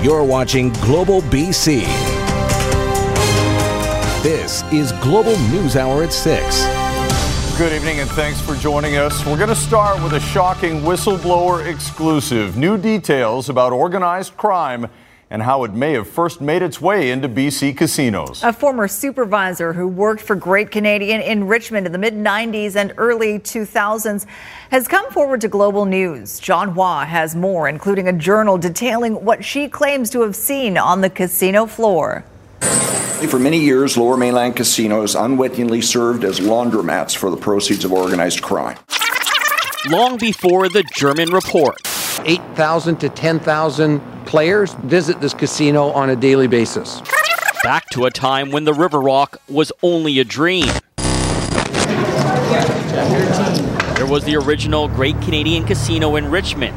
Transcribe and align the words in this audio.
You're 0.00 0.22
watching 0.22 0.72
Global 0.74 1.22
BC. 1.22 1.80
This 4.22 4.62
is 4.72 4.92
Global 5.02 5.36
News 5.50 5.74
Hour 5.74 6.04
at 6.04 6.12
6. 6.12 7.58
Good 7.58 7.72
evening 7.72 7.98
and 7.98 8.08
thanks 8.10 8.40
for 8.40 8.54
joining 8.54 8.96
us. 8.96 9.26
We're 9.26 9.36
going 9.36 9.48
to 9.48 9.56
start 9.56 10.00
with 10.00 10.12
a 10.12 10.20
shocking 10.20 10.82
whistleblower 10.82 11.66
exclusive. 11.66 12.56
New 12.56 12.78
details 12.78 13.48
about 13.48 13.72
organized 13.72 14.36
crime 14.36 14.86
and 15.30 15.42
how 15.42 15.64
it 15.64 15.72
may 15.72 15.92
have 15.92 16.08
first 16.08 16.40
made 16.40 16.62
its 16.62 16.80
way 16.80 17.10
into 17.10 17.28
BC 17.28 17.76
casinos. 17.76 18.42
A 18.42 18.52
former 18.52 18.88
supervisor 18.88 19.72
who 19.72 19.86
worked 19.86 20.22
for 20.22 20.34
Great 20.34 20.70
Canadian 20.70 21.20
in 21.20 21.46
Richmond 21.46 21.86
in 21.86 21.92
the 21.92 21.98
mid 21.98 22.14
90s 22.14 22.76
and 22.76 22.92
early 22.96 23.38
2000s 23.38 24.26
has 24.70 24.88
come 24.88 25.10
forward 25.10 25.40
to 25.42 25.48
Global 25.48 25.84
News. 25.84 26.38
John 26.40 26.72
Hua 26.72 27.04
has 27.04 27.34
more, 27.34 27.68
including 27.68 28.08
a 28.08 28.12
journal 28.12 28.58
detailing 28.58 29.24
what 29.24 29.44
she 29.44 29.68
claims 29.68 30.10
to 30.10 30.22
have 30.22 30.34
seen 30.34 30.78
on 30.78 31.00
the 31.00 31.10
casino 31.10 31.66
floor. 31.66 32.24
For 33.28 33.38
many 33.38 33.58
years, 33.58 33.96
Lower 33.96 34.16
Mainland 34.16 34.56
casinos 34.56 35.14
unwittingly 35.14 35.82
served 35.82 36.24
as 36.24 36.38
laundromats 36.38 37.16
for 37.16 37.30
the 37.30 37.36
proceeds 37.36 37.84
of 37.84 37.92
organized 37.92 38.42
crime. 38.42 38.78
Long 39.90 40.18
before 40.18 40.68
the 40.68 40.84
German 40.94 41.30
report, 41.30 41.76
8,000 42.24 42.96
to 43.00 43.08
10,000 43.08 44.00
players 44.26 44.74
visit 44.74 45.20
this 45.20 45.34
casino 45.34 45.90
on 45.90 46.10
a 46.10 46.16
daily 46.16 46.46
basis. 46.46 47.00
Back 47.62 47.88
to 47.90 48.06
a 48.06 48.10
time 48.10 48.50
when 48.50 48.64
the 48.64 48.74
River 48.74 49.00
Rock 49.00 49.40
was 49.48 49.72
only 49.82 50.18
a 50.20 50.24
dream. 50.24 50.68
There 53.96 54.06
was 54.06 54.24
the 54.24 54.36
original 54.36 54.88
Great 54.88 55.20
Canadian 55.22 55.64
Casino 55.64 56.16
in 56.16 56.30
Richmond, 56.30 56.76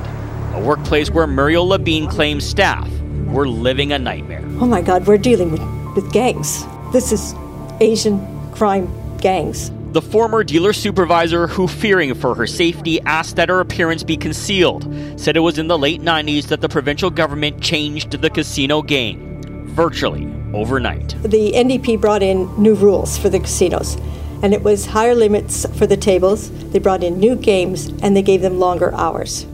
a 0.53 0.59
workplace 0.59 1.11
where 1.11 1.27
Muriel 1.27 1.67
Labine 1.67 2.09
claims 2.09 2.45
staff 2.45 2.89
were 3.27 3.47
living 3.47 3.91
a 3.91 3.99
nightmare. 3.99 4.43
Oh 4.59 4.65
my 4.65 4.81
God, 4.81 5.07
we're 5.07 5.17
dealing 5.17 5.51
with, 5.51 5.61
with 5.95 6.11
gangs. 6.11 6.65
This 6.91 7.11
is 7.11 7.35
Asian 7.79 8.19
crime 8.51 8.89
gangs. 9.17 9.71
The 9.91 10.01
former 10.01 10.41
dealer 10.45 10.71
supervisor, 10.71 11.47
who 11.47 11.67
fearing 11.67 12.13
for 12.13 12.33
her 12.33 12.47
safety 12.47 13.01
asked 13.01 13.35
that 13.35 13.49
her 13.49 13.59
appearance 13.59 14.03
be 14.03 14.15
concealed, 14.15 14.87
said 15.17 15.35
it 15.35 15.41
was 15.41 15.57
in 15.57 15.67
the 15.67 15.77
late 15.77 15.99
90s 15.99 16.45
that 16.45 16.61
the 16.61 16.69
provincial 16.69 17.09
government 17.09 17.61
changed 17.61 18.11
the 18.11 18.29
casino 18.29 18.81
game, 18.81 19.41
virtually 19.67 20.33
overnight. 20.53 21.09
The 21.23 21.51
NDP 21.51 21.99
brought 21.99 22.23
in 22.23 22.49
new 22.55 22.73
rules 22.73 23.17
for 23.17 23.27
the 23.27 23.39
casinos, 23.39 23.97
and 24.41 24.53
it 24.53 24.63
was 24.63 24.85
higher 24.85 25.13
limits 25.13 25.65
for 25.77 25.85
the 25.85 25.97
tables. 25.97 26.49
They 26.71 26.79
brought 26.79 27.03
in 27.03 27.19
new 27.19 27.35
games, 27.35 27.89
and 28.01 28.15
they 28.15 28.21
gave 28.21 28.41
them 28.41 28.59
longer 28.59 28.93
hours. 28.95 29.45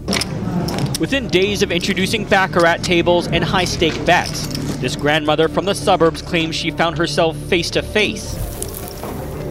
Within 1.00 1.30
days 1.30 1.64
of 1.64 1.72
introducing 1.72 2.26
Baccarat 2.26 2.84
tables 2.84 3.26
and 3.26 3.44
high 3.44 3.66
stake 3.66 4.06
bets, 4.06 4.46
this 4.78 4.96
grandmother 4.96 5.48
from 5.48 5.66
the 5.66 5.74
suburbs 5.74 6.22
claims 6.22 6.56
she 6.56 6.70
found 6.70 6.96
herself 7.00 7.36
face 7.36 7.72
to 7.72 7.82
face 7.82 8.47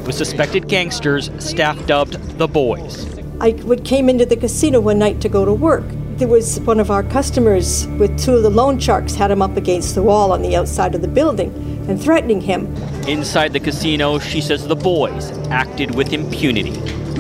with 0.07 0.15
suspected 0.15 0.69
gangsters 0.69 1.31
staff 1.39 1.85
dubbed 1.87 2.15
the 2.39 2.47
Boys. 2.47 3.07
I 3.41 3.53
came 3.85 4.09
into 4.09 4.25
the 4.25 4.37
casino 4.37 4.81
one 4.81 4.99
night 4.99 5.21
to 5.21 5.29
go 5.29 5.45
to 5.45 5.53
work. 5.53 5.85
There 6.17 6.29
was 6.29 6.61
one 6.61 6.81
of 6.81 6.91
our 6.91 7.03
customers 7.03 7.87
with 7.99 8.19
two 8.19 8.34
of 8.34 8.43
the 8.43 8.51
loan 8.51 8.79
sharks 8.79 9.15
had 9.15 9.31
him 9.31 9.43
up 9.43 9.57
against 9.57 9.95
the 9.95 10.03
wall 10.03 10.33
on 10.33 10.41
the 10.41 10.57
outside 10.57 10.95
of 10.95 11.03
the 11.03 11.09
building 11.09 11.51
and 11.89 12.03
threatening 12.03 12.41
him. 12.41 12.75
Inside 13.07 13.53
the 13.53 13.61
casino, 13.61 14.19
she 14.19 14.41
says 14.41 14.67
the 14.67 14.77
boys 14.77 15.31
acted 15.51 15.95
with 15.95 16.12
impunity. 16.12 16.71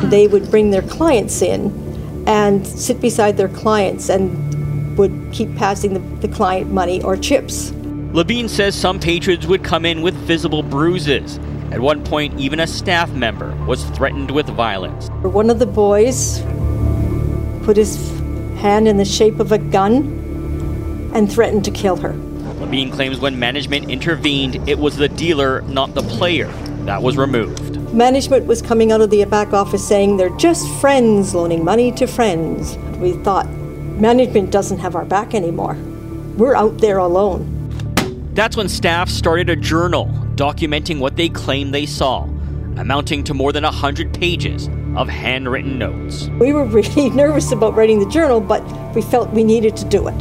They 0.08 0.26
would 0.26 0.50
bring 0.50 0.70
their 0.70 0.82
clients 0.82 1.42
in 1.42 2.24
and 2.26 2.66
sit 2.66 3.00
beside 3.00 3.36
their 3.36 3.48
clients 3.48 4.08
and 4.08 4.96
would 4.96 5.28
keep 5.32 5.54
passing 5.56 5.92
the, 5.92 6.26
the 6.26 6.34
client 6.34 6.70
money 6.70 7.02
or 7.02 7.16
chips. 7.16 7.70
Labine 8.12 8.48
says 8.48 8.74
some 8.74 8.98
patrons 8.98 9.46
would 9.46 9.62
come 9.62 9.84
in 9.84 10.00
with 10.00 10.14
visible 10.14 10.62
bruises 10.62 11.38
at 11.76 11.82
one 11.82 12.02
point, 12.02 12.40
even 12.40 12.58
a 12.60 12.66
staff 12.66 13.10
member 13.12 13.54
was 13.66 13.84
threatened 13.90 14.30
with 14.30 14.46
violence. 14.46 15.10
One 15.20 15.50
of 15.50 15.58
the 15.58 15.66
boys 15.66 16.40
put 17.66 17.76
his 17.76 17.98
hand 18.56 18.88
in 18.88 18.96
the 18.96 19.04
shape 19.04 19.38
of 19.40 19.52
a 19.52 19.58
gun 19.58 21.10
and 21.12 21.30
threatened 21.30 21.66
to 21.66 21.70
kill 21.70 21.96
her. 21.96 22.14
Labine 22.14 22.90
claims 22.90 23.20
when 23.20 23.38
management 23.38 23.90
intervened, 23.90 24.66
it 24.66 24.78
was 24.78 24.96
the 24.96 25.10
dealer, 25.10 25.60
not 25.64 25.92
the 25.92 26.00
player, 26.00 26.46
that 26.86 27.02
was 27.02 27.18
removed. 27.18 27.76
Management 27.92 28.46
was 28.46 28.62
coming 28.62 28.90
out 28.90 29.02
of 29.02 29.10
the 29.10 29.22
back 29.26 29.52
office 29.52 29.86
saying 29.86 30.16
they're 30.16 30.34
just 30.38 30.66
friends 30.80 31.34
loaning 31.34 31.62
money 31.62 31.92
to 31.92 32.06
friends. 32.06 32.78
We 32.96 33.12
thought, 33.22 33.50
management 33.50 34.50
doesn't 34.50 34.78
have 34.78 34.94
our 34.94 35.04
back 35.04 35.34
anymore. 35.34 35.74
We're 36.38 36.54
out 36.54 36.78
there 36.78 36.96
alone. 36.96 37.52
That's 38.32 38.56
when 38.56 38.70
staff 38.70 39.10
started 39.10 39.50
a 39.50 39.56
journal 39.56 40.25
documenting 40.36 40.98
what 40.98 41.16
they 41.16 41.28
claim 41.28 41.70
they 41.70 41.86
saw, 41.86 42.24
amounting 42.76 43.24
to 43.24 43.34
more 43.34 43.52
than 43.52 43.64
100 43.64 44.12
pages 44.14 44.68
of 44.96 45.08
handwritten 45.08 45.78
notes. 45.78 46.28
We 46.38 46.52
were 46.52 46.64
really 46.64 47.10
nervous 47.22 47.52
about 47.52 47.74
writing 47.74 48.00
the 48.00 48.08
journal, 48.08 48.40
but 48.40 48.62
we 48.94 49.02
felt 49.02 49.30
we 49.30 49.44
needed 49.44 49.76
to 49.78 49.84
do 49.86 50.08
it. 50.08 50.14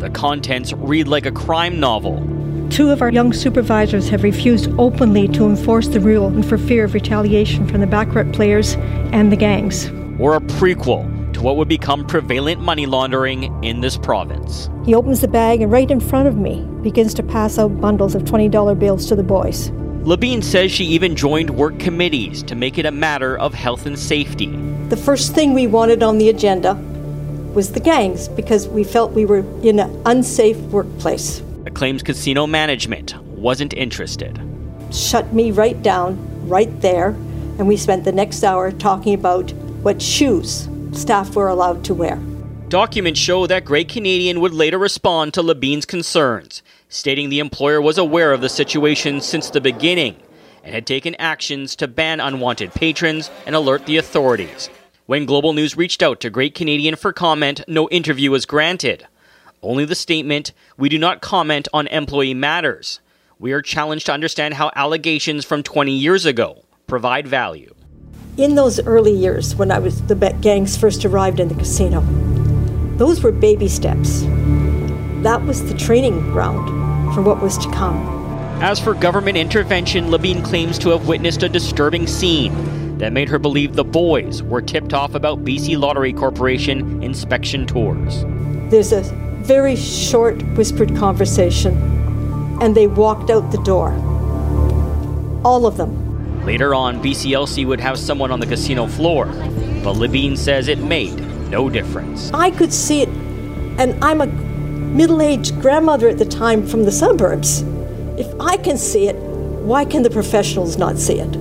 The 0.00 0.10
contents 0.10 0.72
read 0.72 1.08
like 1.08 1.26
a 1.26 1.32
crime 1.32 1.78
novel. 1.78 2.24
Two 2.70 2.90
of 2.90 3.02
our 3.02 3.10
young 3.10 3.32
supervisors 3.32 4.08
have 4.10 4.22
refused 4.22 4.70
openly 4.78 5.28
to 5.28 5.46
enforce 5.46 5.88
the 5.88 6.00
rule 6.00 6.26
and 6.28 6.46
for 6.46 6.58
fear 6.58 6.84
of 6.84 6.94
retaliation 6.94 7.66
from 7.66 7.80
the 7.80 7.86
baccarat 7.86 8.32
players 8.32 8.74
and 9.12 9.32
the 9.32 9.36
gangs. 9.36 9.88
Or 10.18 10.36
a 10.36 10.40
prequel 10.40 11.17
to 11.38 11.44
what 11.44 11.56
would 11.56 11.68
become 11.68 12.04
prevalent 12.04 12.60
money 12.60 12.84
laundering 12.84 13.44
in 13.62 13.80
this 13.80 13.96
province. 13.96 14.68
He 14.84 14.92
opens 14.92 15.20
the 15.20 15.28
bag 15.28 15.62
and 15.62 15.70
right 15.70 15.88
in 15.88 16.00
front 16.00 16.26
of 16.26 16.36
me 16.36 16.64
begins 16.82 17.14
to 17.14 17.22
pass 17.22 17.60
out 17.60 17.80
bundles 17.80 18.16
of 18.16 18.22
$20 18.22 18.76
bills 18.76 19.06
to 19.06 19.14
the 19.14 19.22
boys. 19.22 19.70
Labine 20.02 20.42
says 20.42 20.72
she 20.72 20.84
even 20.86 21.14
joined 21.14 21.50
work 21.50 21.78
committees 21.78 22.42
to 22.42 22.56
make 22.56 22.76
it 22.76 22.86
a 22.86 22.90
matter 22.90 23.38
of 23.38 23.54
health 23.54 23.86
and 23.86 23.96
safety. 23.96 24.46
The 24.88 24.96
first 24.96 25.32
thing 25.32 25.54
we 25.54 25.68
wanted 25.68 26.02
on 26.02 26.18
the 26.18 26.28
agenda 26.28 26.74
was 27.54 27.70
the 27.70 27.80
gangs 27.80 28.26
because 28.26 28.66
we 28.66 28.82
felt 28.82 29.12
we 29.12 29.24
were 29.24 29.44
in 29.62 29.78
an 29.78 30.02
unsafe 30.06 30.58
workplace. 30.72 31.40
It 31.66 31.74
claims 31.74 32.02
casino 32.02 32.48
management 32.48 33.16
wasn't 33.22 33.74
interested. 33.74 34.40
Shut 34.90 35.32
me 35.32 35.52
right 35.52 35.80
down, 35.82 36.48
right 36.48 36.80
there, 36.80 37.10
and 37.58 37.68
we 37.68 37.76
spent 37.76 38.04
the 38.04 38.12
next 38.12 38.42
hour 38.42 38.72
talking 38.72 39.14
about 39.14 39.52
what 39.82 40.02
shoes 40.02 40.68
staff 40.92 41.34
were 41.34 41.48
allowed 41.48 41.84
to 41.84 41.94
wear. 41.94 42.16
Documents 42.68 43.18
show 43.18 43.46
that 43.46 43.64
Great 43.64 43.88
Canadian 43.88 44.40
would 44.40 44.52
later 44.52 44.78
respond 44.78 45.32
to 45.34 45.42
Labine's 45.42 45.86
concerns, 45.86 46.62
stating 46.88 47.28
the 47.28 47.38
employer 47.38 47.80
was 47.80 47.96
aware 47.96 48.32
of 48.32 48.40
the 48.40 48.48
situation 48.48 49.20
since 49.20 49.50
the 49.50 49.60
beginning 49.60 50.16
and 50.62 50.74
had 50.74 50.86
taken 50.86 51.14
actions 51.14 51.74
to 51.76 51.88
ban 51.88 52.20
unwanted 52.20 52.74
patrons 52.74 53.30
and 53.46 53.54
alert 53.54 53.86
the 53.86 53.96
authorities. 53.96 54.68
When 55.06 55.24
Global 55.24 55.54
News 55.54 55.78
reached 55.78 56.02
out 56.02 56.20
to 56.20 56.28
Great 56.28 56.54
Canadian 56.54 56.96
for 56.96 57.14
comment, 57.14 57.62
no 57.66 57.88
interview 57.88 58.30
was 58.30 58.44
granted. 58.44 59.06
Only 59.62 59.86
the 59.86 59.94
statement, 59.94 60.52
We 60.76 60.90
do 60.90 60.98
not 60.98 61.22
comment 61.22 61.68
on 61.72 61.86
employee 61.86 62.34
matters. 62.34 63.00
We 63.38 63.52
are 63.52 63.62
challenged 63.62 64.06
to 64.06 64.12
understand 64.12 64.54
how 64.54 64.70
allegations 64.76 65.46
from 65.46 65.62
20 65.62 65.92
years 65.92 66.26
ago 66.26 66.64
provide 66.86 67.26
value. 67.26 67.74
In 68.38 68.54
those 68.54 68.78
early 68.86 69.10
years, 69.10 69.56
when 69.56 69.72
I 69.72 69.80
was 69.80 70.00
the 70.02 70.14
gangs 70.14 70.76
first 70.76 71.04
arrived 71.04 71.40
in 71.40 71.48
the 71.48 71.56
casino, 71.56 72.02
those 72.96 73.20
were 73.20 73.32
baby 73.32 73.66
steps. 73.66 74.20
That 75.24 75.42
was 75.44 75.68
the 75.68 75.76
training 75.76 76.20
ground 76.30 76.68
for 77.16 77.22
what 77.22 77.42
was 77.42 77.58
to 77.58 77.68
come. 77.72 77.96
As 78.62 78.78
for 78.78 78.94
government 78.94 79.36
intervention, 79.36 80.04
Labine 80.04 80.44
claims 80.44 80.78
to 80.78 80.90
have 80.90 81.08
witnessed 81.08 81.42
a 81.42 81.48
disturbing 81.48 82.06
scene 82.06 82.98
that 82.98 83.12
made 83.12 83.28
her 83.28 83.40
believe 83.40 83.74
the 83.74 83.82
boys 83.82 84.40
were 84.40 84.62
tipped 84.62 84.94
off 84.94 85.16
about 85.16 85.44
BC 85.44 85.76
Lottery 85.76 86.12
Corporation 86.12 87.02
inspection 87.02 87.66
tours. 87.66 88.22
There's 88.70 88.92
a 88.92 89.02
very 89.42 89.74
short 89.74 90.40
whispered 90.56 90.94
conversation, 90.96 91.76
and 92.62 92.76
they 92.76 92.86
walked 92.86 93.30
out 93.30 93.50
the 93.50 93.62
door. 93.64 93.90
All 95.44 95.66
of 95.66 95.76
them. 95.76 96.07
Later 96.44 96.74
on, 96.74 97.02
BCLC 97.02 97.66
would 97.66 97.80
have 97.80 97.98
someone 97.98 98.30
on 98.30 98.40
the 98.40 98.46
casino 98.46 98.86
floor, 98.86 99.26
but 99.26 99.94
Labine 99.94 100.36
says 100.36 100.68
it 100.68 100.78
made 100.78 101.18
no 101.50 101.68
difference. 101.68 102.30
I 102.32 102.50
could 102.50 102.72
see 102.72 103.02
it, 103.02 103.08
and 103.08 104.02
I'm 104.02 104.20
a 104.20 104.26
middle 104.26 105.20
aged 105.20 105.60
grandmother 105.60 106.08
at 106.08 106.18
the 106.18 106.24
time 106.24 106.66
from 106.66 106.84
the 106.84 106.92
suburbs. 106.92 107.62
If 108.16 108.28
I 108.40 108.56
can 108.56 108.78
see 108.78 109.08
it, 109.08 109.16
why 109.16 109.84
can 109.84 110.02
the 110.02 110.10
professionals 110.10 110.78
not 110.78 110.98
see 110.98 111.20
it? 111.20 111.36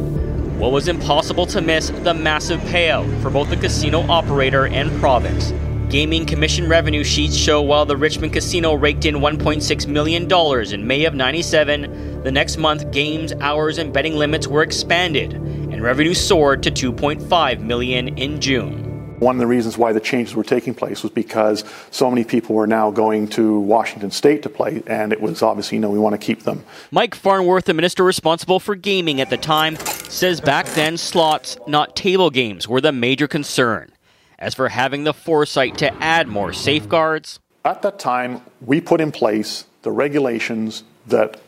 What 0.57 0.71
was 0.71 0.87
impossible 0.87 1.45
to 1.47 1.61
miss 1.61 1.89
the 1.89 2.13
massive 2.13 2.59
payout 2.61 3.21
for 3.21 3.29
both 3.29 3.49
the 3.49 3.57
casino 3.57 4.01
operator 4.09 4.67
and 4.67 4.91
province. 4.99 5.53
Gaming 5.89 6.25
commission 6.25 6.67
revenue 6.67 7.05
sheets 7.05 7.37
show 7.37 7.61
while 7.61 7.85
the 7.85 7.95
Richmond 7.95 8.33
casino 8.33 8.73
raked 8.73 9.05
in 9.05 9.15
$1.6 9.15 9.87
million 9.87 10.73
in 10.73 10.85
May 10.85 11.05
of 11.05 11.13
97, 11.13 12.23
the 12.23 12.31
next 12.31 12.57
month 12.57 12.91
games, 12.91 13.31
hours, 13.39 13.77
and 13.77 13.93
betting 13.93 14.17
limits 14.17 14.47
were 14.47 14.63
expanded, 14.63 15.31
and 15.31 15.81
revenue 15.81 16.13
soared 16.13 16.61
to 16.63 16.71
2.5 16.71 17.61
million 17.61 18.09
in 18.17 18.41
June. 18.41 18.83
One 19.19 19.37
of 19.37 19.39
the 19.39 19.47
reasons 19.47 19.77
why 19.77 19.93
the 19.93 20.01
changes 20.01 20.35
were 20.35 20.43
taking 20.43 20.73
place 20.73 21.03
was 21.03 21.13
because 21.13 21.63
so 21.89 22.11
many 22.11 22.25
people 22.25 22.53
were 22.53 22.67
now 22.67 22.91
going 22.91 23.29
to 23.29 23.57
Washington 23.61 24.11
State 24.11 24.43
to 24.43 24.49
play, 24.49 24.83
and 24.87 25.13
it 25.13 25.21
was 25.21 25.41
obviously, 25.41 25.77
you 25.77 25.81
know, 25.81 25.89
we 25.89 25.99
want 25.99 26.19
to 26.19 26.23
keep 26.23 26.43
them. 26.43 26.65
Mike 26.91 27.15
Farnworth, 27.15 27.63
the 27.63 27.73
minister 27.73 28.03
responsible 28.03 28.59
for 28.59 28.75
gaming 28.75 29.21
at 29.21 29.29
the 29.29 29.37
time, 29.37 29.77
says 29.77 30.41
back 30.41 30.65
then 30.67 30.97
slots, 30.97 31.57
not 31.65 31.95
table 31.95 32.29
games, 32.29 32.67
were 32.67 32.81
the 32.81 32.91
major 32.91 33.27
concern. 33.29 33.93
As 34.39 34.53
for 34.53 34.69
having 34.69 35.03
the 35.03 35.15
foresight 35.15 35.79
to 35.79 35.91
add 35.95 36.27
more 36.27 36.53
safeguards, 36.53 37.39
at 37.65 37.81
that 37.81 37.97
time, 37.97 38.41
we 38.61 38.79
put 38.79 39.01
in 39.01 39.11
place 39.11 39.65
the 39.81 39.91
regulations 39.91 40.83
that 41.07 41.41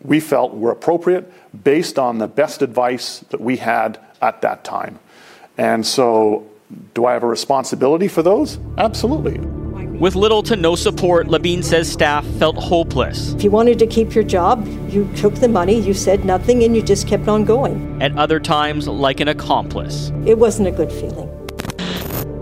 we 0.00 0.20
felt 0.20 0.54
were 0.54 0.70
appropriate 0.70 1.30
based 1.62 1.98
on 1.98 2.16
the 2.16 2.26
best 2.26 2.62
advice 2.62 3.18
that 3.30 3.40
we 3.40 3.58
had 3.58 3.98
at 4.22 4.40
that 4.40 4.64
time. 4.64 4.98
And 5.58 5.86
so 5.86 6.48
do 6.94 7.04
I 7.04 7.12
have 7.12 7.22
a 7.22 7.26
responsibility 7.26 8.08
for 8.08 8.22
those? 8.22 8.58
Absolutely. 8.78 9.38
With 9.98 10.14
little 10.14 10.42
to 10.44 10.56
no 10.56 10.74
support, 10.74 11.26
Labine 11.26 11.62
says 11.62 11.90
staff 11.90 12.26
felt 12.38 12.56
hopeless. 12.56 13.34
If 13.34 13.44
you 13.44 13.50
wanted 13.50 13.78
to 13.78 13.86
keep 13.86 14.14
your 14.14 14.24
job, 14.24 14.66
you 14.90 15.06
took 15.16 15.34
the 15.34 15.48
money, 15.48 15.78
you 15.78 15.92
said 15.92 16.24
nothing, 16.24 16.64
and 16.64 16.74
you 16.74 16.80
just 16.80 17.06
kept 17.06 17.28
on 17.28 17.44
going. 17.44 18.02
At 18.02 18.16
other 18.16 18.40
times, 18.40 18.88
like 18.88 19.20
an 19.20 19.28
accomplice. 19.28 20.12
It 20.24 20.38
wasn't 20.38 20.68
a 20.68 20.72
good 20.72 20.90
feeling. 20.90 21.35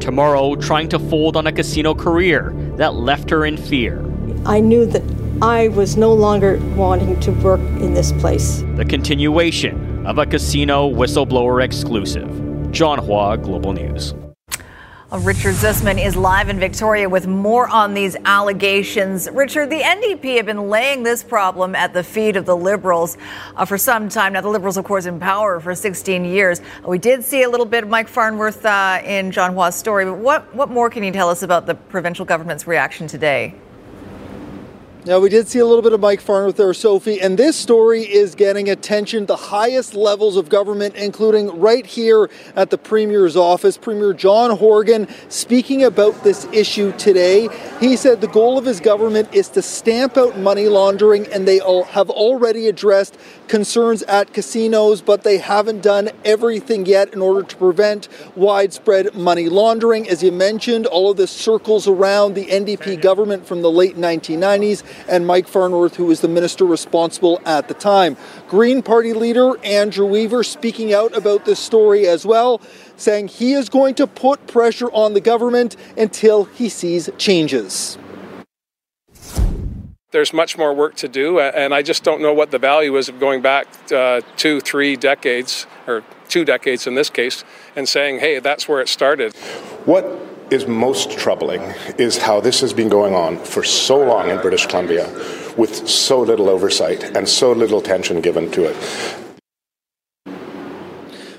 Tomorrow, 0.04 0.56
trying 0.56 0.90
to 0.90 0.98
fold 0.98 1.34
on 1.34 1.46
a 1.46 1.52
casino 1.52 1.94
career 1.94 2.52
that 2.76 2.92
left 2.92 3.30
her 3.30 3.46
in 3.46 3.56
fear. 3.56 4.04
I 4.44 4.60
knew 4.60 4.84
that 4.84 5.02
I 5.40 5.68
was 5.68 5.96
no 5.96 6.12
longer 6.12 6.58
wanting 6.76 7.18
to 7.20 7.30
work 7.30 7.60
in 7.80 7.94
this 7.94 8.12
place. 8.12 8.62
The 8.76 8.84
continuation 8.84 10.06
of 10.06 10.18
a 10.18 10.26
casino 10.26 10.90
whistleblower 10.90 11.64
exclusive. 11.64 12.28
John 12.70 12.98
Hua, 12.98 13.38
Global 13.38 13.72
News. 13.72 14.12
Richard 15.20 15.54
Zussman 15.54 16.04
is 16.04 16.16
live 16.16 16.48
in 16.48 16.58
Victoria 16.58 17.08
with 17.08 17.28
more 17.28 17.68
on 17.68 17.94
these 17.94 18.16
allegations. 18.24 19.30
Richard, 19.30 19.70
the 19.70 19.78
NDP 19.78 20.38
have 20.38 20.46
been 20.46 20.68
laying 20.68 21.04
this 21.04 21.22
problem 21.22 21.76
at 21.76 21.94
the 21.94 22.02
feet 22.02 22.34
of 22.34 22.46
the 22.46 22.56
Liberals 22.56 23.16
uh, 23.54 23.64
for 23.64 23.78
some 23.78 24.08
time 24.08 24.32
now. 24.32 24.40
The 24.40 24.48
Liberals, 24.48 24.76
of 24.76 24.84
course, 24.84 25.06
in 25.06 25.20
power 25.20 25.60
for 25.60 25.72
16 25.72 26.24
years. 26.24 26.60
We 26.84 26.98
did 26.98 27.22
see 27.22 27.44
a 27.44 27.48
little 27.48 27.64
bit 27.64 27.84
of 27.84 27.90
Mike 27.90 28.08
Farnworth 28.08 28.66
uh, 28.66 29.02
in 29.04 29.30
John 29.30 29.52
Hua's 29.52 29.76
story, 29.76 30.04
but 30.04 30.18
what, 30.18 30.52
what 30.52 30.68
more 30.68 30.90
can 30.90 31.04
you 31.04 31.12
tell 31.12 31.28
us 31.28 31.44
about 31.44 31.66
the 31.66 31.76
provincial 31.76 32.24
government's 32.24 32.66
reaction 32.66 33.06
today? 33.06 33.54
Now, 35.06 35.20
we 35.20 35.28
did 35.28 35.48
see 35.48 35.58
a 35.58 35.66
little 35.66 35.82
bit 35.82 35.92
of 35.92 36.00
Mike 36.00 36.22
Farnworth 36.22 36.56
there, 36.56 36.72
Sophie, 36.72 37.20
and 37.20 37.36
this 37.36 37.58
story 37.58 38.00
is 38.04 38.34
getting 38.34 38.70
attention, 38.70 39.26
the 39.26 39.36
highest 39.36 39.92
levels 39.92 40.34
of 40.38 40.48
government, 40.48 40.94
including 40.94 41.60
right 41.60 41.84
here 41.84 42.30
at 42.56 42.70
the 42.70 42.78
Premier's 42.78 43.36
office. 43.36 43.76
Premier 43.76 44.14
John 44.14 44.56
Horgan 44.56 45.06
speaking 45.28 45.84
about 45.84 46.24
this 46.24 46.46
issue 46.52 46.90
today. 46.92 47.50
He 47.80 47.96
said 47.96 48.22
the 48.22 48.28
goal 48.28 48.56
of 48.56 48.64
his 48.64 48.80
government 48.80 49.28
is 49.34 49.50
to 49.50 49.60
stamp 49.60 50.16
out 50.16 50.38
money 50.38 50.68
laundering, 50.68 51.26
and 51.26 51.46
they 51.46 51.60
all 51.60 51.84
have 51.84 52.08
already 52.08 52.66
addressed 52.66 53.18
concerns 53.46 54.02
at 54.04 54.32
casinos, 54.32 55.02
but 55.02 55.22
they 55.22 55.36
haven't 55.36 55.82
done 55.82 56.08
everything 56.24 56.86
yet 56.86 57.12
in 57.12 57.20
order 57.20 57.42
to 57.42 57.56
prevent 57.56 58.08
widespread 58.36 59.14
money 59.14 59.50
laundering. 59.50 60.08
As 60.08 60.22
you 60.22 60.32
mentioned, 60.32 60.86
all 60.86 61.10
of 61.10 61.18
this 61.18 61.30
circles 61.30 61.86
around 61.86 62.32
the 62.32 62.46
NDP 62.46 63.02
government 63.02 63.46
from 63.46 63.60
the 63.60 63.70
late 63.70 63.96
1990s 63.96 64.82
and 65.08 65.26
Mike 65.26 65.48
Farnworth, 65.48 65.96
who 65.96 66.06
was 66.06 66.20
the 66.20 66.28
minister 66.28 66.64
responsible 66.64 67.40
at 67.44 67.68
the 67.68 67.74
time. 67.74 68.16
Green 68.48 68.82
Party 68.82 69.12
leader 69.12 69.58
Andrew 69.64 70.06
Weaver 70.06 70.42
speaking 70.42 70.92
out 70.92 71.16
about 71.16 71.44
this 71.44 71.58
story 71.58 72.06
as 72.06 72.24
well, 72.26 72.60
saying 72.96 73.28
he 73.28 73.52
is 73.52 73.68
going 73.68 73.94
to 73.96 74.06
put 74.06 74.46
pressure 74.46 74.90
on 74.92 75.14
the 75.14 75.20
government 75.20 75.76
until 75.96 76.44
he 76.44 76.68
sees 76.68 77.10
changes 77.18 77.98
there's 80.14 80.32
much 80.32 80.56
more 80.56 80.72
work 80.72 80.94
to 80.94 81.08
do, 81.08 81.40
and 81.40 81.74
I 81.74 81.82
just 81.82 82.04
don't 82.04 82.22
know 82.22 82.32
what 82.32 82.52
the 82.52 82.58
value 82.60 82.96
is 82.96 83.08
of 83.08 83.18
going 83.18 83.42
back 83.42 83.66
uh, 83.90 84.20
two, 84.36 84.60
three 84.60 84.94
decades, 84.94 85.66
or 85.88 86.04
two 86.28 86.44
decades 86.44 86.86
in 86.86 86.94
this 86.94 87.10
case, 87.10 87.42
and 87.74 87.88
saying, 87.88 88.20
hey, 88.20 88.38
that's 88.38 88.68
where 88.68 88.80
it 88.80 88.88
started. 88.88 89.34
What 89.86 90.04
is 90.54 90.66
most 90.66 91.10
troubling 91.10 91.60
is 91.98 92.16
how 92.16 92.40
this 92.40 92.60
has 92.60 92.72
been 92.72 92.88
going 92.88 93.14
on 93.14 93.36
for 93.36 93.64
so 93.64 93.98
long 93.98 94.30
in 94.30 94.40
British 94.40 94.66
Columbia 94.66 95.06
with 95.56 95.88
so 95.88 96.20
little 96.20 96.48
oversight 96.48 97.02
and 97.16 97.28
so 97.28 97.52
little 97.52 97.78
attention 97.80 98.20
given 98.20 98.50
to 98.52 98.64
it. 98.64 99.33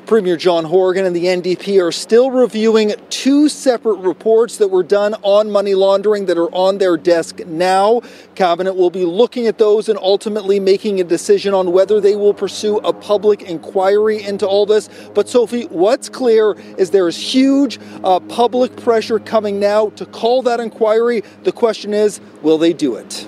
Premier 0.05 0.37
John 0.37 0.65
Horgan 0.65 1.05
and 1.05 1.15
the 1.15 1.25
NDP 1.25 1.81
are 1.81 1.91
still 1.91 2.29
reviewing 2.29 2.93
two 3.09 3.49
separate 3.49 3.95
reports 3.95 4.57
that 4.57 4.67
were 4.67 4.83
done 4.83 5.15
on 5.23 5.49
money 5.49 5.73
laundering 5.73 6.27
that 6.27 6.37
are 6.37 6.53
on 6.53 6.77
their 6.77 6.95
desk 6.95 7.39
now. 7.47 8.01
Cabinet 8.35 8.75
will 8.75 8.91
be 8.91 9.03
looking 9.03 9.47
at 9.47 9.57
those 9.57 9.89
and 9.89 9.97
ultimately 9.97 10.59
making 10.59 11.01
a 11.01 11.03
decision 11.03 11.55
on 11.55 11.71
whether 11.71 11.99
they 11.99 12.15
will 12.15 12.35
pursue 12.35 12.77
a 12.79 12.93
public 12.93 13.41
inquiry 13.41 14.21
into 14.21 14.47
all 14.47 14.67
this. 14.67 14.89
But, 15.15 15.27
Sophie, 15.27 15.63
what's 15.65 16.07
clear 16.07 16.55
is 16.77 16.91
there 16.91 17.07
is 17.07 17.17
huge 17.17 17.79
uh, 18.03 18.19
public 18.19 18.75
pressure 18.77 19.17
coming 19.17 19.59
now 19.59 19.89
to 19.91 20.05
call 20.05 20.43
that 20.43 20.59
inquiry. 20.59 21.23
The 21.43 21.51
question 21.51 21.95
is, 21.95 22.21
will 22.43 22.59
they 22.59 22.73
do 22.73 22.95
it? 22.95 23.27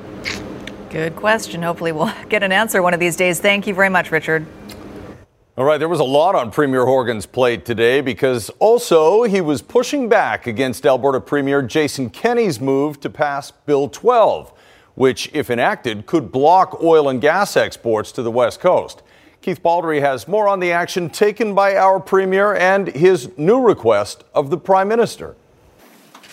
Good 0.91 1.15
question. 1.15 1.63
Hopefully, 1.63 1.91
we'll 1.91 2.13
get 2.30 2.44
an 2.44 2.51
answer 2.51 2.83
one 2.83 2.94
of 2.94 3.00
these 3.00 3.15
days. 3.15 3.39
Thank 3.39 3.65
you 3.65 3.73
very 3.73 3.89
much, 3.89 4.12
Richard. 4.12 4.45
All 5.57 5.65
right, 5.65 5.80
there 5.80 5.89
was 5.89 6.00
a 6.00 6.04
lot 6.04 6.36
on 6.36 6.51
Premier 6.51 6.86
Horgan's 6.86 7.25
plate 7.25 7.65
today 7.65 8.00
because 8.01 8.51
also 8.59 9.24
he 9.24 9.42
was 9.42 9.63
pushing 9.63 10.07
back 10.07 10.45
against 10.45 10.86
Alberta 10.86 11.19
Premier 11.19 11.63
Jason 11.63 12.12
Kenney's 12.12 12.62
move 12.62 13.00
to 13.00 13.09
pass 13.09 13.50
Bill 13.50 13.89
12, 13.89 14.54
which, 14.94 15.31
if 15.33 15.50
enacted, 15.50 16.06
could 16.06 16.31
block 16.31 16.83
oil 16.83 17.09
and 17.09 17.19
gas 17.19 17.57
exports 17.57 18.12
to 18.12 18.21
the 18.21 18.30
West 18.30 18.59
Coast. 18.59 19.01
Keith 19.42 19.63
Baldrey 19.63 20.00
has 20.00 20.27
more 20.27 20.48
on 20.48 20.59
the 20.59 20.71
action 20.71 21.09
taken 21.09 21.56
by 21.56 21.75
our 21.75 22.00
Premier 22.00 22.54
and 22.54 22.89
his 22.89 23.36
new 23.36 23.59
request 23.59 24.25
of 24.36 24.51
the 24.51 24.59
Prime 24.59 24.88
Minister. 24.88 25.36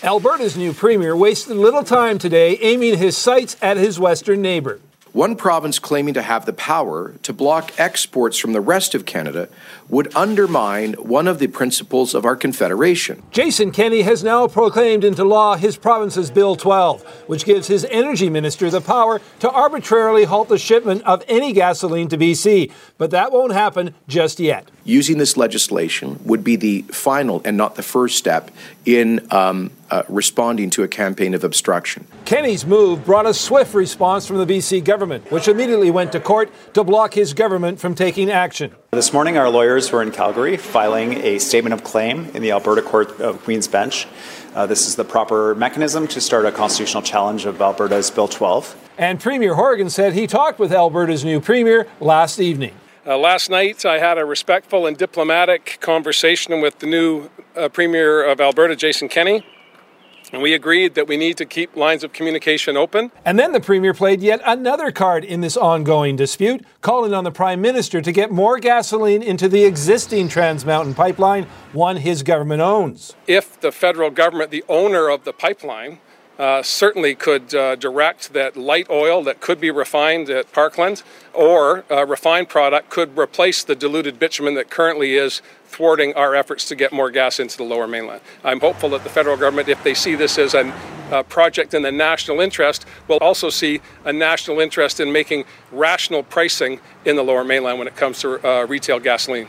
Alberta's 0.03 0.55
new 0.55 0.71
Premier 0.71 1.15
wasted 1.15 1.57
little 1.57 1.83
time 1.83 2.19
today 2.19 2.57
aiming 2.57 2.99
his 2.99 3.17
sights 3.17 3.57
at 3.59 3.75
his 3.75 3.99
Western 3.99 4.43
neighbor. 4.43 4.81
One 5.15 5.37
province 5.37 5.79
claiming 5.79 6.13
to 6.15 6.21
have 6.21 6.45
the 6.45 6.51
power 6.51 7.13
to 7.23 7.31
block 7.31 7.79
exports 7.79 8.37
from 8.37 8.51
the 8.51 8.59
rest 8.59 8.93
of 8.93 9.05
Canada 9.05 9.47
would 9.87 10.13
undermine 10.13 10.91
one 10.95 11.25
of 11.25 11.39
the 11.39 11.47
principles 11.47 12.13
of 12.13 12.25
our 12.25 12.35
Confederation. 12.35 13.23
Jason 13.31 13.71
Kenney 13.71 14.01
has 14.01 14.25
now 14.25 14.45
proclaimed 14.49 15.05
into 15.05 15.23
law 15.23 15.55
his 15.55 15.77
province's 15.77 16.29
Bill 16.29 16.57
12, 16.57 17.01
which 17.27 17.45
gives 17.45 17.67
his 17.67 17.87
energy 17.89 18.29
minister 18.29 18.69
the 18.69 18.81
power 18.81 19.21
to 19.39 19.49
arbitrarily 19.49 20.25
halt 20.25 20.49
the 20.49 20.57
shipment 20.57 21.01
of 21.03 21.23
any 21.29 21.53
gasoline 21.53 22.09
to 22.09 22.17
BC. 22.17 22.69
But 22.97 23.11
that 23.11 23.31
won't 23.31 23.53
happen 23.53 23.95
just 24.09 24.41
yet. 24.41 24.69
Using 24.87 25.17
this 25.17 25.35
legislation 25.35 26.19
would 26.25 26.43
be 26.43 26.55
the 26.57 26.83
final 26.83 27.41
and 27.43 27.57
not 27.57 27.73
the 27.73 27.81
first 27.81 28.19
step 28.19 28.51
in 28.85 29.25
um, 29.31 29.71
uh, 29.89 30.03
responding 30.07 30.69
to 30.69 30.83
a 30.83 30.87
campaign 30.87 31.33
of 31.33 31.43
obstruction. 31.43 32.05
Kenney's 32.25 32.67
move 32.67 33.03
brought 33.03 33.25
a 33.25 33.33
swift 33.33 33.73
response 33.73 34.27
from 34.27 34.37
the 34.37 34.45
BC 34.45 34.83
government, 34.83 35.31
which 35.31 35.47
immediately 35.47 35.89
went 35.89 36.11
to 36.11 36.19
court 36.19 36.51
to 36.75 36.83
block 36.83 37.15
his 37.15 37.33
government 37.33 37.79
from 37.79 37.95
taking 37.95 38.29
action. 38.29 38.75
This 38.91 39.11
morning, 39.11 39.39
our 39.39 39.49
lawyers 39.49 39.91
were 39.91 40.03
in 40.03 40.11
Calgary 40.11 40.55
filing 40.55 41.13
a 41.13 41.39
statement 41.39 41.73
of 41.73 41.83
claim 41.83 42.29
in 42.35 42.43
the 42.43 42.51
Alberta 42.51 42.83
Court 42.83 43.19
of 43.19 43.43
Queen's 43.43 43.67
Bench. 43.67 44.07
Uh, 44.53 44.67
this 44.67 44.87
is 44.87 44.95
the 44.95 45.03
proper 45.03 45.55
mechanism 45.55 46.07
to 46.09 46.21
start 46.21 46.45
a 46.45 46.51
constitutional 46.51 47.01
challenge 47.01 47.47
of 47.47 47.59
Alberta's 47.59 48.11
Bill 48.11 48.27
12. 48.27 48.91
And 48.99 49.19
Premier 49.19 49.55
Horgan 49.55 49.89
said 49.89 50.13
he 50.13 50.27
talked 50.27 50.59
with 50.59 50.71
Alberta's 50.71 51.25
new 51.25 51.41
Premier 51.41 51.87
last 51.99 52.39
evening. 52.39 52.73
Uh, 53.07 53.15
last 53.15 53.51
night, 53.51 53.85
I 53.85 53.99
had 53.99 54.17
a 54.17 54.25
respectful 54.25 54.87
and 54.87 54.97
diplomatic 54.97 55.77
conversation 55.79 56.59
with 56.59 56.79
the 56.79 56.87
new 56.87 57.29
uh, 57.55 57.69
Premier 57.69 58.23
of 58.27 58.41
Alberta, 58.41 58.75
Jason 58.75 59.09
Kenney. 59.09 59.45
And 60.33 60.41
we 60.41 60.55
agreed 60.55 60.95
that 60.95 61.07
we 61.07 61.15
need 61.15 61.37
to 61.37 61.45
keep 61.45 61.75
lines 61.75 62.03
of 62.03 62.13
communication 62.13 62.75
open. 62.75 63.11
And 63.23 63.37
then 63.37 63.51
the 63.51 63.59
Premier 63.59 63.93
played 63.93 64.21
yet 64.21 64.41
another 64.43 64.89
card 64.89 65.23
in 65.23 65.41
this 65.41 65.55
ongoing 65.55 66.15
dispute, 66.15 66.65
calling 66.81 67.13
on 67.13 67.23
the 67.23 67.31
Prime 67.31 67.61
Minister 67.61 68.01
to 68.01 68.11
get 68.11 68.31
more 68.31 68.57
gasoline 68.57 69.21
into 69.21 69.47
the 69.47 69.65
existing 69.65 70.27
Trans 70.27 70.65
Mountain 70.65 70.95
pipeline, 70.95 71.43
one 71.73 71.97
his 71.97 72.23
government 72.23 72.63
owns. 72.63 73.15
If 73.27 73.61
the 73.61 73.71
federal 73.71 74.09
government, 74.09 74.49
the 74.49 74.65
owner 74.67 75.09
of 75.09 75.25
the 75.25 75.31
pipeline, 75.31 75.99
uh, 76.37 76.61
certainly 76.61 77.15
could 77.15 77.53
uh, 77.55 77.75
direct 77.75 78.33
that 78.33 78.57
light 78.57 78.87
oil 78.89 79.23
that 79.23 79.39
could 79.39 79.59
be 79.59 79.71
refined 79.71 80.29
at 80.29 80.51
Parkland 80.51 81.03
or 81.33 81.85
uh, 81.89 82.05
refined 82.05 82.49
product 82.49 82.89
could 82.89 83.17
replace 83.17 83.63
the 83.63 83.75
diluted 83.75 84.19
bitumen 84.19 84.53
that 84.55 84.69
currently 84.69 85.15
is 85.15 85.41
thwarting 85.67 86.13
our 86.13 86.35
efforts 86.35 86.65
to 86.65 86.75
get 86.75 86.93
more 86.93 87.11
gas 87.11 87.39
into 87.39 87.57
the 87.57 87.63
lower 87.63 87.87
mainland. 87.87 88.21
I'm 88.43 88.59
hopeful 88.59 88.89
that 88.89 89.03
the 89.03 89.09
federal 89.09 89.35
government, 89.35 89.67
if 89.67 89.83
they 89.83 89.93
see 89.93 90.15
this 90.15 90.37
as 90.37 90.53
a 90.53 90.73
uh, 91.11 91.23
project 91.23 91.73
in 91.73 91.81
the 91.81 91.91
national 91.91 92.39
interest, 92.39 92.85
will 93.07 93.17
also 93.17 93.49
see 93.49 93.81
a 94.05 94.13
national 94.13 94.59
interest 94.59 94.99
in 94.99 95.11
making 95.11 95.45
rational 95.71 96.23
pricing 96.23 96.79
in 97.03 97.15
the 97.15 97.23
lower 97.23 97.43
mainland 97.43 97.77
when 97.77 97.87
it 97.87 97.95
comes 97.95 98.19
to 98.19 98.45
uh, 98.47 98.65
retail 98.65 98.99
gasoline. 98.99 99.47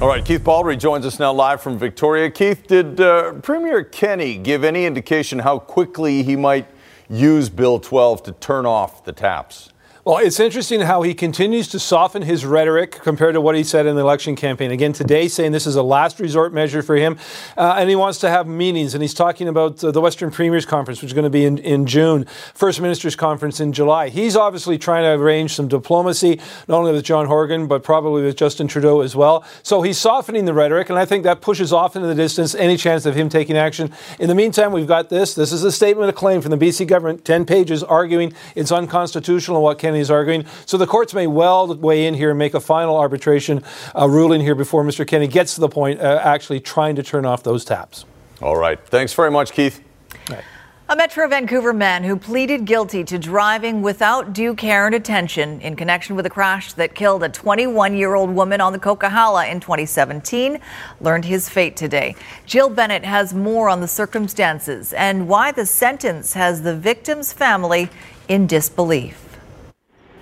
All 0.00 0.08
right, 0.08 0.24
Keith 0.24 0.40
Baldrey 0.40 0.78
joins 0.78 1.04
us 1.04 1.18
now 1.18 1.30
live 1.30 1.60
from 1.60 1.76
Victoria. 1.76 2.30
Keith, 2.30 2.66
did 2.66 3.02
uh, 3.02 3.34
Premier 3.42 3.84
Kenney 3.84 4.38
give 4.38 4.64
any 4.64 4.86
indication 4.86 5.40
how 5.40 5.58
quickly 5.58 6.22
he 6.22 6.36
might 6.36 6.66
use 7.10 7.50
Bill 7.50 7.78
12 7.78 8.22
to 8.22 8.32
turn 8.32 8.64
off 8.64 9.04
the 9.04 9.12
taps? 9.12 9.74
Well, 10.02 10.16
it's 10.16 10.40
interesting 10.40 10.80
how 10.80 11.02
he 11.02 11.12
continues 11.12 11.68
to 11.68 11.78
soften 11.78 12.22
his 12.22 12.46
rhetoric 12.46 12.92
compared 13.02 13.34
to 13.34 13.40
what 13.42 13.54
he 13.54 13.62
said 13.62 13.84
in 13.84 13.96
the 13.96 14.00
election 14.00 14.34
campaign. 14.34 14.70
Again, 14.70 14.94
today, 14.94 15.28
saying 15.28 15.52
this 15.52 15.66
is 15.66 15.76
a 15.76 15.82
last 15.82 16.18
resort 16.20 16.54
measure 16.54 16.80
for 16.80 16.96
him, 16.96 17.18
uh, 17.54 17.74
and 17.76 17.90
he 17.90 17.96
wants 17.96 18.16
to 18.20 18.30
have 18.30 18.46
meetings. 18.46 18.94
And 18.94 19.02
he's 19.02 19.12
talking 19.12 19.46
about 19.46 19.84
uh, 19.84 19.90
the 19.90 20.00
Western 20.00 20.30
Premiers 20.30 20.64
Conference, 20.64 21.02
which 21.02 21.10
is 21.10 21.12
going 21.12 21.24
to 21.24 21.30
be 21.30 21.44
in, 21.44 21.58
in 21.58 21.84
June, 21.84 22.24
First 22.54 22.80
Ministers 22.80 23.14
Conference 23.14 23.60
in 23.60 23.74
July. 23.74 24.08
He's 24.08 24.36
obviously 24.36 24.78
trying 24.78 25.02
to 25.02 25.22
arrange 25.22 25.52
some 25.52 25.68
diplomacy, 25.68 26.40
not 26.66 26.78
only 26.78 26.92
with 26.92 27.04
John 27.04 27.26
Horgan, 27.26 27.66
but 27.66 27.82
probably 27.82 28.22
with 28.22 28.38
Justin 28.38 28.68
Trudeau 28.68 29.02
as 29.02 29.14
well. 29.14 29.44
So 29.62 29.82
he's 29.82 29.98
softening 29.98 30.46
the 30.46 30.54
rhetoric, 30.54 30.88
and 30.88 30.98
I 30.98 31.04
think 31.04 31.24
that 31.24 31.42
pushes 31.42 31.74
off 31.74 31.94
into 31.94 32.08
the 32.08 32.14
distance 32.14 32.54
any 32.54 32.78
chance 32.78 33.04
of 33.04 33.14
him 33.14 33.28
taking 33.28 33.58
action. 33.58 33.92
In 34.18 34.28
the 34.28 34.34
meantime, 34.34 34.72
we've 34.72 34.88
got 34.88 35.10
this. 35.10 35.34
This 35.34 35.52
is 35.52 35.62
a 35.62 35.70
statement 35.70 36.08
of 36.08 36.14
claim 36.14 36.40
from 36.40 36.52
the 36.52 36.56
BC 36.56 36.86
government, 36.86 37.26
10 37.26 37.44
pages, 37.44 37.82
arguing 37.82 38.32
it's 38.56 38.72
unconstitutional 38.72 39.62
what 39.62 39.78
Kenney 39.78 39.89
is 39.98 40.10
arguing. 40.10 40.44
So 40.66 40.76
the 40.76 40.86
courts 40.86 41.14
may 41.14 41.26
well 41.26 41.74
weigh 41.74 42.06
in 42.06 42.14
here 42.14 42.30
and 42.30 42.38
make 42.38 42.54
a 42.54 42.60
final 42.60 42.96
arbitration 42.96 43.64
uh, 43.98 44.08
ruling 44.08 44.40
here 44.40 44.54
before 44.54 44.84
Mr. 44.84 45.06
Kennedy 45.06 45.32
gets 45.32 45.54
to 45.56 45.60
the 45.60 45.68
point 45.68 46.00
uh, 46.00 46.20
actually 46.22 46.60
trying 46.60 46.94
to 46.96 47.02
turn 47.02 47.26
off 47.26 47.42
those 47.42 47.64
taps. 47.64 48.04
All 48.40 48.56
right. 48.56 48.78
Thanks 48.86 49.12
very 49.12 49.30
much, 49.30 49.52
Keith. 49.52 49.82
A 50.90 50.96
Metro 50.96 51.28
Vancouver 51.28 51.72
man 51.72 52.02
who 52.02 52.16
pleaded 52.16 52.64
guilty 52.64 53.04
to 53.04 53.16
driving 53.16 53.80
without 53.80 54.32
due 54.32 54.56
care 54.56 54.86
and 54.86 54.94
attention 54.96 55.60
in 55.60 55.76
connection 55.76 56.16
with 56.16 56.26
a 56.26 56.30
crash 56.30 56.72
that 56.72 56.96
killed 56.96 57.22
a 57.22 57.28
21 57.28 57.94
year 57.94 58.16
old 58.16 58.28
woman 58.28 58.60
on 58.60 58.72
the 58.72 58.78
Coquihalla 58.80 59.48
in 59.48 59.60
2017 59.60 60.58
learned 61.00 61.24
his 61.24 61.48
fate 61.48 61.76
today. 61.76 62.16
Jill 62.44 62.68
Bennett 62.68 63.04
has 63.04 63.32
more 63.32 63.68
on 63.68 63.80
the 63.80 63.86
circumstances 63.86 64.92
and 64.92 65.28
why 65.28 65.52
the 65.52 65.64
sentence 65.64 66.32
has 66.32 66.62
the 66.62 66.74
victim's 66.74 67.32
family 67.32 67.88
in 68.26 68.48
disbelief. 68.48 69.29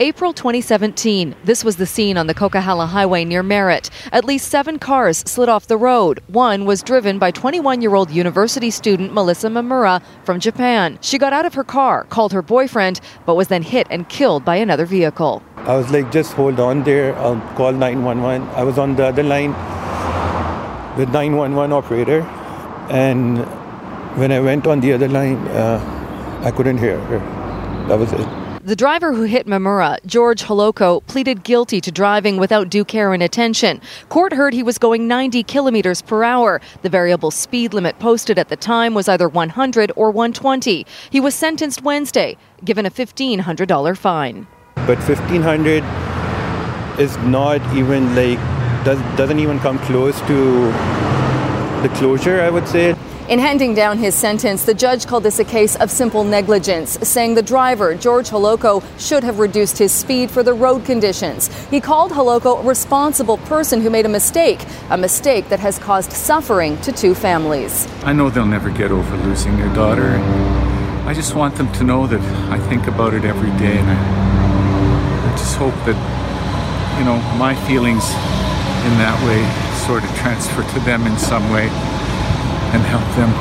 April 0.01 0.33
2017. 0.33 1.35
This 1.43 1.65
was 1.65 1.77
the 1.77 1.85
scene 1.85 2.17
on 2.17 2.29
the 2.29 2.35
Coquihalla 2.35 2.87
Highway 2.87 3.25
near 3.25 3.43
Merritt. 3.43 3.91
At 4.13 4.25
least 4.25 4.49
seven 4.49 4.79
cars 4.79 5.19
slid 5.27 5.49
off 5.49 5.67
the 5.67 5.77
road. 5.77 6.21
One 6.29 6.65
was 6.65 6.85
driven 6.85 7.19
by 7.19 7.33
21 7.33 7.83
year 7.83 7.97
old 7.97 8.09
university 8.09 8.71
student 8.71 9.13
Melissa 9.13 9.49
Mamura 9.49 10.01
from 10.23 10.39
Japan. 10.39 11.01
She 11.03 11.19
got 11.19 11.33
out 11.33 11.47
of 11.47 11.55
her 11.55 11.65
car, 11.65 12.05
called 12.05 12.33
her 12.33 12.43
boyfriend, 12.43 13.01
but 13.27 13.35
was 13.35 13.49
then 13.49 13.63
hit 13.63 13.89
and 13.91 14.09
killed 14.09 14.45
by 14.45 14.55
another 14.55 14.87
vehicle. 14.87 15.43
I 15.57 15.77
was 15.77 15.91
like, 15.91 16.13
just 16.13 16.33
hold 16.35 16.61
on 16.61 16.85
there. 16.85 17.17
I'll 17.17 17.41
call 17.57 17.73
911. 17.73 18.49
I 18.51 18.63
was 18.63 18.79
on 18.79 18.95
the 18.95 19.07
other 19.07 19.25
line 19.25 19.51
with 20.97 21.09
911 21.09 21.73
operator. 21.73 22.21
And 22.89 23.39
when 24.17 24.31
I 24.31 24.39
went 24.39 24.65
on 24.69 24.79
the 24.79 24.93
other 24.93 25.09
line, 25.09 25.39
uh, 25.49 26.43
I 26.45 26.53
couldn't 26.53 26.79
hear 26.79 27.01
her. 27.01 27.19
That 27.89 27.99
was 27.99 28.13
it. 28.13 28.38
The 28.69 28.77
driver 28.77 29.15
who 29.15 29.23
hit 29.23 29.47
Mamura, 29.47 29.97
George 30.05 30.43
Holoko, 30.43 31.01
pleaded 31.07 31.43
guilty 31.43 31.81
to 31.81 31.91
driving 31.91 32.37
without 32.37 32.69
due 32.69 32.85
care 32.85 33.15
and 33.15 33.23
attention. 33.23 33.81
Court 34.11 34.35
heard 34.35 34.53
he 34.53 34.63
was 34.63 34.77
going 34.77 35.09
90 35.09 35.43
kilometers 35.45 36.03
per 36.03 36.23
hour. 36.23 36.61
The 36.83 36.91
variable 36.91 37.31
speed 37.31 37.73
limit 37.73 37.99
posted 37.99 38.39
at 38.39 38.51
the 38.51 38.57
time 38.57 38.93
was 38.93 39.09
either 39.09 39.27
100 39.27 39.91
or 39.97 40.11
120. 40.11 40.85
He 41.09 41.19
was 41.19 41.35
sentenced 41.35 41.81
Wednesday, 41.81 42.37
given 42.63 42.85
a 42.85 42.91
$1,500 42.91 43.97
fine. 43.97 44.47
But 44.75 44.99
1500 44.99 45.83
is 47.01 47.17
not 47.25 47.63
even 47.75 48.15
like, 48.15 48.39
does, 48.85 49.01
doesn't 49.17 49.39
even 49.39 49.59
come 49.61 49.79
close 49.79 50.21
to 50.27 50.67
the 51.81 51.91
closure, 51.95 52.43
I 52.43 52.51
would 52.51 52.69
say. 52.69 52.95
In 53.29 53.39
handing 53.39 53.75
down 53.75 53.99
his 53.99 54.15
sentence, 54.15 54.65
the 54.65 54.73
judge 54.73 55.07
called 55.07 55.23
this 55.23 55.39
a 55.39 55.45
case 55.45 55.77
of 55.77 55.91
simple 55.91 56.25
negligence, 56.25 56.99
saying 57.07 57.35
the 57.35 57.43
driver, 57.43 57.95
George 57.95 58.31
Holoko, 58.31 58.83
should 58.99 59.23
have 59.23 59.39
reduced 59.39 59.77
his 59.77 59.93
speed 59.93 60.31
for 60.31 60.43
the 60.43 60.55
road 60.55 60.87
conditions. 60.87 61.49
He 61.67 61.79
called 61.79 62.11
Holoko 62.11 62.61
a 62.61 62.63
responsible 62.63 63.37
person 63.37 63.83
who 63.83 63.91
made 63.91 64.07
a 64.07 64.09
mistake, 64.09 64.65
a 64.89 64.97
mistake 64.97 65.51
that 65.51 65.61
has 65.61 65.79
caused 65.79 66.11
suffering 66.11 66.81
to 66.81 66.91
two 66.91 67.15
families. 67.15 67.87
I 68.03 68.15
know 68.15 68.31
they'll 68.31 68.47
never 68.47 68.71
get 68.71 68.91
over 68.91 69.17
losing 69.19 69.59
their 69.59 69.75
daughter. 69.75 70.17
I 71.05 71.13
just 71.13 71.35
want 71.35 71.55
them 71.57 71.71
to 71.75 71.85
know 71.85 72.07
that 72.07 72.23
I 72.51 72.59
think 72.71 72.87
about 72.87 73.13
it 73.13 73.27
every 73.27 73.51
day, 73.59 73.77
and 73.77 73.91
I, 73.91 75.29
I 75.29 75.37
just 75.37 75.55
hope 75.59 75.75
that, 75.85 75.99
you 76.99 77.05
know, 77.05 77.19
my 77.37 77.55
feelings 77.67 78.09
in 78.89 78.97
that 78.97 79.21
way 79.29 79.45
sort 79.87 80.03
of 80.03 80.17
transfer 80.17 80.63
to 80.63 80.81
them 80.87 81.07
in 81.07 81.19
some 81.19 81.53
way 81.53 81.69
and 82.73 82.83
help 82.83 83.05
them 83.17 83.33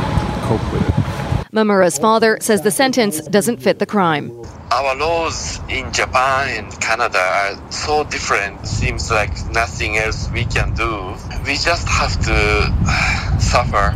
cope 0.47 0.73
with 0.73 0.87
it. 0.87 1.17
Mamura's 1.51 1.97
father 1.97 2.37
says 2.41 2.61
the 2.61 2.71
sentence 2.71 3.21
doesn't 3.21 3.57
fit 3.57 3.79
the 3.79 3.85
crime. 3.85 4.31
Our 4.71 4.95
laws 4.95 5.59
in 5.69 5.91
Japan 5.93 6.65
and 6.65 6.81
Canada 6.81 7.19
are 7.19 7.71
so 7.71 8.03
different. 8.03 8.67
Seems 8.67 9.09
like 9.09 9.31
nothing 9.51 9.97
else 9.97 10.29
we 10.31 10.43
can 10.45 10.73
do. 10.75 11.15
We 11.45 11.55
just 11.55 11.87
have 11.87 12.13
to 12.25 13.39
suffer. 13.39 13.95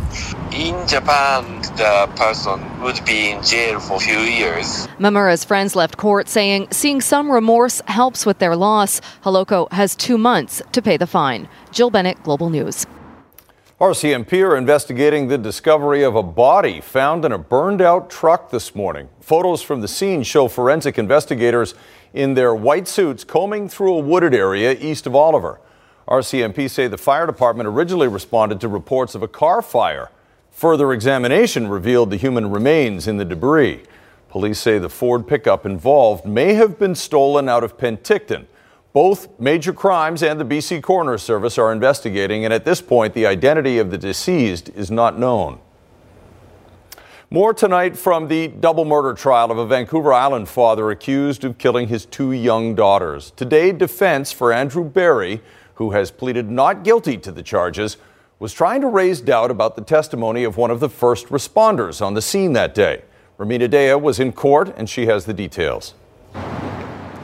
In 0.52 0.86
Japan, 0.88 1.60
the 1.76 2.10
person 2.16 2.58
would 2.82 3.04
be 3.04 3.30
in 3.30 3.42
jail 3.42 3.80
for 3.80 3.96
a 3.96 4.00
few 4.00 4.18
years. 4.18 4.88
Mamura's 4.98 5.44
friends 5.44 5.76
left 5.76 5.98
court 5.98 6.28
saying 6.28 6.68
seeing 6.70 7.00
some 7.00 7.30
remorse 7.30 7.80
helps 7.86 8.24
with 8.24 8.38
their 8.38 8.56
loss. 8.56 9.00
Holoko 9.24 9.70
has 9.72 9.94
two 9.94 10.16
months 10.16 10.62
to 10.72 10.82
pay 10.82 10.96
the 10.96 11.06
fine. 11.06 11.48
Jill 11.70 11.90
Bennett, 11.90 12.22
Global 12.22 12.48
News. 12.50 12.86
RCMP 13.82 14.48
are 14.48 14.56
investigating 14.56 15.26
the 15.26 15.36
discovery 15.36 16.04
of 16.04 16.14
a 16.14 16.22
body 16.22 16.80
found 16.80 17.24
in 17.24 17.32
a 17.32 17.38
burned 17.38 17.82
out 17.82 18.08
truck 18.08 18.48
this 18.48 18.76
morning. 18.76 19.08
Photos 19.18 19.60
from 19.60 19.80
the 19.80 19.88
scene 19.88 20.22
show 20.22 20.46
forensic 20.46 21.00
investigators 21.00 21.74
in 22.14 22.34
their 22.34 22.54
white 22.54 22.86
suits 22.86 23.24
combing 23.24 23.68
through 23.68 23.94
a 23.94 23.98
wooded 23.98 24.34
area 24.34 24.76
east 24.78 25.04
of 25.08 25.16
Oliver. 25.16 25.60
RCMP 26.06 26.70
say 26.70 26.86
the 26.86 26.96
fire 26.96 27.26
department 27.26 27.68
originally 27.68 28.06
responded 28.06 28.60
to 28.60 28.68
reports 28.68 29.16
of 29.16 29.22
a 29.24 29.26
car 29.26 29.60
fire. 29.60 30.12
Further 30.52 30.92
examination 30.92 31.66
revealed 31.66 32.10
the 32.10 32.16
human 32.16 32.52
remains 32.52 33.08
in 33.08 33.16
the 33.16 33.24
debris. 33.24 33.82
Police 34.28 34.60
say 34.60 34.78
the 34.78 34.88
Ford 34.88 35.26
pickup 35.26 35.66
involved 35.66 36.24
may 36.24 36.54
have 36.54 36.78
been 36.78 36.94
stolen 36.94 37.48
out 37.48 37.64
of 37.64 37.76
Penticton. 37.76 38.46
Both 38.92 39.40
major 39.40 39.72
crimes 39.72 40.22
and 40.22 40.38
the 40.38 40.44
BC 40.44 40.82
Coroner 40.82 41.16
Service 41.16 41.56
are 41.56 41.72
investigating, 41.72 42.44
and 42.44 42.52
at 42.52 42.66
this 42.66 42.82
point, 42.82 43.14
the 43.14 43.26
identity 43.26 43.78
of 43.78 43.90
the 43.90 43.96
deceased 43.96 44.68
is 44.70 44.90
not 44.90 45.18
known. 45.18 45.60
More 47.30 47.54
tonight 47.54 47.96
from 47.96 48.28
the 48.28 48.48
double 48.48 48.84
murder 48.84 49.14
trial 49.14 49.50
of 49.50 49.56
a 49.56 49.66
Vancouver 49.66 50.12
Island 50.12 50.50
father 50.50 50.90
accused 50.90 51.42
of 51.42 51.56
killing 51.56 51.88
his 51.88 52.04
two 52.04 52.32
young 52.32 52.74
daughters. 52.74 53.30
Today, 53.30 53.72
defense 53.72 54.30
for 54.30 54.52
Andrew 54.52 54.84
Berry, 54.84 55.40
who 55.76 55.92
has 55.92 56.10
pleaded 56.10 56.50
not 56.50 56.84
guilty 56.84 57.16
to 57.16 57.32
the 57.32 57.42
charges, 57.42 57.96
was 58.38 58.52
trying 58.52 58.82
to 58.82 58.88
raise 58.88 59.22
doubt 59.22 59.50
about 59.50 59.76
the 59.76 59.82
testimony 59.82 60.44
of 60.44 60.58
one 60.58 60.70
of 60.70 60.80
the 60.80 60.90
first 60.90 61.28
responders 61.28 62.04
on 62.04 62.12
the 62.12 62.20
scene 62.20 62.52
that 62.52 62.74
day. 62.74 63.00
Rumina 63.38 63.68
Daya 63.70 63.98
was 63.98 64.20
in 64.20 64.32
court, 64.32 64.74
and 64.76 64.90
she 64.90 65.06
has 65.06 65.24
the 65.24 65.32
details. 65.32 65.94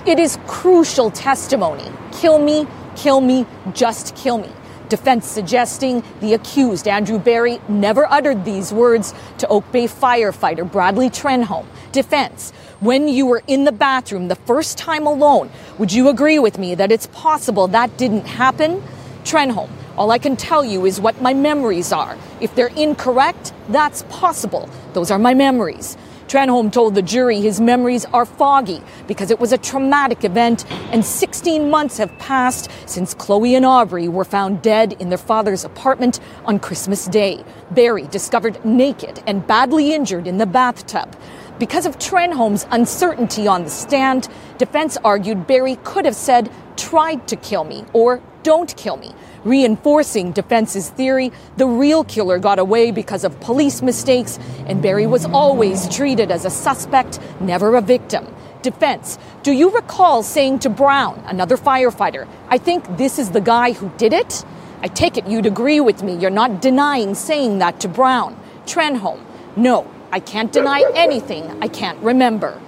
It 0.07 0.19
is 0.19 0.39
crucial 0.47 1.11
testimony. 1.11 1.91
Kill 2.13 2.39
me, 2.39 2.67
kill 2.97 3.21
me, 3.21 3.47
just 3.75 4.17
kill 4.17 4.39
me. 4.39 4.51
Defense 4.89 5.27
suggesting 5.27 6.03
the 6.21 6.33
accused, 6.33 6.89
Andrew 6.89 7.19
Berry, 7.19 7.61
never 7.69 8.11
uttered 8.11 8.45
these 8.45 8.73
words 8.73 9.13
to 9.39 9.47
Oak 9.49 9.71
Bay 9.71 9.87
firefighter 9.87 10.71
Bradley 10.71 11.11
Trenholm. 11.11 11.67
Defense, 11.93 12.53
when 12.81 13.07
you 13.07 13.27
were 13.27 13.43
in 13.47 13.65
the 13.65 13.73
bathroom 13.73 14.29
the 14.29 14.35
first 14.37 14.79
time 14.79 15.07
alone, 15.07 15.51
would 15.79 15.93
you 15.93 16.09
agree 16.09 16.39
with 16.39 16.59
me 16.59 16.75
that 16.75 16.91
it's 16.91 17.09
possible 17.09 17.69
that 17.69 17.97
didn't 17.99 18.27
happen? 18.27 18.83
Trenholm, 19.25 19.69
all 19.99 20.11
I 20.11 20.19
can 20.19 20.37
tell 20.37 20.65
you 20.65 20.87
is 20.87 21.01
what 21.01 21.21
my 21.21 21.35
memories 21.35 21.93
are. 21.93 22.17
If 22.41 22.55
they're 22.55 22.69
incorrect, 22.69 23.53
that's 23.69 24.05
possible. 24.05 24.71
Those 24.95 25.11
are 25.11 25.19
my 25.19 25.35
memories. 25.35 25.99
Trenholm 26.29 26.71
told 26.71 26.95
the 26.95 27.01
jury 27.01 27.41
his 27.41 27.59
memories 27.59 28.05
are 28.13 28.27
foggy 28.27 28.83
because 29.07 29.31
it 29.31 29.41
was 29.41 29.51
a 29.51 29.57
traumatic 29.57 30.25
event 30.25 30.71
and 30.93 31.03
16 31.03 31.71
months 31.71 31.97
have 31.97 32.17
passed 32.19 32.71
since 32.85 33.15
Chloe 33.15 33.55
and 33.55 33.65
Aubrey 33.65 34.09
were 34.09 34.27
found 34.27 34.61
dead 34.61 34.93
in 35.01 35.09
their 35.09 35.17
father's 35.17 35.65
apartment 35.65 36.21
on 36.45 36.61
Christmas 36.61 37.07
Day. 37.07 37.43
Berry 37.71 38.07
discovered 38.09 38.63
naked 38.63 39.23
and 39.27 39.47
badly 39.47 39.95
injured 39.95 40.27
in 40.27 40.37
the 40.37 40.45
bathtub. 40.45 41.17
Because 41.59 41.87
of 41.87 41.99
Trenholm's 41.99 42.67
uncertainty 42.73 43.47
on 43.49 43.65
the 43.65 43.71
stand, 43.71 44.29
defense 44.59 44.99
argued 45.03 45.47
Berry 45.47 45.77
could 45.77 46.05
have 46.05 46.15
said, 46.15 46.53
tried 46.77 47.27
to 47.29 47.37
kill 47.37 47.65
me 47.65 47.87
or 47.95 48.21
don't 48.43 48.77
kill 48.77 48.99
me 48.99 49.15
reinforcing 49.49 50.33
defense's 50.33 50.91
theory 50.91 51.33
the 51.57 51.67
real 51.67 52.05
killer 52.05 52.39
got 52.39 52.59
away 52.59 52.91
because 52.91 53.25
of 53.25 53.41
police 53.41 53.83
mistakes 53.83 54.39
and 54.67 54.83
Berry 54.83 55.07
was 55.07 55.25
always 55.25 55.89
treated 55.89 56.31
as 56.31 56.45
a 56.45 56.51
suspect, 56.51 57.19
never 57.41 57.77
a 57.77 57.81
victim. 57.81 58.27
Defense, 58.63 59.19
do 59.43 59.53
you 59.53 59.71
recall 59.71 60.23
saying 60.23 60.59
to 60.61 60.71
Brown, 60.71 61.23
another 61.27 61.57
firefighter, 61.57 62.29
I 62.49 62.59
think 62.59 62.97
this 62.97 63.19
is 63.19 63.31
the 63.31 63.41
guy 63.41 63.73
who 63.73 63.91
did 63.97 64.13
it? 64.13 64.45
I 64.83 64.89
take 64.89 65.17
it 65.17 65.27
you'd 65.27 65.47
agree 65.47 65.81
with 65.81 66.03
me. 66.03 66.17
You're 66.17 66.31
not 66.31 66.61
denying 66.61 67.15
saying 67.15 67.59
that 67.59 67.81
to 67.81 67.89
Brown. 67.89 68.39
Trenholm, 68.67 69.21
no, 69.57 69.91
I 70.13 70.21
can't 70.21 70.53
deny 70.53 70.85
anything 70.95 71.63
I 71.63 71.69
can't 71.69 71.99
remember. 72.01 72.61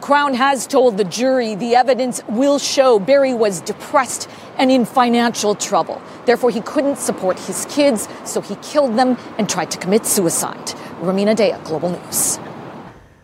Crown 0.00 0.34
has 0.34 0.66
told 0.66 0.96
the 0.96 1.04
jury 1.04 1.54
the 1.54 1.74
evidence 1.74 2.22
will 2.28 2.58
show 2.58 2.98
Berry 2.98 3.34
was 3.34 3.60
depressed 3.60 4.28
and 4.56 4.70
in 4.70 4.84
financial 4.84 5.54
trouble. 5.54 6.00
Therefore, 6.24 6.50
he 6.50 6.60
couldn't 6.60 6.98
support 6.98 7.38
his 7.38 7.66
kids, 7.66 8.08
so 8.24 8.40
he 8.40 8.54
killed 8.56 8.96
them 8.96 9.18
and 9.38 9.48
tried 9.48 9.70
to 9.72 9.78
commit 9.78 10.06
suicide. 10.06 10.66
Rumina 11.00 11.36
Daya, 11.36 11.62
Global 11.64 11.90
News. 11.90 12.38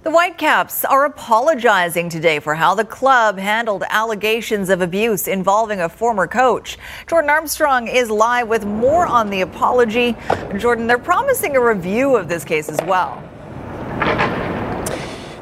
The 0.02 0.10
Whitecaps 0.10 0.84
are 0.84 1.06
apologizing 1.06 2.10
today 2.10 2.38
for 2.38 2.54
how 2.54 2.74
the 2.74 2.84
club 2.84 3.38
handled 3.38 3.84
allegations 3.88 4.68
of 4.68 4.82
abuse 4.82 5.26
involving 5.26 5.80
a 5.80 5.88
former 5.88 6.26
coach. 6.26 6.76
Jordan 7.06 7.30
Armstrong 7.30 7.88
is 7.88 8.10
live 8.10 8.48
with 8.48 8.66
more 8.66 9.06
on 9.06 9.30
the 9.30 9.40
apology. 9.40 10.14
Jordan, 10.58 10.86
they're 10.86 10.98
promising 10.98 11.56
a 11.56 11.60
review 11.60 12.16
of 12.16 12.28
this 12.28 12.44
case 12.44 12.68
as 12.68 12.78
well. 12.82 13.22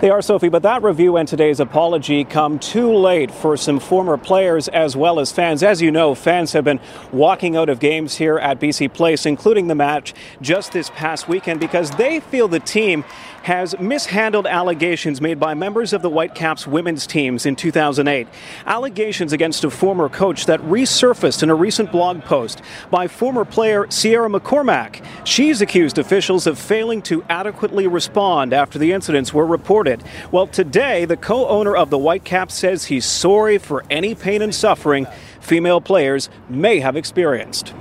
They 0.03 0.11
are, 0.11 0.21
Sophie, 0.21 0.49
but 0.49 0.65
that 0.65 0.83
review 0.83 1.17
and 1.17 1.29
today's 1.29 1.61
apology 1.61 2.25
come 2.25 2.59
too 2.59 2.93
late 2.93 3.31
for 3.31 3.57
some 3.57 3.79
former 3.79 4.17
players 4.17 4.67
as 4.67 4.97
well 4.97 5.21
as 5.21 5.31
fans. 5.31 5.63
As 5.63 5.81
you 5.81 5.93
know, 5.93 6.17
fans 6.17 6.55
have 6.55 6.65
been 6.65 6.81
walking 7.13 7.55
out 7.55 7.69
of 7.69 7.79
games 7.79 8.17
here 8.17 8.37
at 8.37 8.59
BC 8.59 8.93
Place, 8.93 9.27
including 9.27 9.69
the 9.69 9.77
match 9.77 10.13
just 10.41 10.73
this 10.73 10.91
past 10.91 11.29
weekend, 11.29 11.61
because 11.61 11.93
they 11.93 12.19
feel 12.19 12.49
the 12.49 12.59
team 12.59 13.05
has 13.43 13.79
mishandled 13.79 14.47
allegations 14.47 15.21
made 15.21 15.39
by 15.39 15.55
members 15.55 15.93
of 15.93 16.03
the 16.03 16.11
Whitecaps 16.11 16.67
women's 16.67 17.07
teams 17.07 17.47
in 17.47 17.57
2008. 17.57 18.29
Allegations 18.67 19.33
against 19.33 19.65
a 19.65 19.71
former 19.71 20.09
coach 20.09 20.47
that 20.47 20.61
resurfaced 20.61 21.43
in 21.43 21.51
a 21.51 21.55
recent 21.55 21.91
blog 21.91 22.23
post 22.23 22.63
by 22.91 23.09
former 23.09 23.45
player 23.45 23.87
Ciara 23.87 24.29
McCormack. 24.29 25.05
She's 25.25 25.61
accused 25.61 25.99
officials 25.99 26.47
of 26.47 26.59
failing 26.59 27.03
to 27.03 27.25
adequately 27.29 27.87
respond 27.87 28.53
after 28.53 28.79
the 28.79 28.93
incidents 28.93 29.35
were 29.35 29.47
reported. 29.47 30.03
Well, 30.31 30.47
today, 30.47 31.05
the 31.05 31.17
co 31.17 31.49
owner 31.49 31.77
of 31.77 31.91
the 31.91 31.99
Whitecaps 31.99 32.55
says 32.55 32.87
he's 32.87 33.07
sorry 33.07 33.59
for 33.59 33.85
any 33.91 34.15
pain 34.15 34.43
and 34.43 34.55
suffering 34.55 35.07
female 35.41 35.81
players 35.81 36.31
may 36.49 36.81
have 36.81 36.97
experienced. 36.97 37.75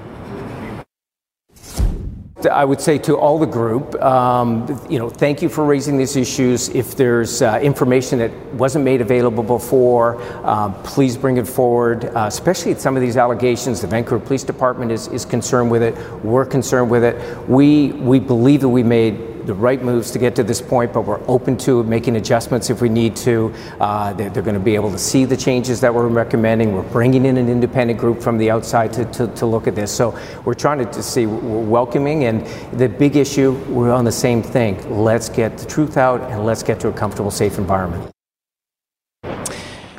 I 2.45 2.65
would 2.65 2.81
say 2.81 2.97
to 2.99 3.17
all 3.17 3.39
the 3.39 3.45
group, 3.45 3.95
um, 4.01 4.79
you 4.89 4.99
know, 4.99 5.09
thank 5.09 5.41
you 5.41 5.49
for 5.49 5.65
raising 5.65 5.97
these 5.97 6.15
issues. 6.15 6.69
If 6.69 6.95
there's 6.95 7.41
uh, 7.41 7.59
information 7.61 8.19
that 8.19 8.31
wasn't 8.53 8.85
made 8.85 9.01
available 9.01 9.43
before, 9.43 10.21
uh, 10.43 10.69
please 10.83 11.17
bring 11.17 11.37
it 11.37 11.47
forward. 11.47 12.05
Uh, 12.05 12.25
especially 12.27 12.75
some 12.75 12.95
of 12.95 13.01
these 13.01 13.17
allegations, 13.17 13.81
the 13.81 13.87
Vancouver 13.87 14.23
Police 14.23 14.43
Department 14.43 14.91
is, 14.91 15.07
is 15.07 15.25
concerned 15.25 15.71
with 15.71 15.83
it. 15.83 15.95
We're 16.23 16.45
concerned 16.45 16.89
with 16.89 17.03
it. 17.03 17.15
We 17.47 17.91
we 17.93 18.19
believe 18.19 18.61
that 18.61 18.69
we 18.69 18.83
made 18.83 19.30
the 19.45 19.53
right 19.53 19.81
moves 19.81 20.11
to 20.11 20.19
get 20.19 20.35
to 20.35 20.43
this 20.43 20.61
point, 20.61 20.93
but 20.93 21.01
we're 21.01 21.21
open 21.27 21.57
to 21.57 21.83
making 21.83 22.15
adjustments 22.15 22.69
if 22.69 22.81
we 22.81 22.89
need 22.89 23.15
to. 23.17 23.53
Uh, 23.79 24.13
they're, 24.13 24.29
they're 24.29 24.43
going 24.43 24.55
to 24.55 24.59
be 24.59 24.75
able 24.75 24.91
to 24.91 24.97
see 24.97 25.25
the 25.25 25.37
changes 25.37 25.81
that 25.81 25.93
we're 25.93 26.07
recommending. 26.07 26.73
We're 26.73 26.83
bringing 26.83 27.25
in 27.25 27.37
an 27.37 27.49
independent 27.49 27.99
group 27.99 28.21
from 28.21 28.37
the 28.37 28.51
outside 28.51 28.93
to, 28.93 29.05
to, 29.05 29.27
to 29.27 29.45
look 29.45 29.67
at 29.67 29.75
this. 29.75 29.91
So 29.91 30.17
we're 30.45 30.53
trying 30.53 30.79
to, 30.79 30.85
to 30.85 31.03
see, 31.03 31.25
we're 31.25 31.61
welcoming. 31.61 32.25
And 32.25 32.45
the 32.79 32.89
big 32.89 33.15
issue, 33.15 33.51
we're 33.69 33.91
on 33.91 34.05
the 34.05 34.11
same 34.11 34.43
thing. 34.43 35.01
Let's 35.03 35.29
get 35.29 35.57
the 35.57 35.65
truth 35.65 35.97
out 35.97 36.21
and 36.31 36.45
let's 36.45 36.63
get 36.63 36.79
to 36.81 36.87
a 36.87 36.93
comfortable, 36.93 37.31
safe 37.31 37.57
environment. 37.57 38.11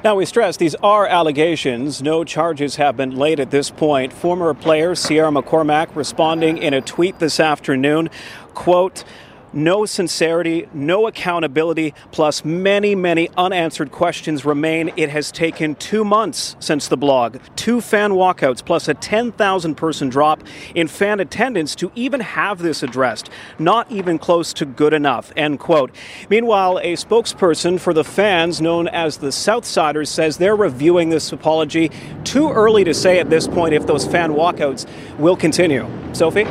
Now, 0.04 0.16
we 0.16 0.24
stress 0.24 0.56
these 0.56 0.74
are 0.82 1.06
allegations. 1.06 2.02
No 2.02 2.24
charges 2.24 2.74
have 2.74 2.96
been 2.96 3.14
laid 3.14 3.38
at 3.38 3.52
this 3.52 3.70
point. 3.70 4.12
Former 4.12 4.52
player 4.52 4.96
Ciara 4.96 5.30
McCormack 5.30 5.94
responding 5.94 6.58
in 6.58 6.74
a 6.74 6.80
tweet 6.80 7.20
this 7.20 7.38
afternoon, 7.38 8.10
quote, 8.52 9.04
no 9.52 9.86
sincerity, 9.86 10.68
no 10.72 11.06
accountability, 11.06 11.94
plus 12.10 12.44
many, 12.44 12.94
many 12.94 13.28
unanswered 13.36 13.90
questions 13.90 14.44
remain. 14.44 14.92
It 14.96 15.10
has 15.10 15.30
taken 15.30 15.74
two 15.74 16.04
months 16.04 16.56
since 16.60 16.88
the 16.88 16.96
blog, 16.96 17.38
two 17.56 17.80
fan 17.80 18.12
walkouts, 18.12 18.64
plus 18.64 18.88
a 18.88 18.94
10,000 18.94 19.74
person 19.74 20.08
drop 20.08 20.42
in 20.74 20.88
fan 20.88 21.20
attendance 21.20 21.74
to 21.76 21.92
even 21.94 22.20
have 22.20 22.58
this 22.58 22.82
addressed. 22.82 23.30
Not 23.58 23.90
even 23.90 24.18
close 24.18 24.52
to 24.54 24.64
good 24.64 24.92
enough. 24.92 25.32
End 25.36 25.58
quote. 25.58 25.94
Meanwhile, 26.30 26.78
a 26.78 26.94
spokesperson 26.94 27.78
for 27.78 27.94
the 27.94 28.04
fans, 28.04 28.60
known 28.60 28.88
as 28.88 29.18
the 29.18 29.28
Southsiders, 29.28 30.08
says 30.08 30.36
they're 30.36 30.56
reviewing 30.56 31.10
this 31.10 31.32
apology. 31.32 31.90
Too 32.24 32.50
early 32.50 32.84
to 32.84 32.94
say 32.94 33.18
at 33.18 33.30
this 33.30 33.46
point 33.46 33.74
if 33.74 33.86
those 33.86 34.06
fan 34.06 34.32
walkouts 34.32 34.86
will 35.18 35.36
continue. 35.36 35.88
Sophie? 36.12 36.46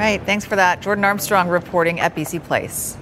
Right. 0.00 0.22
Thanks 0.22 0.46
for 0.46 0.56
that. 0.56 0.80
Jordan 0.80 1.04
Armstrong 1.04 1.50
reporting 1.50 2.00
at 2.00 2.16
BC 2.16 2.42
Place. 2.42 2.96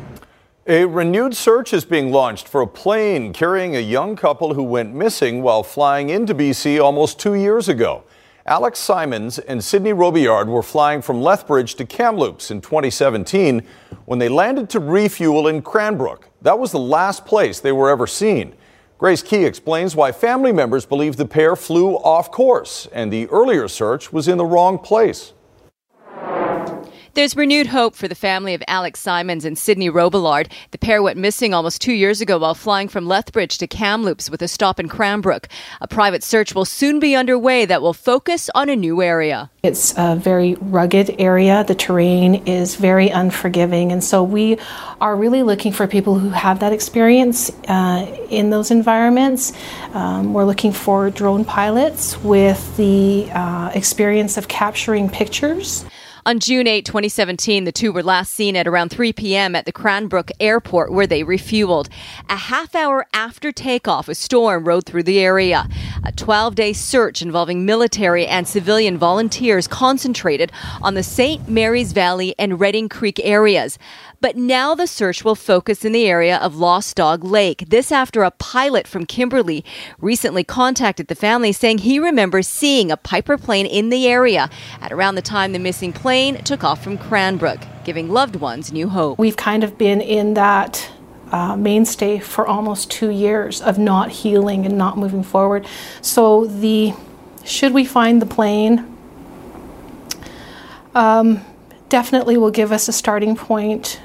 A 0.67 0.85
renewed 0.85 1.37
search 1.37 1.73
is 1.73 1.85
being 1.85 2.11
launched 2.11 2.49
for 2.49 2.61
a 2.61 2.67
plane 2.67 3.33
carrying 3.33 3.77
a 3.77 3.81
young 3.81 4.17
couple 4.17 4.55
who 4.55 4.65
went 4.65 4.93
missing 4.93 5.41
while 5.41 5.63
flying 5.63 6.11
into 6.11 6.35
BC 6.35 6.83
almost 6.83 7.21
two 7.21 7.35
years 7.35 7.69
ago. 7.69 8.03
Alex 8.47 8.81
Simons 8.81 9.39
and 9.39 9.63
Sydney 9.63 9.93
Robillard 9.93 10.49
were 10.49 10.61
flying 10.61 11.01
from 11.01 11.23
Lethbridge 11.23 11.77
to 11.77 11.87
Kamloops 11.87 12.51
in 12.51 12.61
2017 12.61 13.63
when 14.07 14.19
they 14.19 14.29
landed 14.29 14.69
to 14.71 14.81
refuel 14.81 15.47
in 15.47 15.63
Cranbrook. 15.63 16.29
That 16.43 16.59
was 16.59 16.73
the 16.73 16.81
last 16.81 17.25
place 17.25 17.61
they 17.61 17.71
were 17.71 17.91
ever 17.91 18.09
seen. 18.09 18.57
Grace 18.99 19.23
Ke 19.23 19.45
explains 19.45 19.95
why 19.95 20.11
family 20.11 20.51
members 20.51 20.85
believe 20.85 21.15
the 21.15 21.27
pair 21.27 21.55
flew 21.55 21.95
off 21.99 22.33
course 22.33 22.89
and 22.93 23.13
the 23.13 23.29
earlier 23.29 23.69
search 23.69 24.13
was 24.13 24.27
in 24.27 24.37
the 24.37 24.45
wrong 24.45 24.81
place. 24.81 25.33
There's 27.19 27.35
renewed 27.35 27.67
hope 27.67 27.97
for 27.97 28.07
the 28.07 28.15
family 28.15 28.55
of 28.55 28.63
Alex 28.69 29.01
Simons 29.01 29.45
and 29.45 29.59
Sydney 29.59 29.91
Robillard. 29.91 30.53
The 30.71 30.79
pair 30.79 31.03
went 31.03 31.19
missing 31.19 31.53
almost 31.53 31.83
two 31.83 31.93
years 31.93 32.21
ago 32.21 32.39
while 32.39 32.55
flying 32.55 32.87
from 32.87 33.09
Lethbridge 33.09 33.59
to 33.59 33.67
Kamloops 33.67 34.31
with 34.31 34.41
a 34.41 34.47
stop 34.47 34.79
in 34.79 34.89
Cranbrook. 34.89 35.49
A 35.81 35.89
private 35.89 36.23
search 36.23 36.55
will 36.55 36.65
soon 36.65 37.01
be 37.01 37.17
underway 37.17 37.65
that 37.65 37.83
will 37.83 37.93
focus 37.93 38.49
on 38.55 38.69
a 38.69 38.77
new 38.77 39.03
area. 39.03 39.51
It's 39.65 39.99
a 39.99 40.15
very 40.15 40.55
rugged 40.61 41.17
area. 41.19 41.65
The 41.65 41.75
terrain 41.75 42.47
is 42.47 42.77
very 42.77 43.09
unforgiving. 43.09 43.91
And 43.91 44.05
so 44.05 44.23
we 44.23 44.57
are 45.01 45.17
really 45.17 45.43
looking 45.43 45.73
for 45.73 45.89
people 45.89 46.21
who 46.21 46.29
have 46.29 46.61
that 46.61 46.73
experience 46.73 47.51
uh, 47.67 48.07
in 48.31 48.51
those 48.51 48.71
environments. 48.71 49.53
Um, 49.93 50.35
we're 50.35 50.45
looking 50.45 50.71
for 50.71 51.11
drone 51.11 51.45
pilots 51.45 52.17
with 52.23 52.77
the 52.77 53.29
uh, 53.33 53.73
experience 53.75 54.37
of 54.37 54.47
capturing 54.47 55.11
pictures. 55.11 55.85
On 56.29 56.39
June 56.39 56.67
8, 56.67 56.85
2017, 56.85 57.65
the 57.65 57.73
two 57.73 57.91
were 57.91 58.03
last 58.03 58.35
seen 58.35 58.55
at 58.55 58.69
around 58.69 58.91
3 58.91 59.15
p.m. 59.15 59.57
at 59.57 59.65
the 59.65 59.73
Cranbrook 59.73 60.31
Airport 60.39 60.93
where 60.93 61.07
they 61.07 61.25
refueled. 61.25 61.89
A 62.29 62.37
half 62.37 62.75
hour 62.75 63.07
after 63.15 63.51
takeoff, 63.51 64.11
a 64.11 64.15
storm 64.15 64.65
rode 64.69 64.85
through 64.85 65.05
the 65.05 65.21
area. 65.21 65.67
A 66.05 66.13
12 66.13 66.55
day 66.55 66.75
search 66.75 67.23
involving 67.23 67.65
military 67.65 68.27
and 68.27 68.47
civilian 68.47 68.99
volunteers 68.99 69.67
concentrated 69.67 70.53
on 70.83 70.93
the 70.93 71.03
St. 71.03 71.49
Mary's 71.49 71.95
Valley 71.95 72.35
and 72.39 72.61
Redding 72.61 72.91
Creek 72.91 73.19
areas. 73.25 73.79
But 74.21 74.37
now 74.37 74.75
the 74.75 74.89
search 74.89 75.25
will 75.25 75.37
focus 75.37 75.85
in 75.85 75.93
the 75.93 76.07
area 76.07 76.39
of 76.39 76.57
Lost 76.57 76.97
Dog 76.97 77.23
Lake. 77.23 77.65
This 77.69 77.93
after 77.93 78.25
a 78.25 78.33
pilot 78.33 78.89
from 78.89 79.07
Kimberley 79.07 79.65
recently 80.01 80.43
contacted 80.43 81.07
the 81.07 81.15
family 81.15 81.53
saying 81.53 81.79
he 81.79 82.01
remembers 82.01 82.49
seeing 82.49 82.91
a 82.91 82.97
Piper 82.97 83.39
plane 83.39 83.65
in 83.65 83.91
the 83.91 84.09
area 84.09 84.51
at 84.81 84.91
around 84.93 85.15
the 85.15 85.23
time 85.23 85.53
the 85.53 85.61
missing 85.61 85.93
plane 85.93 86.43
took 86.43 86.65
off 86.65 86.83
from 86.83 86.99
Cranbrook, 86.99 87.61
giving 87.85 88.09
loved 88.09 88.35
ones 88.35 88.73
new 88.73 88.89
hope. 88.89 89.21
We've 89.21 89.37
kind 89.37 89.63
of 89.63 89.79
been 89.79 90.01
in 90.01 90.35
that 90.35 90.91
uh, 91.31 91.55
mainstay 91.55 92.19
for 92.19 92.45
almost 92.45 92.91
two 92.91 93.11
years 93.11 93.63
of 93.63 93.79
not 93.79 94.11
healing 94.11 94.67
and 94.67 94.77
not 94.77 94.99
moving 94.99 95.23
forward. 95.23 95.65
So 96.03 96.45
the 96.45 96.93
should 97.45 97.73
we 97.73 97.85
find 97.85 98.21
the 98.21 98.27
plane? 98.27 98.97
Um, 100.97 101.45
definitely 101.89 102.37
will 102.37 102.51
give 102.51 102.73
us 102.73 102.89
a 102.89 102.93
starting 102.93 103.37
point 103.37 104.01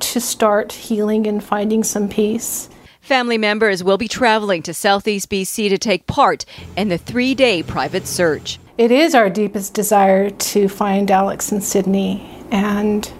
to 0.00 0.20
start 0.20 0.72
healing 0.72 1.26
and 1.26 1.42
finding 1.42 1.84
some 1.84 2.08
peace. 2.08 2.68
Family 3.00 3.38
members 3.38 3.82
will 3.82 3.98
be 3.98 4.08
traveling 4.08 4.62
to 4.62 4.74
Southeast 4.74 5.30
BC 5.30 5.68
to 5.68 5.78
take 5.78 6.06
part 6.06 6.44
in 6.76 6.88
the 6.88 6.98
three 6.98 7.34
day 7.34 7.62
private 7.62 8.06
search. 8.06 8.58
It 8.78 8.90
is 8.90 9.14
our 9.14 9.28
deepest 9.28 9.74
desire 9.74 10.30
to 10.30 10.68
find 10.68 11.10
Alex 11.10 11.52
and 11.52 11.62
Sydney 11.62 12.44
and 12.50 13.10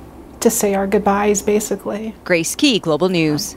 to 0.41 0.51
say 0.51 0.75
our 0.75 0.87
goodbyes, 0.87 1.43
basically. 1.43 2.15
Grace 2.25 2.57
Ke, 2.57 2.81
Global 2.81 3.09
News. 3.09 3.57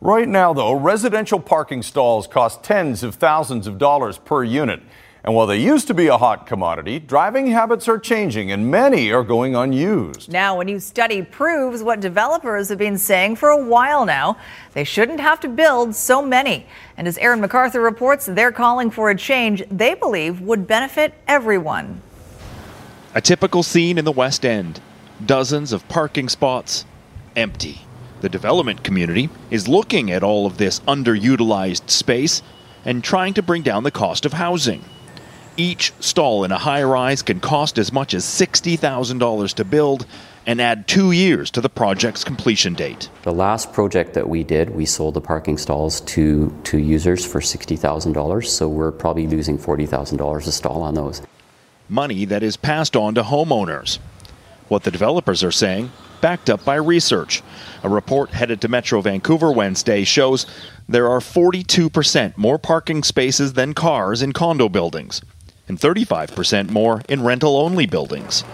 Right 0.00 0.26
now, 0.26 0.52
though, 0.52 0.74
residential 0.74 1.38
parking 1.38 1.82
stalls 1.82 2.26
cost 2.26 2.64
tens 2.64 3.02
of 3.02 3.14
thousands 3.14 3.66
of 3.66 3.78
dollars 3.78 4.18
per 4.18 4.42
unit. 4.42 4.82
And 5.24 5.36
while 5.36 5.46
they 5.46 5.58
used 5.58 5.86
to 5.86 5.94
be 5.94 6.08
a 6.08 6.18
hot 6.18 6.48
commodity, 6.48 6.98
driving 6.98 7.46
habits 7.46 7.86
are 7.86 7.98
changing 7.98 8.50
and 8.50 8.68
many 8.68 9.12
are 9.12 9.22
going 9.22 9.54
unused. 9.54 10.32
Now, 10.32 10.58
a 10.58 10.64
new 10.64 10.80
study 10.80 11.22
proves 11.22 11.80
what 11.80 12.00
developers 12.00 12.68
have 12.70 12.78
been 12.78 12.98
saying 12.98 13.36
for 13.36 13.48
a 13.50 13.64
while 13.64 14.04
now. 14.04 14.36
They 14.72 14.82
shouldn't 14.82 15.20
have 15.20 15.38
to 15.40 15.48
build 15.48 15.94
so 15.94 16.22
many. 16.22 16.66
And 16.96 17.06
as 17.06 17.18
Aaron 17.18 17.40
McArthur 17.40 17.84
reports, 17.84 18.26
they're 18.26 18.50
calling 18.50 18.90
for 18.90 19.10
a 19.10 19.16
change 19.16 19.62
they 19.70 19.94
believe 19.94 20.40
would 20.40 20.66
benefit 20.66 21.14
everyone. 21.28 22.02
A 23.14 23.20
typical 23.20 23.62
scene 23.62 23.98
in 23.98 24.04
the 24.04 24.10
West 24.10 24.44
End 24.44 24.80
dozens 25.24 25.72
of 25.72 25.86
parking 25.88 26.28
spots 26.28 26.84
empty. 27.36 27.82
The 28.22 28.28
development 28.28 28.82
community 28.82 29.30
is 29.52 29.68
looking 29.68 30.10
at 30.10 30.24
all 30.24 30.46
of 30.46 30.58
this 30.58 30.80
underutilized 30.80 31.90
space 31.90 32.42
and 32.84 33.04
trying 33.04 33.34
to 33.34 33.42
bring 33.42 33.62
down 33.62 33.84
the 33.84 33.92
cost 33.92 34.26
of 34.26 34.32
housing. 34.32 34.84
Each 35.56 35.92
stall 36.00 36.44
in 36.44 36.52
a 36.52 36.58
high 36.58 36.82
rise 36.82 37.20
can 37.20 37.38
cost 37.38 37.78
as 37.78 37.92
much 37.92 38.14
as 38.14 38.24
$60,000 38.24 39.54
to 39.54 39.64
build 39.64 40.06
and 40.46 40.60
add 40.60 40.88
two 40.88 41.12
years 41.12 41.50
to 41.50 41.60
the 41.60 41.68
project's 41.68 42.24
completion 42.24 42.74
date. 42.74 43.10
The 43.22 43.34
last 43.34 43.72
project 43.72 44.14
that 44.14 44.28
we 44.28 44.44
did, 44.44 44.70
we 44.70 44.86
sold 44.86 45.14
the 45.14 45.20
parking 45.20 45.58
stalls 45.58 46.00
to, 46.02 46.50
to 46.64 46.78
users 46.78 47.24
for 47.24 47.40
$60,000, 47.40 48.46
so 48.46 48.66
we're 48.66 48.92
probably 48.92 49.26
losing 49.26 49.58
$40,000 49.58 50.46
a 50.46 50.52
stall 50.52 50.82
on 50.82 50.94
those. 50.94 51.20
Money 51.88 52.24
that 52.24 52.42
is 52.42 52.56
passed 52.56 52.96
on 52.96 53.14
to 53.14 53.22
homeowners. 53.22 53.98
What 54.68 54.84
the 54.84 54.90
developers 54.90 55.44
are 55.44 55.52
saying, 55.52 55.92
backed 56.22 56.48
up 56.48 56.64
by 56.64 56.76
research. 56.76 57.42
A 57.82 57.90
report 57.90 58.30
headed 58.30 58.62
to 58.62 58.68
Metro 58.68 59.02
Vancouver 59.02 59.52
Wednesday 59.52 60.04
shows 60.04 60.46
there 60.88 61.10
are 61.10 61.20
42% 61.20 62.38
more 62.38 62.58
parking 62.58 63.02
spaces 63.02 63.52
than 63.52 63.74
cars 63.74 64.22
in 64.22 64.32
condo 64.32 64.70
buildings, 64.70 65.20
and 65.68 65.78
35% 65.78 66.70
more 66.70 67.02
in 67.08 67.22
rental 67.22 67.56
only 67.56 67.86
buildings. 67.86 68.44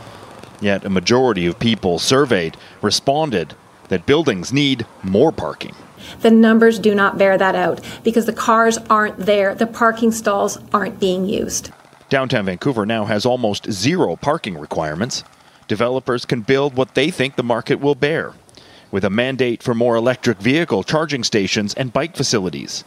Yet 0.60 0.84
a 0.84 0.90
majority 0.90 1.46
of 1.46 1.58
people 1.58 1.98
surveyed 1.98 2.56
responded 2.82 3.54
that 3.88 4.06
buildings 4.06 4.52
need 4.52 4.86
more 5.02 5.32
parking. 5.32 5.74
The 6.20 6.30
numbers 6.30 6.78
do 6.78 6.94
not 6.94 7.18
bear 7.18 7.38
that 7.38 7.54
out 7.54 7.80
because 8.04 8.26
the 8.26 8.32
cars 8.32 8.78
aren't 8.90 9.18
there, 9.18 9.54
the 9.54 9.66
parking 9.66 10.12
stalls 10.12 10.58
aren't 10.72 11.00
being 11.00 11.26
used. 11.26 11.70
Downtown 12.08 12.46
Vancouver 12.46 12.86
now 12.86 13.04
has 13.04 13.26
almost 13.26 13.70
zero 13.70 14.16
parking 14.16 14.56
requirements. 14.56 15.24
Developers 15.66 16.24
can 16.24 16.40
build 16.40 16.74
what 16.74 16.94
they 16.94 17.10
think 17.10 17.36
the 17.36 17.42
market 17.42 17.80
will 17.80 17.94
bear, 17.94 18.32
with 18.90 19.04
a 19.04 19.10
mandate 19.10 19.62
for 19.62 19.74
more 19.74 19.96
electric 19.96 20.38
vehicle 20.38 20.82
charging 20.82 21.22
stations 21.22 21.74
and 21.74 21.92
bike 21.92 22.16
facilities. 22.16 22.84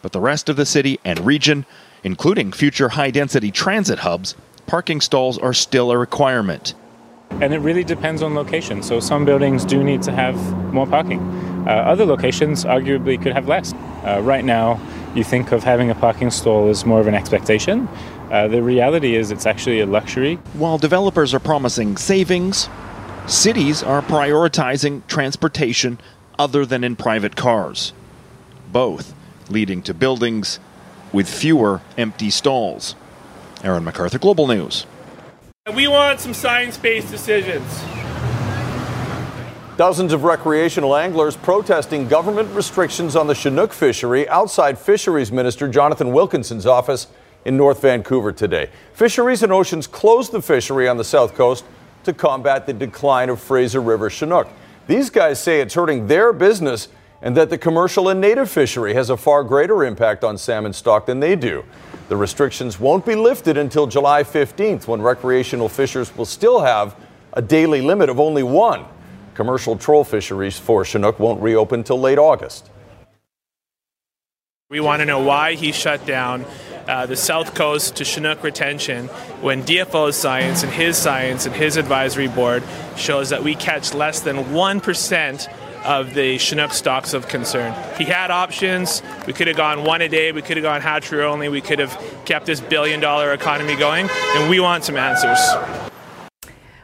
But 0.00 0.12
the 0.12 0.20
rest 0.20 0.48
of 0.48 0.56
the 0.56 0.64
city 0.64 0.98
and 1.04 1.20
region, 1.20 1.66
including 2.02 2.52
future 2.52 2.90
high 2.90 3.10
density 3.10 3.50
transit 3.50 4.00
hubs, 4.00 4.34
parking 4.66 5.00
stalls 5.00 5.38
are 5.38 5.52
still 5.52 5.90
a 5.90 5.98
requirement. 5.98 6.74
And 7.40 7.52
it 7.52 7.58
really 7.58 7.84
depends 7.84 8.22
on 8.22 8.34
location. 8.34 8.82
So 8.82 9.00
some 9.00 9.24
buildings 9.24 9.64
do 9.64 9.82
need 9.82 10.02
to 10.02 10.12
have 10.12 10.36
more 10.72 10.86
parking. 10.86 11.20
Uh, 11.66 11.70
other 11.70 12.06
locations 12.06 12.64
arguably 12.64 13.20
could 13.20 13.32
have 13.32 13.48
less. 13.48 13.74
Uh, 14.04 14.20
right 14.22 14.44
now, 14.44 14.80
you 15.14 15.24
think 15.24 15.52
of 15.52 15.64
having 15.64 15.90
a 15.90 15.94
parking 15.94 16.30
stall 16.30 16.68
as 16.68 16.84
more 16.84 17.00
of 17.00 17.06
an 17.06 17.14
expectation. 17.14 17.88
Uh, 18.30 18.48
the 18.48 18.62
reality 18.62 19.16
is 19.16 19.30
it's 19.30 19.46
actually 19.46 19.80
a 19.80 19.86
luxury. 19.86 20.36
While 20.54 20.78
developers 20.78 21.34
are 21.34 21.40
promising 21.40 21.96
savings, 21.96 22.68
cities 23.26 23.82
are 23.82 24.02
prioritizing 24.02 25.06
transportation 25.06 25.98
other 26.38 26.64
than 26.64 26.84
in 26.84 26.96
private 26.96 27.36
cars. 27.36 27.92
Both 28.72 29.14
leading 29.48 29.82
to 29.82 29.94
buildings 29.94 30.58
with 31.12 31.28
fewer 31.28 31.80
empty 31.96 32.30
stalls. 32.30 32.94
Aaron 33.64 33.84
McArthur, 33.84 34.20
Global 34.20 34.46
News. 34.46 34.86
We 35.74 35.88
want 35.88 36.20
some 36.20 36.34
science 36.34 36.76
based 36.76 37.10
decisions. 37.10 37.82
Dozens 39.76 40.12
of 40.12 40.24
recreational 40.24 40.96
anglers 40.96 41.36
protesting 41.36 42.08
government 42.08 42.54
restrictions 42.54 43.14
on 43.14 43.26
the 43.26 43.34
Chinook 43.34 43.72
fishery 43.72 44.26
outside 44.28 44.78
Fisheries 44.78 45.30
Minister 45.30 45.68
Jonathan 45.68 46.12
Wilkinson's 46.12 46.64
office 46.64 47.08
in 47.44 47.56
North 47.56 47.82
Vancouver 47.82 48.32
today. 48.32 48.70
Fisheries 48.94 49.42
and 49.42 49.52
Oceans 49.52 49.86
closed 49.86 50.32
the 50.32 50.40
fishery 50.40 50.88
on 50.88 50.96
the 50.96 51.04
south 51.04 51.34
coast 51.34 51.64
to 52.04 52.14
combat 52.14 52.66
the 52.66 52.72
decline 52.72 53.28
of 53.28 53.40
Fraser 53.40 53.82
River 53.82 54.08
Chinook. 54.08 54.48
These 54.86 55.10
guys 55.10 55.42
say 55.42 55.60
it's 55.60 55.74
hurting 55.74 56.06
their 56.06 56.32
business 56.32 56.88
and 57.22 57.36
that 57.36 57.50
the 57.50 57.58
commercial 57.58 58.08
and 58.08 58.20
native 58.20 58.50
fishery 58.50 58.94
has 58.94 59.10
a 59.10 59.16
far 59.16 59.42
greater 59.42 59.84
impact 59.84 60.24
on 60.24 60.36
salmon 60.38 60.72
stock 60.72 61.06
than 61.06 61.20
they 61.20 61.36
do. 61.36 61.64
The 62.08 62.16
restrictions 62.16 62.78
won't 62.78 63.04
be 63.04 63.14
lifted 63.14 63.56
until 63.56 63.86
July 63.86 64.22
15th 64.22 64.86
when 64.86 65.02
recreational 65.02 65.68
fishers 65.68 66.16
will 66.16 66.24
still 66.24 66.60
have 66.60 66.96
a 67.32 67.42
daily 67.42 67.80
limit 67.80 68.08
of 68.08 68.20
only 68.20 68.42
one. 68.42 68.84
Commercial 69.34 69.76
troll 69.76 70.04
fisheries 70.04 70.58
for 70.58 70.84
Chinook 70.84 71.18
won't 71.18 71.42
reopen 71.42 71.82
till 71.82 72.00
late 72.00 72.18
August. 72.18 72.70
We 74.68 74.80
want 74.80 75.00
to 75.00 75.06
know 75.06 75.20
why 75.20 75.54
he 75.54 75.70
shut 75.72 76.06
down 76.06 76.44
uh, 76.88 77.06
the 77.06 77.16
South 77.16 77.54
Coast 77.54 77.96
to 77.96 78.04
Chinook 78.04 78.42
retention 78.42 79.06
when 79.40 79.62
DFO's 79.62 80.16
science 80.16 80.62
and 80.62 80.72
his 80.72 80.96
science 80.96 81.46
and 81.46 81.54
his 81.54 81.76
advisory 81.76 82.28
board 82.28 82.62
shows 82.96 83.30
that 83.30 83.44
we 83.44 83.54
catch 83.54 83.94
less 83.94 84.20
than 84.20 84.36
1% 84.36 85.65
of 85.86 86.14
the 86.14 86.36
Chinook 86.38 86.72
stocks 86.72 87.14
of 87.14 87.28
concern. 87.28 87.72
He 87.96 88.04
had 88.04 88.30
options. 88.30 89.02
We 89.26 89.32
could 89.32 89.46
have 89.46 89.56
gone 89.56 89.84
one 89.84 90.02
a 90.02 90.08
day. 90.08 90.32
We 90.32 90.42
could 90.42 90.56
have 90.56 90.64
gone 90.64 90.80
hatchery 90.80 91.22
only. 91.22 91.48
We 91.48 91.60
could 91.60 91.78
have 91.78 91.96
kept 92.24 92.46
this 92.46 92.60
billion 92.60 93.00
dollar 93.00 93.32
economy 93.32 93.76
going. 93.76 94.08
And 94.10 94.50
we 94.50 94.60
want 94.60 94.84
some 94.84 94.96
answers. 94.96 95.38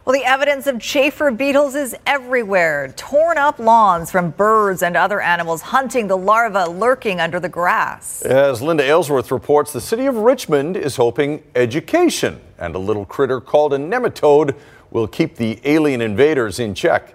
Well, 0.05 0.15
the 0.15 0.25
evidence 0.25 0.67
of 0.67 0.81
chafer 0.81 1.31
beetles 1.31 1.77
is 1.77 1.95
everywhere. 2.07 2.93
Torn 2.97 3.38
up 3.38 3.61
lawns 3.61 4.11
from 4.11 4.31
birds 4.31 4.83
and 4.83 4.97
other 4.97 5.21
animals 5.21 5.62
hunting 5.62 6.09
the 6.09 6.17
larvae 6.17 6.69
lurking 6.73 7.21
under 7.21 7.38
the 7.38 7.49
grass. 7.49 8.23
As 8.23 8.61
Linda 8.61 8.83
Aylesworth 8.83 9.31
reports, 9.31 9.73
the 9.73 9.81
city 9.81 10.07
of 10.07 10.17
Richmond 10.17 10.77
is 10.77 10.97
hoping 10.97 11.45
education 11.55 12.41
and 12.59 12.75
a 12.75 12.81
little 12.81 13.05
critter 13.05 13.41
called 13.41 13.75
a 13.75 13.79
nematode 13.79 14.57
will 14.91 15.07
keep 15.07 15.37
the 15.37 15.61
alien 15.65 16.01
invaders 16.01 16.59
in 16.59 16.75
check. 16.75 17.15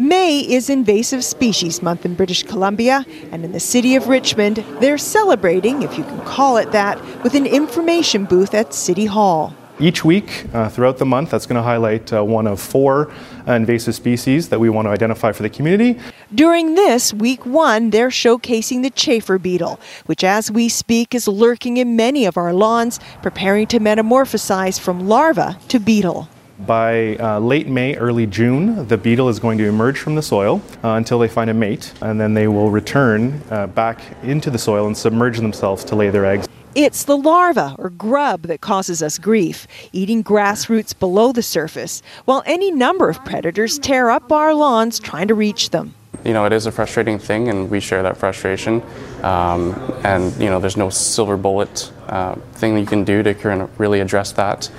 May 0.00 0.40
is 0.40 0.70
Invasive 0.70 1.22
Species 1.22 1.82
Month 1.82 2.06
in 2.06 2.14
British 2.14 2.42
Columbia, 2.42 3.04
and 3.32 3.44
in 3.44 3.52
the 3.52 3.60
city 3.60 3.96
of 3.96 4.08
Richmond, 4.08 4.64
they're 4.80 4.96
celebrating, 4.96 5.82
if 5.82 5.98
you 5.98 6.04
can 6.04 6.22
call 6.22 6.56
it 6.56 6.72
that, 6.72 6.98
with 7.22 7.34
an 7.34 7.44
information 7.44 8.24
booth 8.24 8.54
at 8.54 8.72
City 8.72 9.04
Hall. 9.04 9.54
Each 9.78 10.02
week 10.02 10.46
uh, 10.54 10.70
throughout 10.70 10.96
the 10.96 11.04
month, 11.04 11.28
that's 11.28 11.44
going 11.44 11.56
to 11.56 11.62
highlight 11.62 12.14
uh, 12.14 12.24
one 12.24 12.46
of 12.46 12.62
four 12.62 13.12
uh, 13.46 13.52
invasive 13.52 13.94
species 13.94 14.48
that 14.48 14.58
we 14.58 14.70
want 14.70 14.86
to 14.86 14.90
identify 14.90 15.32
for 15.32 15.42
the 15.42 15.50
community. 15.50 16.00
During 16.34 16.76
this, 16.76 17.12
week 17.12 17.44
one, 17.44 17.90
they're 17.90 18.08
showcasing 18.08 18.82
the 18.82 18.88
chafer 18.88 19.36
beetle, 19.38 19.78
which 20.06 20.24
as 20.24 20.50
we 20.50 20.70
speak 20.70 21.14
is 21.14 21.28
lurking 21.28 21.76
in 21.76 21.94
many 21.94 22.24
of 22.24 22.38
our 22.38 22.54
lawns, 22.54 23.00
preparing 23.20 23.66
to 23.66 23.78
metamorphosize 23.78 24.80
from 24.80 25.08
larva 25.08 25.58
to 25.68 25.78
beetle. 25.78 26.26
By 26.66 27.16
uh, 27.16 27.38
late 27.38 27.68
May, 27.68 27.96
early 27.96 28.26
June, 28.26 28.86
the 28.86 28.98
beetle 28.98 29.30
is 29.30 29.38
going 29.38 29.56
to 29.58 29.64
emerge 29.64 29.98
from 29.98 30.14
the 30.14 30.22
soil 30.22 30.60
uh, 30.84 30.90
until 30.90 31.18
they 31.18 31.28
find 31.28 31.48
a 31.48 31.54
mate, 31.54 31.94
and 32.02 32.20
then 32.20 32.34
they 32.34 32.48
will 32.48 32.70
return 32.70 33.40
uh, 33.50 33.66
back 33.66 34.02
into 34.22 34.50
the 34.50 34.58
soil 34.58 34.86
and 34.86 34.96
submerge 34.96 35.38
themselves 35.38 35.84
to 35.84 35.96
lay 35.96 36.10
their 36.10 36.26
eggs. 36.26 36.46
It's 36.74 37.04
the 37.04 37.16
larva 37.16 37.74
or 37.78 37.88
grub 37.90 38.42
that 38.42 38.60
causes 38.60 39.02
us 39.02 39.18
grief, 39.18 39.66
eating 39.92 40.20
grass 40.22 40.68
roots 40.68 40.92
below 40.92 41.32
the 41.32 41.42
surface, 41.42 42.02
while 42.26 42.42
any 42.44 42.70
number 42.70 43.08
of 43.08 43.24
predators 43.24 43.78
tear 43.78 44.10
up 44.10 44.30
our 44.30 44.54
lawns 44.54 45.00
trying 45.00 45.28
to 45.28 45.34
reach 45.34 45.70
them. 45.70 45.94
You 46.24 46.34
know, 46.34 46.44
it 46.44 46.52
is 46.52 46.66
a 46.66 46.72
frustrating 46.72 47.18
thing, 47.18 47.48
and 47.48 47.70
we 47.70 47.80
share 47.80 48.02
that 48.02 48.18
frustration. 48.18 48.82
Um, 49.22 49.74
and, 50.04 50.36
you 50.36 50.50
know, 50.50 50.60
there's 50.60 50.76
no 50.76 50.90
silver 50.90 51.38
bullet 51.38 51.90
uh, 52.08 52.34
thing 52.52 52.74
that 52.74 52.80
you 52.80 52.86
can 52.86 53.04
do 53.04 53.22
to 53.22 53.32
kind 53.32 53.62
of 53.62 53.80
really 53.80 54.00
address 54.00 54.32
that. 54.32 54.70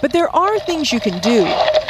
But 0.00 0.12
there 0.12 0.34
are 0.34 0.58
things 0.60 0.92
you 0.92 1.00
can 1.00 1.18
do. 1.20 1.44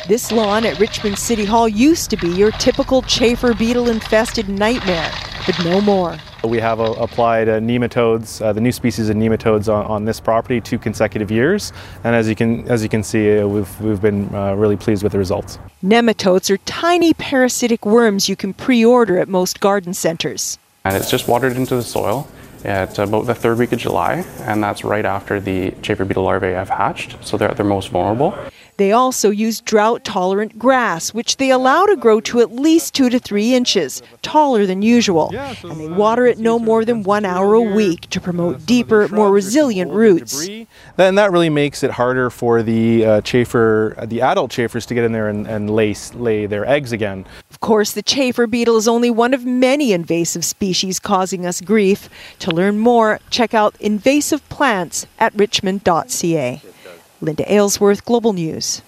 This 0.09 0.33
lawn 0.33 0.67
at 0.67 0.79
Richmond 0.79 1.19
City 1.19 1.45
Hall 1.45 1.69
used 1.69 2.11
to 2.11 2.17
be 2.17 2.29
your 2.29 2.51
typical 2.53 3.03
chafer 3.03 3.55
beetle 3.55 3.89
infested 3.89 4.49
nightmare, 4.49 5.11
but 5.47 5.65
no 5.65 5.81
more. 5.81 6.17
We 6.45 6.59
have 6.59 6.81
uh, 6.81 6.93
applied 6.99 7.49
uh, 7.49 7.61
nematodes, 7.61 8.43
uh, 8.43 8.53
the 8.53 8.61
new 8.61 8.73
species 8.73 9.09
of 9.09 9.17
nematodes, 9.17 9.73
on, 9.73 9.87
on, 9.87 10.05
this 10.05 10.19
property 10.19 10.61
two 10.61 10.79
consecutive 10.79 11.31
years, 11.31 11.73
and 12.03 12.17
as 12.17 12.29
you 12.29 12.35
can 12.35 12.69
as 12.69 12.83
you 12.83 12.89
can 12.89 13.05
see, 13.05 13.39
uh, 13.39 13.47
we've 13.47 13.81
we've 13.81 14.01
been 14.01 14.35
uh, 14.35 14.55
really 14.55 14.77
pleased 14.77 15.05
with 15.05 15.13
the 15.13 15.19
results. 15.19 15.59
Nematodes 15.85 16.51
are 16.51 16.59
tiny 16.59 17.15
parasitic 17.15 17.87
worms 17.87 18.29
you 18.29 18.35
can 18.35 18.53
pre-order 18.55 19.19
at 19.19 19.29
most 19.29 19.61
garden 19.61 19.95
centers. 19.95 20.59
And 20.85 20.97
it's 20.97 21.11
just 21.11 21.29
watered 21.29 21.57
into 21.57 21.77
the 21.77 21.83
soil 21.83 22.27
at 22.65 22.99
about 22.99 23.27
the 23.27 23.35
third 23.35 23.59
week 23.59 23.73
of 23.73 23.79
July, 23.79 24.25
and 24.41 24.63
that's 24.63 24.85
right 24.85 25.05
after 25.05 25.41
the 25.41 25.73
chafer 25.83 26.05
beetle 26.05 26.25
larvae 26.25 26.53
have 26.53 26.71
hatched, 26.71 27.17
so 27.25 27.37
they're 27.37 27.51
at 27.51 27.57
their 27.57 27.67
most 27.67 27.91
vulnerable. 27.91 28.37
They 28.79 28.93
also 28.93 29.31
use 29.31 29.61
drought 29.61 30.05
tolerant 30.05 30.59
grass, 30.59 31.13
which 31.13 31.37
they 31.37 31.51
allow 31.51 31.87
to 31.87 31.97
grow 31.97 32.21
to 32.23 32.41
at 32.41 32.53
least 32.53 32.95
two 32.95 33.11
to 33.11 33.19
three 33.19 33.55
inches, 33.55 34.03
taller 34.23 34.67
than 34.67 34.83
usual. 34.83 35.31
And 35.37 35.79
they 35.79 35.89
water 35.89 36.27
it 36.27 36.39
no 36.39 36.59
more 36.59 36.85
than 36.85 37.03
one 37.03 37.25
hour 37.25 37.55
a 37.55 37.61
week 37.61 38.09
to 38.11 38.21
promote 38.21 38.65
deeper, 38.65 39.09
more 39.09 39.31
resilient 39.31 39.93
roots. 39.93 40.49
Then 40.97 41.17
that 41.17 41.33
really 41.33 41.51
makes 41.51 41.83
it 41.83 41.91
harder 41.91 42.31
for 42.31 42.63
the 42.63 43.05
uh, 43.05 43.21
chafer, 43.21 43.95
uh, 43.99 44.07
the 44.07 44.23
adult 44.23 44.51
chafers, 44.51 44.87
to 44.87 44.95
get 44.95 45.05
in 45.05 45.13
there 45.13 45.29
and, 45.29 45.47
and 45.47 45.69
lay, 45.71 45.95
lay 46.15 46.47
their 46.47 46.67
eggs 46.67 46.93
again. 46.93 47.27
Of 47.51 47.61
course, 47.61 47.93
the 47.93 48.03
chafer 48.03 48.47
beetle 48.47 48.77
is 48.77 48.89
only 48.89 49.11
one 49.11 49.35
of 49.35 49.45
many 49.45 49.93
invasive 49.93 50.45
species 50.45 50.99
causing 50.99 51.45
us 51.45 51.61
grief. 51.61 52.09
To 52.41 52.51
learn 52.51 52.79
more, 52.79 53.21
check 53.31 53.55
out 53.55 53.77
invasive 53.81 54.47
plants 54.49 55.07
at 55.19 55.35
richmond.ca. 55.35 56.63
Linda 57.23 57.51
Aylesworth, 57.51 58.05
Global 58.05 58.33
News. 58.33 58.83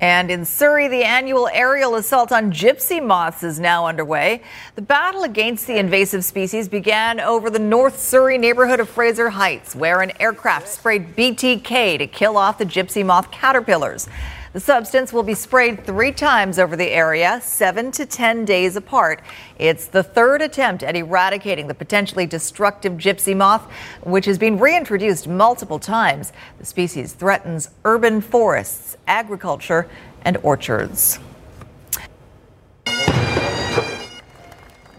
And 0.00 0.32
in 0.32 0.44
Surrey, 0.44 0.88
the 0.88 1.04
annual 1.04 1.48
aerial 1.52 1.94
assault 1.94 2.32
on 2.32 2.50
gypsy 2.50 3.00
moths 3.00 3.44
is 3.44 3.60
now 3.60 3.86
underway. 3.86 4.42
The 4.74 4.82
battle 4.82 5.22
against 5.22 5.68
the 5.68 5.78
invasive 5.78 6.24
species 6.24 6.68
began 6.68 7.20
over 7.20 7.48
the 7.48 7.60
North 7.60 8.00
Surrey 8.00 8.36
neighborhood 8.36 8.80
of 8.80 8.88
Fraser 8.88 9.30
Heights, 9.30 9.76
where 9.76 10.00
an 10.00 10.10
aircraft 10.18 10.66
sprayed 10.66 11.14
BTK 11.14 11.98
to 11.98 12.08
kill 12.08 12.36
off 12.36 12.58
the 12.58 12.66
gypsy 12.66 13.06
moth 13.06 13.30
caterpillars. 13.30 14.08
The 14.52 14.60
substance 14.60 15.14
will 15.14 15.22
be 15.22 15.32
sprayed 15.32 15.86
three 15.86 16.12
times 16.12 16.58
over 16.58 16.76
the 16.76 16.90
area, 16.90 17.40
seven 17.42 17.90
to 17.92 18.04
10 18.04 18.44
days 18.44 18.76
apart. 18.76 19.22
It's 19.58 19.86
the 19.86 20.02
third 20.02 20.42
attempt 20.42 20.82
at 20.82 20.94
eradicating 20.94 21.68
the 21.68 21.74
potentially 21.74 22.26
destructive 22.26 22.92
gypsy 22.94 23.34
moth, 23.34 23.62
which 24.02 24.26
has 24.26 24.36
been 24.36 24.58
reintroduced 24.58 25.26
multiple 25.26 25.78
times. 25.78 26.34
The 26.58 26.66
species 26.66 27.14
threatens 27.14 27.70
urban 27.86 28.20
forests, 28.20 28.98
agriculture, 29.06 29.88
and 30.20 30.36
orchards. 30.42 31.18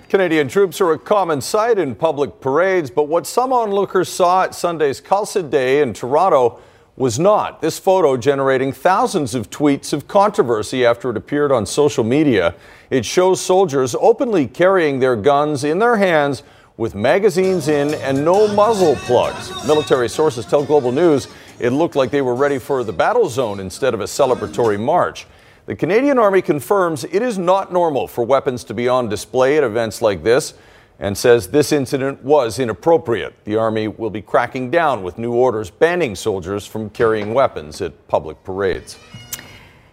Canadian 0.10 0.48
troops 0.48 0.82
are 0.82 0.94
a 0.94 1.00
common 1.00 1.42
sight 1.42 1.78
in 1.78 1.94
public 1.94 2.42
parades, 2.42 2.90
but 2.90 3.08
what 3.08 3.28
some 3.28 3.54
onlookers 3.54 4.10
saw 4.10 4.46
at 4.46 4.56
Sunday's 4.56 5.00
Khalsa 5.00 5.48
Day 5.48 5.84
in 5.84 5.94
Toronto 5.94 6.60
was 6.96 7.18
not. 7.18 7.62
This 7.62 7.80
photo 7.80 8.18
generating 8.18 8.72
thousands 8.72 9.34
of 9.34 9.50
tweets 9.50 9.94
of 9.94 10.08
controversy 10.08 10.86
after 10.86 11.10
it 11.10 11.18
appeared 11.18 11.52
on 11.52 11.66
social 11.66 12.04
media. 12.04 12.54
It 12.90 13.06
shows 13.06 13.42
soldiers 13.42 13.96
openly 14.00 14.48
carrying 14.48 15.00
their 15.00 15.16
guns 15.16 15.64
in 15.64 15.80
their 15.80 15.98
hands 15.98 16.44
with 16.78 16.94
magazines 16.96 17.68
in 17.68 17.94
and 17.96 18.24
no 18.24 18.48
muzzle 18.54 18.96
plugs. 18.98 19.52
Military 19.68 20.10
sources 20.10 20.46
tell 20.46 20.64
Global 20.64 20.92
News 20.92 21.28
it 21.60 21.72
looked 21.72 21.96
like 21.96 22.12
they 22.12 22.22
were 22.22 22.36
ready 22.36 22.60
for 22.60 22.84
the 22.84 22.94
battle 22.94 23.30
zone 23.30 23.60
instead 23.60 23.94
of 23.94 24.02
a 24.02 24.06
celebratory 24.06 24.80
march. 24.80 25.28
The 25.66 25.76
Canadian 25.76 26.20
Army 26.20 26.42
confirms 26.42 27.06
it 27.06 27.22
is 27.22 27.38
not 27.38 27.72
normal 27.72 28.08
for 28.08 28.24
weapons 28.24 28.64
to 28.66 28.74
be 28.74 28.88
on 28.88 29.08
display 29.08 29.58
at 29.58 29.64
events 29.64 30.02
like 30.02 30.24
this 30.24 30.56
and 31.04 31.18
says 31.18 31.50
this 31.50 31.74
incident 31.74 32.24
was 32.24 32.60
inappropriate. 32.60 33.34
The 33.44 33.58
Army 33.58 33.90
will 33.90 34.10
be 34.10 34.22
cracking 34.22 34.72
down 34.72 35.04
with 35.04 35.18
new 35.18 35.34
orders 35.34 35.70
banning 35.70 36.16
soldiers 36.16 36.66
from 36.66 36.90
carrying 36.92 37.34
weapons 37.34 37.82
at 37.82 38.08
public 38.08 38.42
parades. 38.46 38.98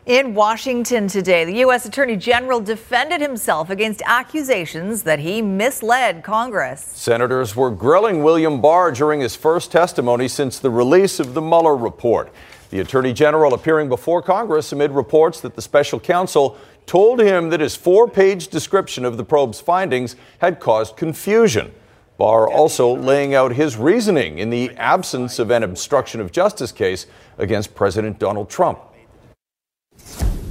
In 0.07 0.35
Washington 0.35 1.09
today, 1.09 1.45
the 1.45 1.57
U.S. 1.57 1.85
Attorney 1.85 2.17
General 2.17 2.61
defended 2.61 3.21
himself 3.21 3.71
against 3.71 4.03
accusations 4.07 5.03
that 5.03 5.19
he 5.19 5.43
misled 5.43 6.23
Congress. 6.23 6.81
Senators 6.81 7.57
were 7.57 7.73
grilling 7.73 8.23
William 8.23 8.61
Barr 8.61 8.93
during 8.93 9.21
his 9.21 9.35
first 9.35 9.73
testimony 9.73 10.29
since 10.29 10.61
the 10.61 10.71
release 10.71 11.19
of 11.19 11.35
the 11.35 11.43
Mueller 11.43 11.77
report. 11.77 12.33
The 12.71 12.79
Attorney 12.79 13.13
General 13.13 13.53
appearing 13.53 13.89
before 13.89 14.23
Congress 14.23 14.73
amid 14.73 14.93
reports 14.93 15.41
that 15.41 15.57
the 15.57 15.63
special 15.63 15.99
counsel 15.99 16.57
told 16.87 17.21
him 17.21 17.51
that 17.51 17.59
his 17.59 17.75
four 17.75 18.09
page 18.09 18.47
description 18.49 19.05
of 19.05 19.17
the 19.17 19.25
probe's 19.25 19.61
findings 19.61 20.15
had 20.39 20.61
caused 20.61 20.97
confusion. 20.97 21.73
Barr 22.17 22.49
also 22.49 22.95
laying 22.95 23.35
out 23.35 23.53
his 23.53 23.77
reasoning 23.77 24.39
in 24.39 24.51
the 24.51 24.71
absence 24.77 25.41
of 25.41 25.51
an 25.51 25.65
obstruction 25.65 26.21
of 26.21 26.31
justice 26.31 26.71
case 26.71 27.07
against 27.39 27.75
President 27.75 28.21
Donald 28.21 28.49
Trump. 28.49 28.79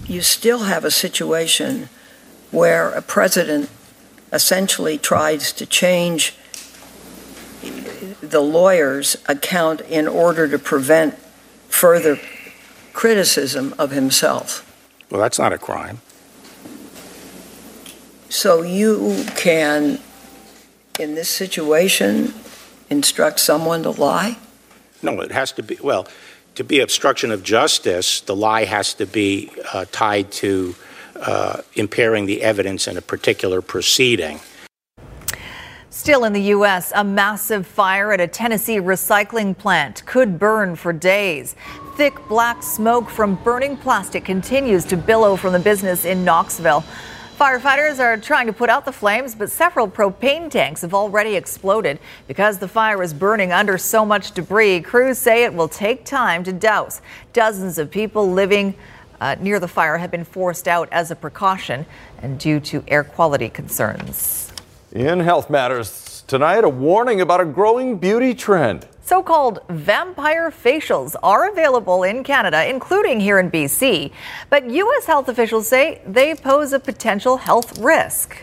You 0.05 0.21
still 0.21 0.63
have 0.63 0.83
a 0.83 0.91
situation 0.91 1.87
where 2.51 2.89
a 2.89 3.01
president 3.01 3.69
essentially 4.33 4.97
tries 4.97 5.53
to 5.53 5.65
change 5.65 6.35
the 8.19 8.41
lawyer's 8.41 9.15
account 9.27 9.81
in 9.81 10.07
order 10.07 10.47
to 10.47 10.59
prevent 10.59 11.17
further 11.69 12.19
criticism 12.93 13.73
of 13.79 13.91
himself. 13.91 14.65
Well, 15.09 15.21
that's 15.21 15.39
not 15.39 15.53
a 15.53 15.57
crime. 15.57 16.01
So 18.29 18.61
you 18.61 19.25
can, 19.35 19.99
in 20.99 21.15
this 21.15 21.29
situation, 21.29 22.33
instruct 22.89 23.39
someone 23.39 23.83
to 23.83 23.91
lie? 23.91 24.37
No, 25.01 25.21
it 25.21 25.31
has 25.31 25.51
to 25.53 25.63
be, 25.63 25.77
well, 25.81 26.07
to 26.55 26.63
be 26.63 26.79
obstruction 26.81 27.31
of 27.31 27.43
justice, 27.43 28.21
the 28.21 28.35
lie 28.35 28.65
has 28.65 28.93
to 28.95 29.05
be 29.05 29.51
uh, 29.73 29.85
tied 29.91 30.31
to 30.33 30.75
uh, 31.15 31.61
impairing 31.73 32.25
the 32.25 32.41
evidence 32.41 32.87
in 32.87 32.97
a 32.97 33.01
particular 33.01 33.61
proceeding. 33.61 34.39
Still 35.99 36.23
in 36.23 36.31
the 36.31 36.43
U.S., 36.43 36.93
a 36.95 37.03
massive 37.03 37.67
fire 37.67 38.13
at 38.13 38.21
a 38.21 38.27
Tennessee 38.27 38.77
recycling 38.77 39.55
plant 39.55 40.05
could 40.05 40.39
burn 40.39 40.77
for 40.77 40.93
days. 40.93 41.57
Thick 41.97 42.25
black 42.29 42.63
smoke 42.63 43.09
from 43.09 43.35
burning 43.43 43.75
plastic 43.75 44.23
continues 44.23 44.85
to 44.85 44.95
billow 44.95 45.35
from 45.35 45.51
the 45.51 45.59
business 45.59 46.05
in 46.05 46.23
Knoxville. 46.23 46.85
Firefighters 47.37 47.99
are 47.99 48.15
trying 48.15 48.47
to 48.47 48.53
put 48.53 48.69
out 48.69 48.85
the 48.85 48.93
flames, 48.93 49.35
but 49.35 49.51
several 49.51 49.89
propane 49.89 50.49
tanks 50.49 50.83
have 50.83 50.93
already 50.93 51.35
exploded. 51.35 51.99
Because 52.29 52.59
the 52.59 52.69
fire 52.69 53.03
is 53.03 53.13
burning 53.13 53.51
under 53.51 53.77
so 53.77 54.05
much 54.05 54.31
debris, 54.31 54.79
crews 54.79 55.17
say 55.17 55.43
it 55.43 55.53
will 55.53 55.67
take 55.67 56.05
time 56.05 56.45
to 56.45 56.53
douse. 56.53 57.01
Dozens 57.33 57.77
of 57.77 57.91
people 57.91 58.31
living 58.31 58.73
uh, 59.19 59.35
near 59.41 59.59
the 59.59 59.67
fire 59.67 59.97
have 59.97 60.11
been 60.11 60.23
forced 60.23 60.69
out 60.69 60.87
as 60.93 61.11
a 61.11 61.15
precaution 61.17 61.85
and 62.21 62.39
due 62.39 62.61
to 62.61 62.85
air 62.87 63.03
quality 63.03 63.49
concerns. 63.49 64.48
In 64.91 65.19
Health 65.19 65.51
Matters 65.51 66.23
tonight, 66.25 66.63
a 66.63 66.69
warning 66.69 67.21
about 67.21 67.39
a 67.39 67.45
growing 67.45 67.99
beauty 67.99 68.33
trend. 68.33 68.87
So 69.03 69.21
called 69.21 69.59
vampire 69.69 70.49
facials 70.49 71.15
are 71.21 71.47
available 71.47 72.01
in 72.01 72.23
Canada, 72.23 72.67
including 72.67 73.19
here 73.19 73.37
in 73.37 73.51
BC. 73.51 74.11
But 74.49 74.67
U.S. 74.67 75.05
health 75.05 75.29
officials 75.29 75.67
say 75.67 76.01
they 76.07 76.33
pose 76.33 76.73
a 76.73 76.79
potential 76.79 77.37
health 77.37 77.77
risk. 77.77 78.35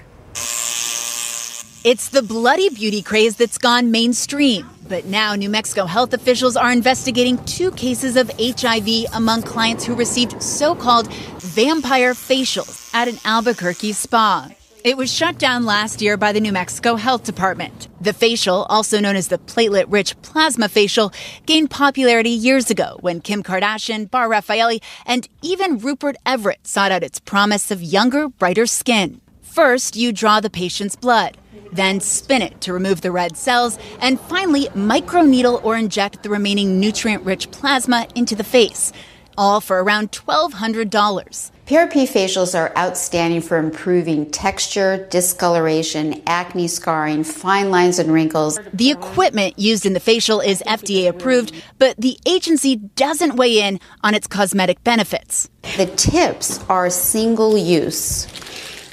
It's 1.85 2.11
the 2.11 2.23
bloody 2.23 2.69
beauty 2.69 3.03
craze 3.03 3.35
that's 3.35 3.59
gone 3.59 3.91
mainstream. 3.91 4.69
But 4.89 5.07
now 5.07 5.35
New 5.35 5.51
Mexico 5.51 5.87
health 5.87 6.15
officials 6.15 6.57
are 6.57 6.71
investigating 6.71 7.45
two 7.45 7.73
cases 7.73 8.17
of 8.17 8.31
HIV 8.39 9.07
among 9.13 9.43
clients 9.43 9.85
who 9.85 9.97
received 9.97 10.41
so 10.41 10.77
called 10.77 11.13
vampire 11.43 12.15
facials 12.15 12.89
at 12.95 13.09
an 13.09 13.19
Albuquerque 13.25 13.95
spa. 13.95 14.49
It 14.87 14.97
was 14.97 15.13
shut 15.13 15.37
down 15.37 15.65
last 15.65 16.01
year 16.01 16.17
by 16.17 16.31
the 16.31 16.39
New 16.39 16.53
Mexico 16.53 16.95
Health 16.95 17.25
Department. 17.25 17.89
The 18.01 18.13
facial, 18.13 18.67
also 18.69 19.01
known 19.01 19.17
as 19.17 19.27
the 19.27 19.37
platelet 19.37 19.87
rich 19.89 20.15
plasma 20.23 20.69
facial, 20.69 21.13
gained 21.45 21.73
popularity 21.73 22.31
years 22.31 22.71
ago 22.71 22.97
when 23.01 23.21
Kim 23.21 23.43
Kardashian, 23.43 24.09
Bar 24.09 24.29
Refaeli, 24.29 24.81
and 25.05 25.29
even 25.43 25.79
Rupert 25.79 26.15
Everett 26.25 26.65
sought 26.65 26.93
out 26.93 27.03
its 27.03 27.19
promise 27.19 27.73
of 27.73 27.83
younger, 27.83 28.29
brighter 28.29 28.65
skin. 28.65 29.21
First, 29.43 29.97
you 29.97 30.13
draw 30.13 30.39
the 30.39 30.51
patient's 30.51 30.95
blood, 30.95 31.37
then 31.73 31.99
spin 31.99 32.41
it 32.41 32.61
to 32.61 32.73
remove 32.73 33.01
the 33.01 33.11
red 33.11 33.37
cells, 33.37 33.81
and 34.01 34.21
finally, 34.21 34.67
microneedle 34.67 35.65
or 35.65 35.77
inject 35.77 36.23
the 36.23 36.31
remaining 36.31 36.79
nutrient 36.79 37.25
rich 37.25 37.51
plasma 37.51 38.07
into 38.15 38.37
the 38.37 38.45
face, 38.45 38.93
all 39.37 39.61
for 39.61 39.83
around 39.83 40.13
$1,200. 40.13 41.51
PRP 41.67 42.05
facials 42.07 42.57
are 42.57 42.73
outstanding 42.79 43.41
for 43.41 43.57
improving 43.57 44.31
texture, 44.31 45.05
discoloration, 45.11 46.23
acne 46.25 46.69
scarring, 46.69 47.25
fine 47.25 47.73
lines 47.73 47.99
and 47.99 48.13
wrinkles. 48.13 48.61
The 48.73 48.93
equipment 48.93 49.59
used 49.59 49.85
in 49.85 49.93
the 49.93 49.99
facial 49.99 50.41
is 50.41 50.63
FDA 50.65 51.09
approved, 51.09 51.53
but 51.81 51.97
the 51.97 52.21
agency 52.25 52.77
doesn't 52.77 53.35
weigh 53.35 53.63
in 53.63 53.81
on 54.05 54.15
its 54.15 54.29
cosmetic 54.29 54.85
benefits. 54.85 55.51
The 55.77 55.87
tips 55.87 56.65
are 56.69 56.89
single 56.89 57.59
use. 57.59 58.29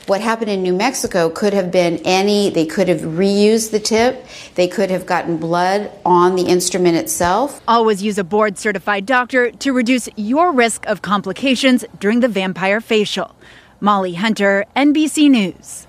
What 0.05 0.19
happened 0.19 0.51
in 0.51 0.61
New 0.61 0.73
Mexico 0.73 1.29
could 1.29 1.53
have 1.53 1.71
been 1.71 1.97
any, 2.03 2.49
they 2.49 2.65
could 2.65 2.89
have 2.89 2.99
reused 3.01 3.71
the 3.71 3.79
tip, 3.79 4.25
they 4.55 4.67
could 4.67 4.91
have 4.91 5.05
gotten 5.05 5.37
blood 5.37 5.91
on 6.05 6.35
the 6.35 6.43
instrument 6.43 6.97
itself. 6.97 7.61
Always 7.69 8.03
use 8.03 8.17
a 8.17 8.23
board 8.25 8.57
certified 8.57 9.05
doctor 9.05 9.49
to 9.51 9.71
reduce 9.71 10.09
your 10.17 10.51
risk 10.51 10.85
of 10.87 11.01
complications 11.01 11.85
during 12.01 12.19
the 12.19 12.27
vampire 12.27 12.81
facial. 12.81 13.33
Molly 13.79 14.15
Hunter, 14.15 14.65
NBC 14.75 15.29
News. 15.29 15.87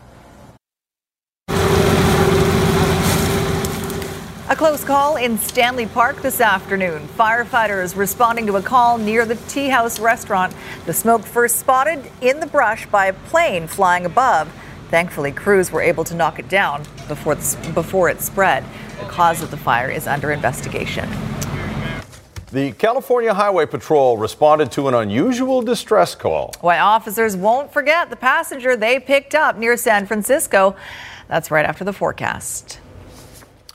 A 4.50 4.54
close 4.54 4.84
call 4.84 5.16
in 5.16 5.38
Stanley 5.38 5.86
Park 5.86 6.20
this 6.20 6.38
afternoon. 6.38 7.08
Firefighters 7.16 7.96
responding 7.96 8.46
to 8.46 8.56
a 8.56 8.62
call 8.62 8.98
near 8.98 9.24
the 9.24 9.36
Tea 9.48 9.68
House 9.68 9.98
restaurant. 9.98 10.54
The 10.84 10.92
smoke 10.92 11.22
first 11.22 11.56
spotted 11.56 12.10
in 12.20 12.40
the 12.40 12.46
brush 12.46 12.84
by 12.86 13.06
a 13.06 13.14
plane 13.14 13.66
flying 13.66 14.04
above. 14.04 14.52
Thankfully, 14.90 15.32
crews 15.32 15.72
were 15.72 15.80
able 15.80 16.04
to 16.04 16.14
knock 16.14 16.38
it 16.38 16.50
down 16.50 16.82
before, 17.08 17.36
the, 17.36 17.72
before 17.72 18.10
it 18.10 18.20
spread. 18.20 18.64
The 19.00 19.06
cause 19.06 19.40
of 19.40 19.50
the 19.50 19.56
fire 19.56 19.90
is 19.90 20.06
under 20.06 20.30
investigation. 20.30 21.08
The 22.52 22.72
California 22.72 23.32
Highway 23.32 23.64
Patrol 23.64 24.18
responded 24.18 24.70
to 24.72 24.88
an 24.88 24.94
unusual 24.94 25.62
distress 25.62 26.14
call. 26.14 26.52
Why 26.60 26.80
officers 26.80 27.34
won't 27.34 27.72
forget 27.72 28.10
the 28.10 28.16
passenger 28.16 28.76
they 28.76 29.00
picked 29.00 29.34
up 29.34 29.56
near 29.56 29.78
San 29.78 30.04
Francisco. 30.04 30.76
That's 31.28 31.50
right 31.50 31.64
after 31.64 31.82
the 31.82 31.94
forecast. 31.94 32.80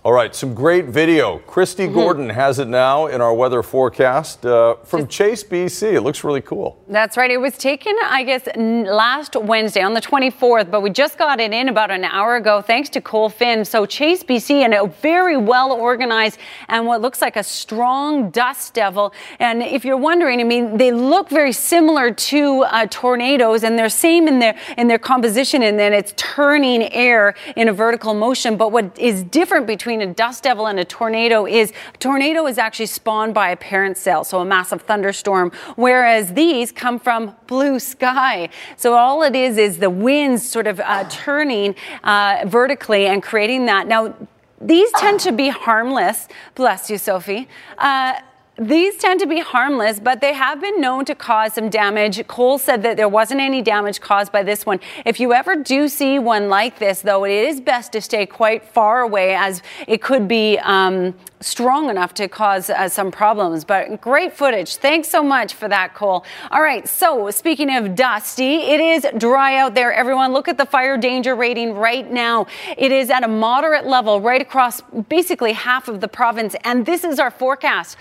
All 0.10 0.16
right, 0.16 0.34
some 0.34 0.56
great 0.56 0.86
video. 0.86 1.38
Kristi 1.48 1.86
Mm-hmm. 1.86 1.94
Gordon 1.94 2.30
has 2.30 2.58
it 2.58 2.68
now 2.68 3.06
in 3.06 3.22
our 3.22 3.32
weather 3.32 3.62
forecast 3.62 4.44
uh, 4.44 4.74
from 4.84 5.06
Chase, 5.08 5.44
BC. 5.44 5.94
It 5.94 6.02
looks 6.02 6.24
really 6.24 6.42
cool. 6.42 6.84
That's 6.88 7.16
right. 7.16 7.30
It 7.30 7.40
was 7.40 7.56
taken, 7.60 7.96
I 8.04 8.24
guess, 8.24 8.48
n- 8.56 8.86
last 8.86 9.36
Wednesday 9.36 9.84
on 9.84 9.94
the 9.94 10.02
24th, 10.02 10.72
but 10.72 10.82
we 10.82 10.90
just 10.90 11.20
got 11.20 11.40
it 11.40 11.54
in 11.54 11.70
about 11.70 11.92
an 11.92 12.06
hour 12.06 12.38
ago 12.38 12.60
thanks 12.60 12.90
to 12.90 13.02
Cole 13.02 13.30
Finn. 13.30 13.64
So 13.64 13.86
Chase, 13.86 14.24
BC, 14.24 14.62
and 14.66 14.74
a 14.74 14.88
very 14.88 15.38
well 15.38 15.72
organized 15.72 16.40
and 16.70 16.88
what 16.88 17.02
looks 17.02 17.22
like 17.22 17.36
a 17.36 17.44
strong 17.44 18.32
dust 18.32 18.74
devil. 18.74 19.14
And 19.38 19.62
if 19.62 19.86
you're 19.86 19.96
wondering, 19.96 20.42
I 20.42 20.44
mean, 20.44 20.78
they 20.78 20.92
look 20.92 21.30
very 21.30 21.52
similar 21.52 22.10
to 22.10 22.64
uh, 22.64 22.88
tornadoes, 22.90 23.64
and 23.64 23.78
they're 23.78 23.90
same 23.90 24.28
in 24.28 24.40
their 24.40 24.58
in 24.76 24.88
their 24.88 24.98
composition, 24.98 25.62
and 25.62 25.78
then 25.78 25.94
it's 25.94 26.16
turning 26.18 26.92
air 26.94 27.36
in 27.56 27.70
a 27.70 27.74
vertical 27.74 28.16
motion. 28.16 28.58
But 28.58 28.72
what 28.72 28.98
is 28.98 29.22
different 29.22 29.68
between 29.68 29.99
a 30.02 30.14
dust 30.14 30.44
devil 30.44 30.68
and 30.68 30.80
a 30.80 30.86
tornado 30.86 31.46
is 31.46 31.74
tornado 32.00 32.48
is 32.48 32.58
actually 32.58 32.88
spawned 32.88 33.34
by 33.34 33.50
a 33.50 33.56
parent 33.56 33.98
cell, 33.98 34.24
so 34.24 34.40
a 34.40 34.46
massive 34.46 34.82
thunderstorm, 34.84 35.52
whereas 35.76 36.34
these 36.34 36.72
come 36.72 37.00
from 37.00 37.36
blue 37.48 37.80
sky. 37.80 38.50
So 38.78 38.94
all 38.94 39.24
it 39.24 39.36
is 39.36 39.58
is 39.58 39.78
the 39.78 39.90
winds 39.90 40.48
sort 40.48 40.68
of 40.68 40.80
uh, 40.80 41.08
turning 41.10 41.76
uh, 42.04 42.44
vertically 42.46 43.08
and 43.08 43.22
creating 43.24 43.66
that. 43.66 43.88
Now, 43.88 44.16
these 44.62 44.92
tend 44.98 45.22
to 45.22 45.32
be 45.32 45.50
harmless. 45.50 46.28
Bless 46.56 46.90
you, 46.90 46.98
Sophie. 46.98 47.48
Uh, 47.78 48.20
these 48.60 48.98
tend 48.98 49.22
to 49.22 49.26
be 49.26 49.40
harmless, 49.40 50.00
but 50.00 50.20
they 50.20 50.34
have 50.34 50.60
been 50.60 50.82
known 50.82 51.06
to 51.06 51.16
cause 51.16 51.54
some 51.54 51.70
damage. 51.70 52.26
Cole 52.28 52.58
said 52.58 52.84
that 52.84 52.98
there 52.98 53.08
wasn't 53.08 53.40
any 53.40 53.62
damage 53.62 54.02
caused 54.02 54.32
by 54.32 54.44
this 54.44 54.66
one. 54.66 54.82
If 55.06 55.20
you 55.20 55.34
ever 55.34 55.56
do 55.56 55.88
see 55.88 56.20
one 56.20 56.50
like 56.50 56.78
this, 56.78 57.02
though, 57.02 57.24
it 57.26 57.32
is 57.32 57.62
best 57.62 57.94
to 57.94 58.02
stay 58.02 58.26
quite 58.26 58.66
far 58.66 59.02
away 59.02 59.34
as 59.34 59.62
it 59.88 60.02
could 60.02 60.28
be 60.28 60.58
um, 60.60 61.16
strong 61.40 61.90
enough 61.90 62.14
to 62.16 62.28
cause 62.28 62.70
uh, 62.70 62.90
some 62.90 63.12
problems. 63.12 63.64
But 63.64 64.02
great 64.02 64.34
footage. 64.34 64.76
Thanks 64.76 65.08
so 65.08 65.24
much 65.24 65.54
for 65.54 65.70
that, 65.70 65.94
Cole. 65.94 66.26
All 66.52 66.62
right, 66.62 66.88
so 66.88 67.32
speaking 67.32 67.74
of 67.74 67.96
dusty, 67.96 68.56
it 68.58 68.82
is 68.82 69.08
dry 69.18 69.56
out 69.56 69.74
there, 69.74 69.94
everyone. 69.94 70.34
Look 70.34 70.50
at 70.50 70.58
the 70.58 70.66
fire 70.66 70.98
danger 70.98 71.34
rating 71.34 71.76
right 71.76 72.12
now. 72.12 72.48
It 72.78 72.92
is 72.92 73.10
at 73.10 73.24
a 73.24 73.30
moderate 73.30 73.88
level 73.88 74.20
right 74.20 74.42
across 74.42 74.82
basically 75.08 75.54
half 75.54 75.88
of 75.88 76.02
the 76.02 76.10
province, 76.10 76.56
and 76.66 76.86
this 76.86 77.06
is 77.06 77.20
our 77.20 77.32
forecast. 77.32 77.98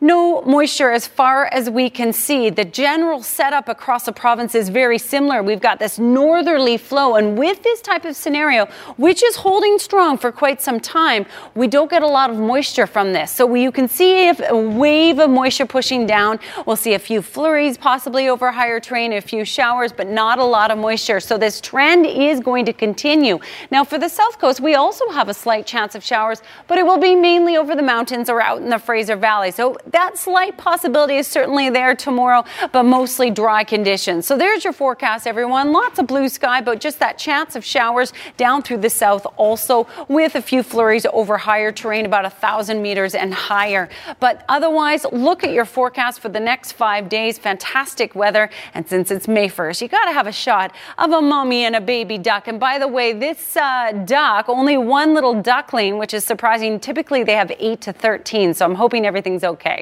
No 0.00 0.42
moisture 0.42 0.92
as 0.92 1.08
far 1.08 1.46
as 1.46 1.68
we 1.68 1.90
can 1.90 2.12
see. 2.12 2.50
The 2.50 2.64
general 2.64 3.20
setup 3.20 3.68
across 3.68 4.04
the 4.04 4.12
province 4.12 4.54
is 4.54 4.68
very 4.68 4.96
similar. 4.96 5.42
We've 5.42 5.60
got 5.60 5.80
this 5.80 5.98
northerly 5.98 6.76
flow, 6.76 7.16
and 7.16 7.36
with 7.36 7.64
this 7.64 7.82
type 7.82 8.04
of 8.04 8.14
scenario, 8.14 8.66
which 8.96 9.24
is 9.24 9.34
holding 9.34 9.76
strong 9.80 10.16
for 10.16 10.30
quite 10.30 10.62
some 10.62 10.78
time, 10.78 11.26
we 11.56 11.66
don't 11.66 11.90
get 11.90 12.04
a 12.04 12.06
lot 12.06 12.30
of 12.30 12.36
moisture 12.36 12.86
from 12.86 13.12
this. 13.12 13.32
So 13.32 13.52
you 13.56 13.72
can 13.72 13.88
see 13.88 14.28
if 14.28 14.40
a 14.48 14.56
wave 14.56 15.18
of 15.18 15.30
moisture 15.30 15.66
pushing 15.66 16.06
down. 16.06 16.38
We'll 16.64 16.76
see 16.76 16.94
a 16.94 16.98
few 17.00 17.20
flurries 17.20 17.76
possibly 17.76 18.28
over 18.28 18.52
higher 18.52 18.78
terrain, 18.78 19.12
a 19.14 19.20
few 19.20 19.44
showers, 19.44 19.92
but 19.92 20.06
not 20.06 20.38
a 20.38 20.44
lot 20.44 20.70
of 20.70 20.78
moisture. 20.78 21.18
So 21.18 21.36
this 21.36 21.60
trend 21.60 22.06
is 22.06 22.38
going 22.38 22.66
to 22.66 22.72
continue. 22.72 23.40
Now, 23.72 23.82
for 23.82 23.98
the 23.98 24.08
south 24.08 24.38
coast, 24.38 24.60
we 24.60 24.76
also 24.76 25.08
have 25.10 25.28
a 25.28 25.34
slight 25.34 25.66
chance 25.66 25.96
of 25.96 26.04
showers, 26.04 26.40
but 26.68 26.78
it 26.78 26.86
will 26.86 26.98
be 26.98 27.16
mainly 27.16 27.56
over 27.56 27.74
the 27.74 27.82
mountains 27.82 28.30
or 28.30 28.40
out 28.40 28.62
in 28.62 28.70
the 28.70 28.78
Fraser 28.78 29.16
Valley. 29.16 29.50
So 29.50 29.76
that 29.92 30.18
slight 30.18 30.56
possibility 30.56 31.16
is 31.16 31.26
certainly 31.26 31.70
there 31.70 31.94
tomorrow, 31.94 32.44
but 32.72 32.84
mostly 32.84 33.30
dry 33.30 33.64
conditions. 33.64 34.26
So 34.26 34.36
there's 34.36 34.64
your 34.64 34.72
forecast, 34.72 35.26
everyone. 35.26 35.72
Lots 35.72 35.98
of 35.98 36.06
blue 36.06 36.28
sky, 36.28 36.60
but 36.60 36.80
just 36.80 36.98
that 36.98 37.18
chance 37.18 37.56
of 37.56 37.64
showers 37.64 38.12
down 38.36 38.62
through 38.62 38.78
the 38.78 38.90
south 38.90 39.26
also 39.36 39.86
with 40.08 40.34
a 40.34 40.42
few 40.42 40.62
flurries 40.62 41.06
over 41.12 41.38
higher 41.38 41.72
terrain, 41.72 42.06
about 42.06 42.24
a 42.24 42.30
thousand 42.30 42.82
meters 42.82 43.14
and 43.14 43.32
higher. 43.32 43.88
But 44.20 44.44
otherwise, 44.48 45.06
look 45.12 45.44
at 45.44 45.52
your 45.52 45.64
forecast 45.64 46.20
for 46.20 46.28
the 46.28 46.40
next 46.40 46.72
five 46.72 47.08
days. 47.08 47.38
Fantastic 47.38 48.14
weather. 48.14 48.50
And 48.74 48.88
since 48.88 49.10
it's 49.10 49.28
May 49.28 49.48
1st, 49.48 49.82
you 49.82 49.88
got 49.88 50.06
to 50.06 50.12
have 50.12 50.26
a 50.26 50.32
shot 50.32 50.74
of 50.98 51.12
a 51.12 51.20
mommy 51.20 51.64
and 51.64 51.76
a 51.76 51.80
baby 51.80 52.18
duck. 52.18 52.48
And 52.48 52.58
by 52.58 52.78
the 52.78 52.88
way, 52.88 53.12
this 53.12 53.56
uh, 53.56 53.92
duck, 54.04 54.48
only 54.48 54.76
one 54.76 55.14
little 55.14 55.40
duckling, 55.40 55.98
which 55.98 56.14
is 56.14 56.24
surprising. 56.24 56.80
Typically, 56.80 57.22
they 57.24 57.34
have 57.34 57.52
eight 57.58 57.80
to 57.82 57.92
13. 57.92 58.54
So 58.54 58.64
I'm 58.64 58.74
hoping 58.74 59.06
everything's 59.06 59.44
okay. 59.44 59.77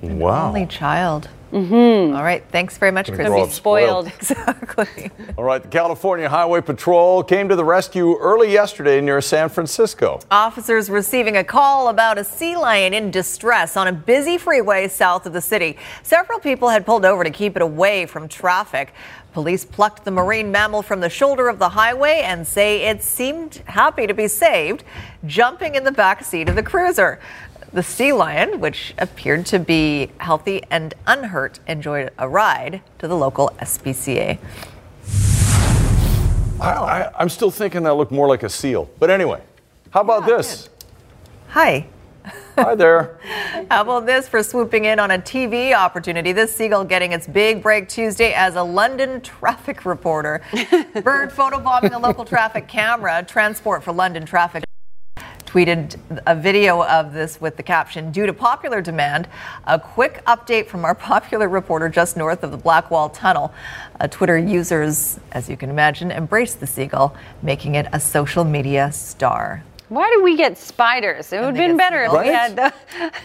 Wow. 0.00 0.48
Only 0.48 0.66
child. 0.66 1.28
Mm-hmm. 1.52 2.14
All 2.14 2.22
right. 2.22 2.44
Thanks 2.52 2.76
very 2.76 2.92
much, 2.92 3.06
Gonna 3.06 3.16
Chris. 3.16 3.28
grow 3.28 3.42
up 3.44 3.50
spoiled. 3.50 4.06
Exactly. 4.18 5.10
All 5.38 5.44
right, 5.44 5.62
the 5.62 5.68
California 5.68 6.28
Highway 6.28 6.60
Patrol 6.60 7.22
came 7.22 7.48
to 7.48 7.56
the 7.56 7.64
rescue 7.64 8.16
early 8.18 8.52
yesterday 8.52 9.00
near 9.00 9.20
San 9.22 9.48
Francisco. 9.48 10.20
Officers 10.30 10.90
receiving 10.90 11.38
a 11.38 11.44
call 11.44 11.88
about 11.88 12.18
a 12.18 12.24
sea 12.24 12.54
lion 12.56 12.92
in 12.92 13.10
distress 13.10 13.76
on 13.76 13.88
a 13.88 13.92
busy 13.92 14.36
freeway 14.36 14.88
south 14.88 15.24
of 15.24 15.32
the 15.32 15.40
city. 15.40 15.78
Several 16.02 16.38
people 16.38 16.68
had 16.68 16.84
pulled 16.84 17.06
over 17.06 17.24
to 17.24 17.30
keep 17.30 17.56
it 17.56 17.62
away 17.62 18.04
from 18.04 18.28
traffic. 18.28 18.92
Police 19.32 19.64
plucked 19.64 20.04
the 20.04 20.10
marine 20.10 20.50
mammal 20.50 20.82
from 20.82 21.00
the 21.00 21.08
shoulder 21.10 21.48
of 21.48 21.58
the 21.58 21.68
highway 21.70 22.22
and 22.24 22.46
say 22.46 22.82
it 22.88 23.02
seemed 23.02 23.62
happy 23.66 24.06
to 24.06 24.14
be 24.14 24.26
saved, 24.28 24.84
jumping 25.26 25.76
in 25.76 25.84
the 25.84 25.92
back 25.92 26.24
seat 26.24 26.48
of 26.48 26.56
the 26.56 26.62
cruiser. 26.62 27.20
The 27.70 27.82
sea 27.82 28.14
lion, 28.14 28.60
which 28.60 28.94
appeared 28.96 29.44
to 29.46 29.58
be 29.58 30.10
healthy 30.18 30.62
and 30.70 30.94
unhurt, 31.06 31.60
enjoyed 31.66 32.10
a 32.16 32.26
ride 32.26 32.80
to 32.98 33.06
the 33.06 33.14
local 33.14 33.50
SPCA. 33.60 34.38
I, 36.60 36.70
I, 36.70 37.10
I'm 37.18 37.28
still 37.28 37.50
thinking 37.50 37.82
that 37.82 37.92
looked 37.92 38.10
more 38.10 38.26
like 38.26 38.42
a 38.42 38.48
seal. 38.48 38.88
But 38.98 39.10
anyway, 39.10 39.42
how 39.90 40.00
about 40.00 40.24
this? 40.24 40.70
Hi. 41.48 41.86
Hi 42.56 42.74
there. 42.74 43.20
How 43.70 43.82
about 43.82 44.06
this 44.06 44.28
for 44.28 44.42
swooping 44.42 44.84
in 44.84 44.98
on 44.98 45.10
a 45.12 45.18
TV 45.18 45.74
opportunity? 45.74 46.32
This 46.32 46.54
seagull 46.54 46.84
getting 46.84 47.12
its 47.12 47.26
big 47.26 47.62
break 47.62 47.88
Tuesday 47.88 48.32
as 48.32 48.56
a 48.56 48.62
London 48.62 49.20
traffic 49.22 49.84
reporter. 49.84 50.42
Bird 51.02 51.30
photobombing 51.30 51.94
a 51.94 51.98
local 51.98 52.24
traffic 52.24 52.66
camera. 52.66 53.24
Transport 53.26 53.82
for 53.84 53.92
London 53.92 54.26
Traffic 54.26 54.64
tweeted 55.48 55.96
a 56.26 56.36
video 56.36 56.84
of 56.84 57.14
this 57.14 57.40
with 57.40 57.56
the 57.56 57.62
caption 57.62 58.12
Due 58.12 58.26
to 58.26 58.34
popular 58.34 58.82
demand, 58.82 59.28
a 59.66 59.80
quick 59.80 60.22
update 60.26 60.66
from 60.66 60.84
our 60.84 60.94
popular 61.12 61.48
reporter 61.48 61.88
just 61.88 62.18
north 62.18 62.42
of 62.42 62.50
the 62.50 62.58
Blackwall 62.58 63.08
Tunnel. 63.08 63.52
Uh, 63.98 64.06
Twitter 64.08 64.36
users, 64.36 65.18
as 65.32 65.48
you 65.48 65.56
can 65.56 65.70
imagine, 65.70 66.10
embraced 66.12 66.60
the 66.60 66.66
seagull, 66.66 67.16
making 67.42 67.76
it 67.76 67.86
a 67.94 67.98
social 67.98 68.44
media 68.44 68.92
star. 68.92 69.64
Why 69.88 70.10
do 70.14 70.22
we 70.22 70.36
get 70.36 70.58
spiders? 70.58 71.32
It 71.32 71.36
would 71.40 71.46
have 71.46 71.54
been 71.54 71.76
better 71.76 72.02
if 72.04 72.12
we 72.12 72.18
seagull. 72.18 72.32
had 72.34 72.56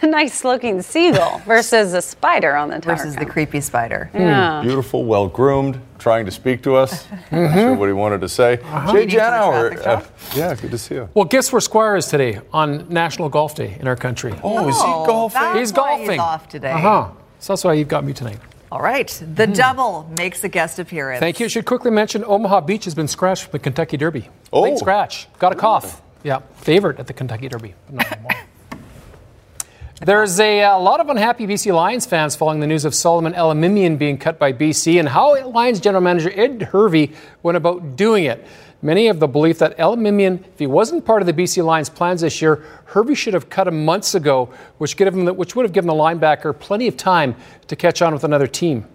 the 0.00 0.06
nice 0.06 0.44
looking 0.44 0.80
seagull 0.80 1.38
versus 1.46 1.92
a 1.92 2.00
spider 2.00 2.56
on 2.56 2.70
the 2.70 2.80
tower. 2.80 2.96
Versus 2.96 3.16
the 3.16 3.26
creepy 3.26 3.60
spider. 3.60 4.10
Yeah. 4.14 4.62
Beautiful, 4.62 5.04
well 5.04 5.28
groomed, 5.28 5.78
trying 5.98 6.24
to 6.24 6.30
speak 6.30 6.62
to 6.62 6.74
us. 6.74 7.06
Not 7.30 7.52
sure 7.54 7.74
what 7.74 7.86
he 7.88 7.92
wanted 7.92 8.22
to 8.22 8.28
say. 8.28 8.56
Jay 8.56 9.06
Janower, 9.06 9.86
uh, 9.86 10.02
yeah, 10.34 10.54
good 10.54 10.70
to 10.70 10.78
see 10.78 10.94
you. 10.94 11.08
Well, 11.12 11.26
guess 11.26 11.52
where 11.52 11.60
Squire 11.60 11.96
is 11.96 12.06
today 12.06 12.40
on 12.52 12.88
National 12.88 13.28
Golf 13.28 13.54
Day 13.54 13.76
in 13.78 13.86
our 13.86 13.96
country? 13.96 14.34
Oh, 14.42 14.66
is 14.68 14.76
he 14.76 14.82
golfing? 14.82 15.40
that's 15.40 15.58
He's 15.58 15.72
why 15.72 15.76
golfing. 15.76 16.10
He's 16.12 16.18
off 16.20 16.48
today. 16.48 16.72
Uh 16.72 16.78
huh. 16.78 17.08
So 17.40 17.52
that's 17.52 17.64
why 17.64 17.74
you've 17.74 17.88
got 17.88 18.04
me 18.04 18.14
tonight. 18.14 18.38
All 18.72 18.80
right. 18.80 19.06
The 19.34 19.46
double 19.46 20.10
makes 20.16 20.42
a 20.42 20.48
guest 20.48 20.78
appearance. 20.78 21.20
Thank 21.20 21.38
you. 21.38 21.48
Should 21.48 21.64
quickly 21.66 21.90
mention 21.90 22.24
Omaha 22.24 22.62
Beach 22.62 22.86
has 22.86 22.94
been 22.94 23.06
scratched 23.06 23.44
from 23.44 23.52
the 23.52 23.58
Kentucky 23.60 23.96
Derby. 23.96 24.28
Oh. 24.52 24.62
Late 24.62 24.78
scratch. 24.78 25.28
Got 25.38 25.52
a 25.52 25.56
cough. 25.56 26.00
Yeah, 26.24 26.40
favorite 26.56 26.98
at 26.98 27.06
the 27.06 27.12
Kentucky 27.12 27.48
Derby. 27.48 27.74
But 27.86 27.94
not 27.96 28.12
anymore. 28.12 28.30
There's 30.00 30.40
a, 30.40 30.62
uh, 30.62 30.78
lot 30.78 31.00
of 31.00 31.08
unhappy 31.08 31.46
BC 31.46 31.72
Lions 31.72 32.04
fans 32.06 32.34
following 32.34 32.60
the 32.60 32.66
news 32.66 32.84
of 32.84 32.94
Solomon 32.94 33.34
Elimimian 33.34 33.96
being 33.96 34.18
cut 34.18 34.38
by 34.38 34.52
BC 34.52 34.98
and 34.98 35.08
how 35.08 35.48
Lions 35.50 35.80
general 35.80 36.02
manager 36.02 36.32
Ed 36.34 36.62
Hervey 36.62 37.12
went 37.42 37.56
about 37.56 37.94
doing 37.94 38.24
it. 38.24 38.44
Many 38.82 39.06
have 39.06 39.20
the 39.20 39.28
belief 39.28 39.58
that 39.60 39.78
Elimimian, 39.78 40.44
if 40.46 40.58
he 40.58 40.66
wasn't 40.66 41.04
part 41.04 41.22
of 41.22 41.26
the 41.26 41.32
BC 41.32 41.64
Lions 41.64 41.88
plans 41.88 42.22
this 42.22 42.42
year, 42.42 42.64
Hervey 42.86 43.14
should 43.14 43.34
have 43.34 43.48
cut 43.48 43.68
him 43.68 43.84
months 43.84 44.14
ago, 44.14 44.52
which, 44.78 44.96
give 44.96 45.14
him 45.14 45.26
the, 45.26 45.32
which 45.32 45.54
would 45.54 45.64
have 45.64 45.72
given 45.72 45.88
the 45.88 45.94
linebacker 45.94 46.58
plenty 46.58 46.88
of 46.88 46.96
time 46.96 47.36
to 47.68 47.76
catch 47.76 48.02
on 48.02 48.12
with 48.12 48.24
another 48.24 48.46
team. 48.46 48.86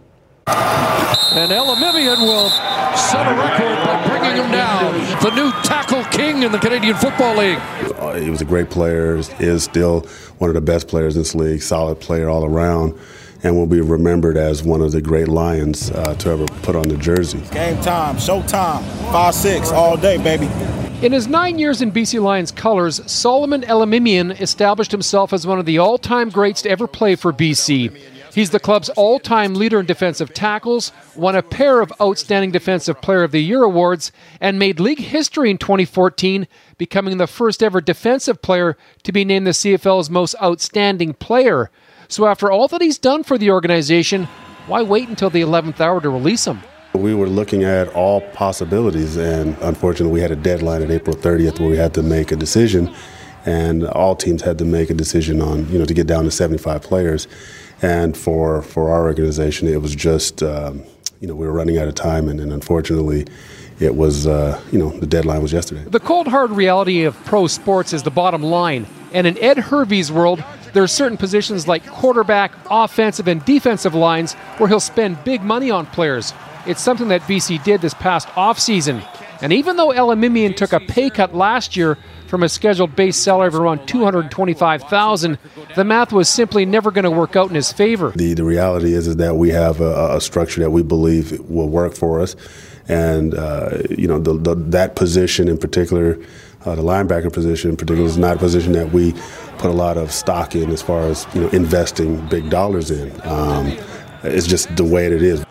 And 1.31 1.51
Elimimian 1.51 2.19
will 2.19 2.49
set 2.97 3.25
a 3.25 3.35
record 3.35 3.75
by 3.85 4.07
bringing 4.07 4.43
him 4.43 4.51
down. 4.51 4.93
The 5.21 5.29
new 5.35 5.51
tackle 5.63 6.03
king 6.05 6.43
in 6.43 6.51
the 6.51 6.57
Canadian 6.57 6.95
Football 6.95 7.37
League. 7.37 7.59
Uh, 7.97 8.15
he 8.15 8.29
was 8.29 8.41
a 8.41 8.45
great 8.45 8.69
player, 8.69 9.15
is 9.39 9.63
still 9.63 10.01
one 10.39 10.49
of 10.49 10.53
the 10.55 10.61
best 10.61 10.87
players 10.87 11.15
in 11.15 11.21
this 11.21 11.35
league, 11.35 11.61
solid 11.61 11.99
player 11.99 12.29
all 12.29 12.45
around, 12.45 12.97
and 13.43 13.55
will 13.55 13.67
be 13.67 13.79
remembered 13.79 14.37
as 14.37 14.63
one 14.63 14.81
of 14.81 14.91
the 14.91 15.01
great 15.01 15.27
Lions 15.27 15.91
uh, 15.91 16.15
to 16.15 16.29
ever 16.29 16.45
put 16.63 16.75
on 16.75 16.87
the 16.87 16.97
jersey. 16.97 17.41
Game 17.51 17.79
time, 17.81 18.17
show 18.17 18.41
time, 18.43 18.83
5 19.11 19.33
6 19.33 19.71
all 19.71 19.97
day, 19.97 20.17
baby. 20.17 20.49
In 21.01 21.13
his 21.13 21.27
nine 21.27 21.57
years 21.59 21.81
in 21.81 21.93
BC 21.93 22.21
Lions 22.21 22.51
colors, 22.51 22.99
Solomon 23.09 23.61
Elimimian 23.61 24.37
established 24.41 24.91
himself 24.91 25.31
as 25.31 25.47
one 25.47 25.57
of 25.57 25.65
the 25.65 25.77
all 25.77 25.97
time 25.97 26.29
greats 26.29 26.63
to 26.63 26.69
ever 26.69 26.87
play 26.87 27.15
for 27.15 27.31
BC. 27.31 27.97
He's 28.33 28.51
the 28.51 28.59
club's 28.59 28.89
all 28.89 29.19
time 29.19 29.55
leader 29.55 29.79
in 29.79 29.85
defensive 29.85 30.33
tackles, 30.33 30.91
won 31.15 31.35
a 31.35 31.41
pair 31.41 31.81
of 31.81 31.91
Outstanding 31.99 32.51
Defensive 32.51 33.01
Player 33.01 33.23
of 33.23 33.31
the 33.31 33.43
Year 33.43 33.63
awards, 33.63 34.11
and 34.39 34.59
made 34.59 34.79
league 34.79 34.99
history 34.99 35.49
in 35.49 35.57
2014, 35.57 36.47
becoming 36.77 37.17
the 37.17 37.27
first 37.27 37.63
ever 37.63 37.81
defensive 37.81 38.41
player 38.41 38.77
to 39.03 39.11
be 39.11 39.25
named 39.25 39.47
the 39.47 39.51
CFL's 39.51 40.09
most 40.09 40.35
outstanding 40.41 41.13
player. 41.13 41.71
So, 42.07 42.25
after 42.25 42.51
all 42.51 42.67
that 42.67 42.81
he's 42.81 42.97
done 42.97 43.23
for 43.23 43.37
the 43.37 43.51
organization, 43.51 44.27
why 44.67 44.83
wait 44.83 45.09
until 45.09 45.29
the 45.29 45.41
11th 45.41 45.79
hour 45.79 45.99
to 46.01 46.09
release 46.09 46.45
him? 46.45 46.61
We 46.93 47.13
were 47.13 47.27
looking 47.27 47.63
at 47.63 47.87
all 47.89 48.21
possibilities, 48.31 49.15
and 49.15 49.57
unfortunately, 49.61 50.13
we 50.13 50.21
had 50.21 50.31
a 50.31 50.35
deadline 50.35 50.81
at 50.81 50.91
April 50.91 51.15
30th 51.15 51.59
where 51.59 51.69
we 51.69 51.77
had 51.77 51.93
to 51.95 52.03
make 52.03 52.31
a 52.31 52.35
decision, 52.35 52.93
and 53.45 53.87
all 53.87 54.15
teams 54.15 54.41
had 54.41 54.57
to 54.59 54.65
make 54.65 54.89
a 54.89 54.93
decision 54.93 55.41
on, 55.41 55.69
you 55.71 55.79
know, 55.79 55.85
to 55.85 55.93
get 55.93 56.07
down 56.07 56.23
to 56.25 56.31
75 56.31 56.81
players. 56.81 57.27
And 57.81 58.15
for, 58.15 58.61
for 58.61 58.89
our 58.89 59.05
organization, 59.05 59.67
it 59.67 59.81
was 59.81 59.95
just, 59.95 60.43
um, 60.43 60.83
you 61.19 61.27
know, 61.27 61.35
we 61.35 61.45
were 61.45 61.53
running 61.53 61.77
out 61.77 61.87
of 61.87 61.95
time, 61.95 62.27
and, 62.27 62.39
and 62.39 62.51
unfortunately, 62.51 63.25
it 63.79 63.95
was, 63.95 64.27
uh, 64.27 64.61
you 64.71 64.79
know, 64.79 64.89
the 64.89 65.07
deadline 65.07 65.41
was 65.41 65.53
yesterday. 65.53 65.83
The 65.87 65.99
cold 65.99 66.27
hard 66.27 66.51
reality 66.51 67.03
of 67.03 67.15
pro 67.23 67.47
sports 67.47 67.93
is 67.93 68.03
the 68.03 68.11
bottom 68.11 68.43
line. 68.43 68.85
And 69.13 69.25
in 69.25 69.37
Ed 69.37 69.57
Hervey's 69.57 70.11
world, 70.11 70.43
there 70.73 70.83
are 70.83 70.87
certain 70.87 71.17
positions 71.17 71.67
like 71.67 71.87
quarterback, 71.87 72.51
offensive, 72.69 73.27
and 73.27 73.43
defensive 73.45 73.95
lines 73.95 74.33
where 74.57 74.67
he'll 74.67 74.79
spend 74.79 75.23
big 75.23 75.41
money 75.41 75.71
on 75.71 75.85
players. 75.87 76.33
It's 76.65 76.81
something 76.81 77.07
that 77.07 77.21
BC 77.21 77.63
did 77.63 77.81
this 77.81 77.93
past 77.93 78.27
offseason. 78.29 79.05
And 79.41 79.53
even 79.53 79.77
though 79.77 79.89
Elimimian 79.89 80.55
took 80.55 80.73
a 80.73 80.79
pay 80.81 81.09
cut 81.09 81.33
last 81.33 81.77
year 81.77 81.97
from 82.29 82.43
a 82.43 82.49
scheduled 82.49 82.95
base 82.95 83.17
salary 83.17 83.47
of 83.47 83.55
around 83.55 83.87
225000 83.87 85.39
the 85.75 85.83
math 85.83 86.13
was 86.13 86.29
simply 86.29 86.63
never 86.63 86.91
going 86.91 87.03
to 87.03 87.11
work 87.11 87.35
out 87.35 87.49
in 87.49 87.55
his 87.55 87.71
favor. 87.71 88.11
The, 88.11 88.35
the 88.35 88.43
reality 88.43 88.93
is, 88.93 89.07
is 89.07 89.15
that 89.17 89.35
we 89.35 89.49
have 89.49 89.81
a, 89.81 90.15
a 90.15 90.21
structure 90.21 90.61
that 90.61 90.69
we 90.69 90.83
believe 90.83 91.39
will 91.49 91.69
work 91.69 91.95
for 91.95 92.21
us. 92.21 92.35
And, 92.87 93.33
uh, 93.33 93.79
you 93.89 94.07
know, 94.07 94.19
the, 94.19 94.33
the, 94.33 94.55
that 94.55 94.95
position 94.95 95.47
in 95.47 95.57
particular, 95.57 96.19
uh, 96.65 96.75
the 96.75 96.81
linebacker 96.81 97.31
position 97.31 97.71
in 97.71 97.77
particular, 97.77 98.07
is 98.07 98.17
not 98.17 98.37
a 98.37 98.39
position 98.39 98.73
that 98.73 98.91
we 98.91 99.13
put 99.57 99.69
a 99.69 99.73
lot 99.73 99.97
of 99.97 100.11
stock 100.11 100.55
in 100.55 100.69
as 100.71 100.81
far 100.81 101.03
as, 101.03 101.27
you 101.33 101.41
know, 101.41 101.49
investing 101.49 102.25
big 102.27 102.49
dollars 102.49 102.91
in. 102.91 103.11
Um, 103.27 103.77
it's 104.23 104.47
just 104.47 104.75
the 104.75 104.83
way 104.83 105.05
it 105.07 105.21
is. 105.23 105.45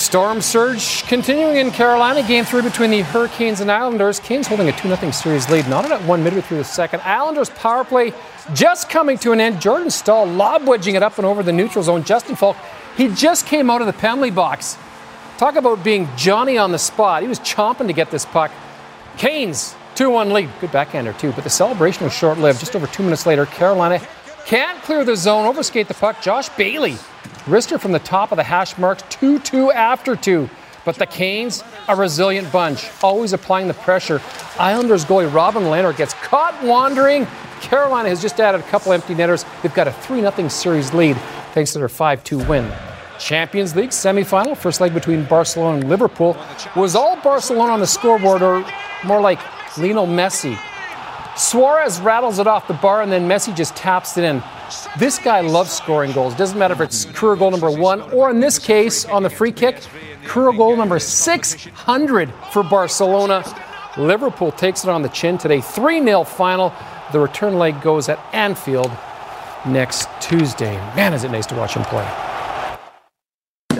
Storm 0.00 0.40
surge 0.40 1.02
continuing 1.04 1.58
in 1.58 1.70
Carolina. 1.70 2.26
Game 2.26 2.46
three 2.46 2.62
between 2.62 2.90
the 2.90 3.02
Hurricanes 3.02 3.60
and 3.60 3.70
Islanders. 3.70 4.18
Kings 4.18 4.46
holding 4.46 4.66
a 4.66 4.72
2 4.72 4.96
0 4.96 5.10
series 5.10 5.50
lead. 5.50 5.68
Not 5.68 5.84
at 5.92 6.02
one 6.04 6.24
midway 6.24 6.40
through 6.40 6.56
the 6.56 6.64
second. 6.64 7.02
Islanders 7.02 7.50
power 7.50 7.84
play 7.84 8.14
just 8.54 8.88
coming 8.88 9.18
to 9.18 9.32
an 9.32 9.40
end. 9.40 9.60
Jordan 9.60 9.90
Staal 9.90 10.24
lob 10.24 10.66
wedging 10.66 10.94
it 10.94 11.02
up 11.02 11.18
and 11.18 11.26
over 11.26 11.42
the 11.42 11.52
neutral 11.52 11.84
zone. 11.84 12.02
Justin 12.02 12.34
Faulk, 12.34 12.56
he 12.96 13.08
just 13.08 13.44
came 13.44 13.68
out 13.68 13.82
of 13.82 13.86
the 13.86 13.92
penalty 13.92 14.30
box. 14.30 14.78
Talk 15.36 15.56
about 15.56 15.84
being 15.84 16.08
Johnny 16.16 16.56
on 16.56 16.72
the 16.72 16.78
spot. 16.78 17.20
He 17.20 17.28
was 17.28 17.38
chomping 17.38 17.86
to 17.86 17.92
get 17.92 18.10
this 18.10 18.24
puck. 18.24 18.50
Canes, 19.18 19.74
2 19.96 20.08
1 20.08 20.30
lead. 20.30 20.48
Good 20.62 20.72
backhander, 20.72 21.12
too. 21.12 21.32
But 21.32 21.44
the 21.44 21.50
celebration 21.50 22.04
was 22.04 22.14
short 22.14 22.38
lived. 22.38 22.58
Just 22.58 22.74
over 22.74 22.86
two 22.86 23.02
minutes 23.02 23.26
later, 23.26 23.44
Carolina 23.44 24.00
can't 24.46 24.82
clear 24.82 25.04
the 25.04 25.14
zone, 25.14 25.52
overskate 25.52 25.88
the 25.88 25.94
puck. 25.94 26.22
Josh 26.22 26.48
Bailey 26.56 26.96
Wrister 27.50 27.80
from 27.80 27.90
the 27.90 27.98
top 27.98 28.30
of 28.30 28.36
the 28.36 28.44
hash 28.44 28.78
marks, 28.78 29.02
2 29.10 29.40
2 29.40 29.72
after 29.72 30.14
2. 30.14 30.48
But 30.84 30.94
the 30.94 31.06
Canes, 31.06 31.64
a 31.88 31.96
resilient 31.96 32.52
bunch, 32.52 32.88
always 33.02 33.32
applying 33.32 33.66
the 33.66 33.74
pressure. 33.74 34.22
Islanders 34.56 35.04
goalie 35.04 35.32
Robin 35.34 35.64
Lehner 35.64 35.94
gets 35.94 36.14
caught 36.14 36.62
wandering. 36.62 37.26
Carolina 37.60 38.08
has 38.08 38.22
just 38.22 38.38
added 38.40 38.60
a 38.60 38.64
couple 38.68 38.92
empty 38.92 39.16
netters. 39.16 39.44
They've 39.62 39.74
got 39.74 39.88
a 39.88 39.92
3 39.92 40.20
0 40.20 40.48
series 40.48 40.94
lead 40.94 41.16
thanks 41.52 41.72
to 41.72 41.80
their 41.80 41.88
5 41.88 42.22
2 42.22 42.38
win. 42.38 42.72
Champions 43.18 43.74
League 43.74 43.90
semifinal, 43.90 44.56
first 44.56 44.80
leg 44.80 44.94
between 44.94 45.24
Barcelona 45.24 45.78
and 45.78 45.88
Liverpool. 45.90 46.36
Was 46.76 46.94
all 46.94 47.20
Barcelona 47.20 47.72
on 47.72 47.80
the 47.80 47.86
scoreboard, 47.86 48.42
or 48.42 48.64
more 49.04 49.20
like 49.20 49.40
Lionel 49.76 50.06
Messi? 50.06 50.56
Suarez 51.36 52.00
rattles 52.00 52.38
it 52.38 52.46
off 52.46 52.68
the 52.68 52.74
bar, 52.74 53.02
and 53.02 53.10
then 53.10 53.28
Messi 53.28 53.54
just 53.54 53.74
taps 53.74 54.16
it 54.16 54.22
in. 54.22 54.40
This 54.98 55.18
guy 55.18 55.40
loves 55.40 55.70
scoring 55.72 56.12
goals. 56.12 56.34
Doesn't 56.34 56.58
matter 56.58 56.74
if 56.74 56.80
it's 56.80 57.04
career 57.06 57.36
goal 57.36 57.50
number 57.50 57.70
one, 57.70 58.02
or 58.12 58.30
in 58.30 58.40
this 58.40 58.58
case, 58.58 59.04
on 59.04 59.22
the 59.22 59.30
free 59.30 59.52
kick, 59.52 59.80
career 60.24 60.52
goal 60.52 60.76
number 60.76 60.98
600 60.98 62.32
for 62.52 62.62
Barcelona. 62.62 63.44
Liverpool 63.96 64.52
takes 64.52 64.84
it 64.84 64.90
on 64.90 65.02
the 65.02 65.08
chin 65.08 65.38
today. 65.38 65.60
3 65.60 66.02
0 66.04 66.24
final. 66.24 66.72
The 67.12 67.18
return 67.18 67.58
leg 67.58 67.80
goes 67.82 68.08
at 68.08 68.18
Anfield 68.32 68.90
next 69.66 70.08
Tuesday. 70.20 70.74
Man, 70.94 71.12
is 71.12 71.24
it 71.24 71.30
nice 71.30 71.46
to 71.46 71.56
watch 71.56 71.74
him 71.74 71.82
play. 71.84 72.08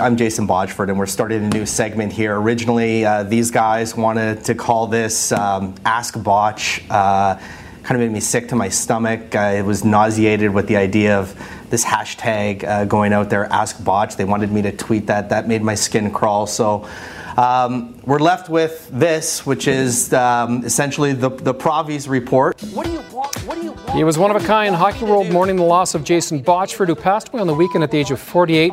I'm 0.01 0.17
Jason 0.17 0.47
Botchford, 0.47 0.89
and 0.89 0.99
we're 0.99 1.07
starting 1.07 1.45
a 1.45 1.49
new 1.51 1.67
segment 1.67 2.13
here. 2.13 2.41
Originally, 2.41 3.05
uh, 3.05 3.23
these 3.23 3.51
guys 3.51 3.95
wanted 3.95 4.43
to 4.45 4.55
call 4.55 4.87
this 4.87 5.31
um, 5.31 5.75
Ask 5.85 6.21
Botch. 6.23 6.83
Uh, 6.89 7.39
kind 7.83 8.01
of 8.01 8.07
made 8.07 8.13
me 8.13 8.21
sick 8.21 8.49
to 8.49 8.57
my 8.57 8.69
stomach. 8.69 9.35
I 9.35 9.63
was 9.63 9.85
nauseated 9.85 10.53
with 10.53 10.67
the 10.67 10.77
idea 10.77 11.19
of 11.19 11.35
this 11.71 11.85
hashtag 11.85 12.65
uh, 12.65 12.85
going 12.85 13.13
out 13.13 13.31
there, 13.31 13.47
Ask 13.47 13.83
Botch. 13.83 14.17
They 14.17 14.25
wanted 14.25 14.53
me 14.53 14.63
to 14.63 14.73
tweet 14.73 15.07
that. 15.07 15.29
That 15.29 15.49
made 15.49 15.63
my 15.63 15.75
skin 15.75 16.11
crawl. 16.11 16.47
So 16.47 16.89
um, 17.37 17.99
we're 18.05 18.19
left 18.19 18.49
with 18.49 18.91
this, 18.93 19.47
which 19.47 19.69
is 19.69 20.13
um, 20.13 20.65
essentially 20.65 21.13
the, 21.13 21.31
the 21.31 21.55
Provies 21.55 22.09
report. 22.09 22.61
What 22.75 22.87
do 22.87 22.93
you 22.93 23.01
want? 23.13 23.37
What 23.47 23.57
do 23.57 23.65
you 23.65 23.73
want? 23.73 23.91
He 23.91 24.05
was 24.05 24.19
one 24.19 24.35
of 24.35 24.43
a 24.43 24.47
kind 24.47 24.75
hockey 24.75 25.05
world 25.05 25.31
mourning 25.31 25.57
the 25.57 25.63
loss 25.63 25.95
of 25.95 26.05
Jason 26.05 26.43
Botchford, 26.43 26.89
who 26.89 26.95
passed 26.95 27.29
away 27.29 27.41
on 27.41 27.47
the 27.47 27.55
weekend 27.55 27.85
at 27.85 27.91
the 27.91 27.99
age 27.99 28.11
of 28.11 28.21
48. 28.21 28.73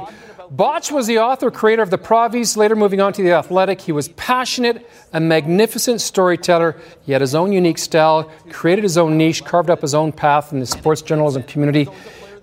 Botch 0.49 0.91
was 0.91 1.07
the 1.07 1.19
author, 1.19 1.51
creator 1.51 1.81
of 1.81 1.89
the 1.89 1.97
Provies, 1.97 2.55
later 2.55 2.75
moving 2.75 3.01
on 3.01 3.11
to 3.13 3.21
The 3.21 3.31
Athletic. 3.31 3.81
He 3.81 3.91
was 3.91 4.07
passionate, 4.09 4.89
a 5.11 5.19
magnificent 5.19 5.99
storyteller. 5.99 6.77
He 7.03 7.11
had 7.11 7.21
his 7.21 7.35
own 7.35 7.51
unique 7.51 7.77
style, 7.77 8.31
created 8.49 8.83
his 8.83 8.97
own 8.97 9.17
niche, 9.17 9.43
carved 9.43 9.69
up 9.69 9.81
his 9.81 9.93
own 9.93 10.11
path 10.11 10.53
in 10.53 10.59
the 10.59 10.65
sports 10.65 11.01
journalism 11.01 11.43
community. 11.43 11.87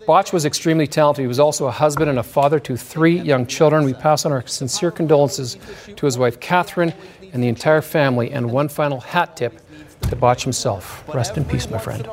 Botch 0.07 0.33
was 0.35 0.45
extremely 0.45 0.87
talented. 0.87 1.23
He 1.23 1.27
was 1.27 1.41
also 1.41 1.67
a 1.67 1.71
husband 1.71 2.11
and 2.11 2.19
a 2.19 2.23
father 2.23 2.61
to 2.61 2.77
three 2.77 3.19
young 3.19 3.47
children. 3.47 3.85
We 3.85 3.95
pass 3.95 4.27
on 4.27 4.33
our 4.33 4.47
sincere 4.47 4.91
condolences 4.91 5.57
to 5.97 6.07
his 6.07 6.19
wife, 6.19 6.41
Catherine, 6.41 6.93
and 7.33 7.43
the 7.43 7.49
entire 7.49 7.81
family. 7.81 8.31
And 8.31 8.53
one 8.53 8.69
final 8.69 9.01
hat 9.01 9.37
tip 9.37 9.59
to 10.03 10.17
Botch 10.17 10.43
himself. 10.43 11.05
Rest 11.15 11.39
in 11.39 11.45
peace, 11.47 11.71
my 11.71 11.79
friend. 11.79 12.07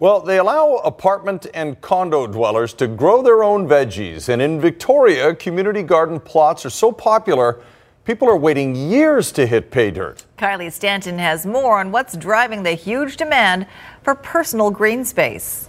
Well, 0.00 0.20
they 0.20 0.38
allow 0.38 0.76
apartment 0.76 1.48
and 1.54 1.80
condo 1.80 2.28
dwellers 2.28 2.72
to 2.74 2.86
grow 2.86 3.20
their 3.20 3.42
own 3.42 3.66
veggies. 3.66 4.28
And 4.28 4.40
in 4.40 4.60
Victoria, 4.60 5.34
community 5.34 5.82
garden 5.82 6.20
plots 6.20 6.64
are 6.64 6.70
so 6.70 6.92
popular, 6.92 7.60
people 8.04 8.28
are 8.28 8.36
waiting 8.36 8.76
years 8.76 9.32
to 9.32 9.44
hit 9.44 9.72
pay 9.72 9.90
dirt. 9.90 10.24
Kylie 10.38 10.70
Stanton 10.70 11.18
has 11.18 11.44
more 11.44 11.80
on 11.80 11.90
what's 11.90 12.16
driving 12.16 12.62
the 12.62 12.74
huge 12.74 13.16
demand 13.16 13.66
for 14.04 14.14
personal 14.14 14.70
green 14.70 15.04
space. 15.04 15.68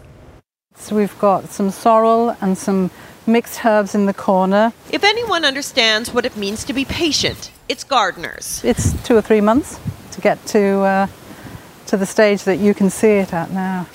So 0.75 0.95
we've 0.95 1.17
got 1.17 1.49
some 1.49 1.71
sorrel 1.71 2.37
and 2.39 2.55
some 2.55 2.91
mixed 3.25 3.65
herbs 3.65 3.95
in 3.95 4.05
the 4.05 4.13
corner. 4.13 4.73
If 4.91 5.03
anyone 5.03 5.43
understands 5.43 6.13
what 6.13 6.23
it 6.23 6.37
means 6.37 6.63
to 6.65 6.73
be 6.73 6.85
patient, 6.85 7.51
it's 7.67 7.83
gardeners. 7.83 8.63
It's 8.63 8.93
two 9.01 9.17
or 9.17 9.23
three 9.23 9.41
months 9.41 9.79
to 10.11 10.21
get 10.21 10.45
to 10.47 10.81
uh, 10.81 11.07
to 11.89 11.97
the 11.97 12.05
stage 12.05 12.43
that 12.43 12.59
you 12.59 12.73
can 12.73 12.89
see 12.89 13.17
it 13.17 13.33
at 13.33 13.51
now. 13.51 13.87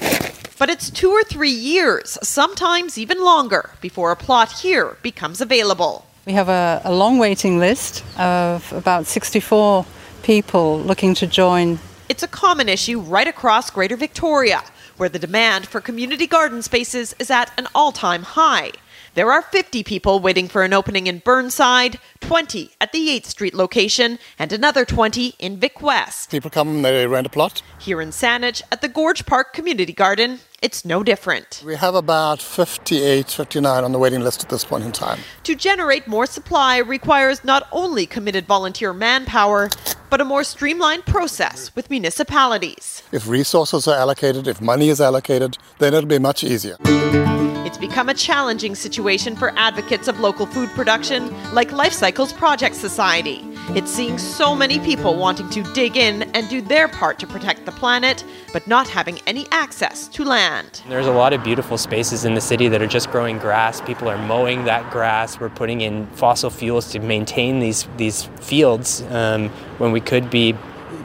But 0.59 0.69
it's 0.69 0.91
two 0.91 1.11
or 1.11 1.23
three 1.23 1.51
years, 1.51 2.19
sometimes 2.23 2.99
even 2.99 3.23
longer, 3.23 3.71
before 3.81 4.11
a 4.11 4.17
plot 4.17 4.51
here 4.51 4.97
becomes 5.03 5.41
available. 5.41 6.05
We 6.27 6.33
have 6.33 6.49
a, 6.49 6.81
a 6.85 6.93
long 6.93 7.19
waiting 7.19 7.59
list 7.59 8.05
of 8.19 8.73
about 8.73 9.07
64 9.07 9.87
people 10.23 10.81
looking 10.81 11.15
to 11.15 11.27
join. 11.27 11.79
It's 12.09 12.23
a 12.23 12.29
common 12.29 12.69
issue 12.69 12.99
right 13.01 13.29
across 13.29 13.71
Greater 13.71 13.97
Victoria, 13.97 14.63
where 14.97 15.09
the 15.09 15.19
demand 15.19 15.67
for 15.69 15.81
community 15.81 16.27
garden 16.27 16.63
spaces 16.63 17.15
is 17.19 17.31
at 17.31 17.53
an 17.59 17.69
all 17.75 17.93
time 17.93 18.23
high. 18.23 18.73
There 19.15 19.31
are 19.31 19.43
50 19.43 19.85
people 19.85 20.19
waiting 20.19 20.49
for 20.49 20.65
an 20.65 20.73
opening 20.73 21.07
in 21.07 21.21
Burnside, 21.21 22.01
20 22.19 22.73
at 22.81 22.91
the 22.91 23.11
8th 23.11 23.27
Street 23.27 23.55
location, 23.55 24.19
and 24.41 24.53
another 24.53 24.85
20 24.85 25.37
in 25.39 25.57
Vic 25.61 25.81
West. 25.81 26.33
People 26.33 26.51
come, 26.51 26.69
and 26.69 26.85
they 26.85 27.07
rent 27.07 27.29
a 27.29 27.31
plot. 27.31 27.63
Here 27.79 28.01
in 28.01 28.09
Saanich 28.09 28.61
at 28.73 28.83
the 28.83 28.89
Gorge 28.89 29.25
Park 29.25 29.53
Community 29.53 29.93
Garden, 29.93 30.41
it's 30.61 30.85
no 30.85 31.05
different. 31.05 31.63
We 31.65 31.77
have 31.77 31.95
about 31.95 32.43
58, 32.43 33.31
59 33.31 33.85
on 33.85 33.93
the 33.93 34.01
waiting 34.01 34.21
list 34.21 34.43
at 34.43 34.49
this 34.49 34.65
point 34.65 34.83
in 34.83 34.91
time. 34.91 35.21
To 35.45 35.55
generate 35.55 36.09
more 36.09 36.27
supply 36.27 36.79
requires 36.79 37.45
not 37.45 37.69
only 37.71 38.07
committed 38.07 38.47
volunteer 38.47 38.93
manpower, 38.93 39.71
but 40.11 40.21
a 40.21 40.25
more 40.25 40.43
streamlined 40.43 41.07
process 41.07 41.73
with 41.77 41.89
municipalities. 41.89 43.05
If 43.13 43.29
resources 43.29 43.87
are 43.87 43.97
allocated, 43.97 44.49
if 44.49 44.61
money 44.61 44.89
is 44.89 45.01
allocated, 45.01 45.57
then 45.79 45.95
it'll 45.95 46.09
be 46.09 46.19
much 46.19 46.43
easier. 46.43 46.79
It's 47.65 47.79
become 47.79 48.11
a 48.11 48.15
challenging 48.15 48.75
situation 48.75 49.37
for 49.37 49.51
advocates 49.57 50.07
of 50.07 50.21
local 50.21 50.45
food 50.45 50.69
production 50.71 51.35
like 51.55 51.73
Life 51.73 51.95
Cycles 51.95 52.31
Project 52.31 52.75
Society. 52.75 53.43
It's 53.71 53.91
seeing 53.91 54.19
so 54.19 54.55
many 54.55 54.79
people 54.81 55.17
wanting 55.17 55.49
to 55.49 55.63
dig 55.73 55.97
in 55.97 56.25
and 56.35 56.47
do 56.51 56.61
their 56.61 56.89
part 56.89 57.19
to 57.21 57.27
protect 57.27 57.65
the 57.65 57.73
planet, 57.73 58.23
but 58.53 58.67
not 58.67 58.87
having 58.87 59.19
any 59.27 59.47
access 59.51 60.09
to 60.09 60.25
land. 60.25 60.83
There's 60.91 61.07
a 61.07 61.13
lot 61.13 61.33
of 61.33 61.43
beautiful 61.43 61.79
spaces 61.79 62.27
in 62.27 62.35
the 62.35 62.41
city 62.43 62.69
that 62.69 62.83
are 62.83 62.87
just 62.87 63.11
growing 63.11 63.39
grass. 63.39 63.81
People 63.81 64.11
are 64.11 64.19
mowing 64.19 64.67
that 64.67 64.93
grass. 64.93 65.41
We're 65.41 65.49
putting 65.49 65.81
in 65.81 66.07
fossil 66.09 66.51
fuels 66.51 66.91
to 66.93 66.99
maintain 66.99 67.61
these 67.61 67.89
these 67.97 68.25
fields 68.43 69.01
um, 69.09 69.49
when 69.79 69.91
we 69.91 70.03
could 70.03 70.29
be 70.29 70.55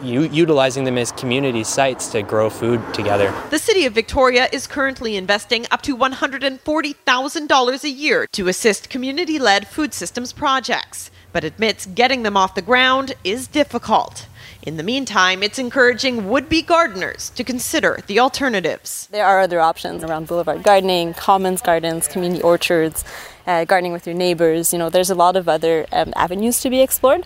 utilizing 0.04 0.84
them 0.84 0.97
as 0.97 1.12
community 1.12 1.64
sites 1.64 2.08
to 2.12 2.22
grow 2.22 2.50
food 2.50 2.82
together. 2.93 3.34
The 3.50 3.60
city 3.60 3.86
of 3.86 3.93
Victoria 3.93 4.47
is 4.52 4.68
currently 4.68 5.16
investing 5.16 5.66
up 5.72 5.82
to 5.84 5.95
$140,000 5.97 7.84
a 7.84 7.89
year 7.89 8.28
to 8.32 8.47
assist 8.47 8.89
community 8.89 9.39
led 9.39 9.68
food 9.68 9.93
systems 9.93 10.34
projects, 10.34 11.12
but 11.32 11.43
admits 11.43 11.86
getting 11.86 12.24
them 12.24 12.38
off 12.38 12.56
the 12.56 12.62
ground 12.62 13.14
is 13.24 13.47
difficult. 13.47 14.28
In 14.62 14.76
the 14.76 14.84
meantime, 14.84 15.41
it's 15.41 15.58
encouraging 15.58 16.28
would 16.30 16.50
be 16.50 16.62
gardeners 16.62 17.30
to 17.32 17.45
consider 17.45 18.00
the 18.08 18.20
alternatives. 18.20 19.08
There 19.10 19.26
are 19.26 19.39
other 19.39 19.62
options 19.62 20.04
around 20.04 20.28
boulevard 20.28 20.64
gardening, 20.64 21.14
commons 21.14 21.62
gardens, 21.62 22.10
community 22.10 22.41
orchards, 22.41 23.06
uh, 23.47 23.64
gardening 23.64 23.93
with 23.93 24.06
your 24.06 24.16
neighbors. 24.16 24.74
You 24.74 24.80
know, 24.80 24.89
there's 24.89 25.10
a 25.10 25.16
lot 25.16 25.38
of 25.38 25.47
other 25.47 25.86
um, 25.93 26.12
avenues 26.16 26.60
to 26.62 26.70
be 26.70 26.82
explored. 26.82 27.26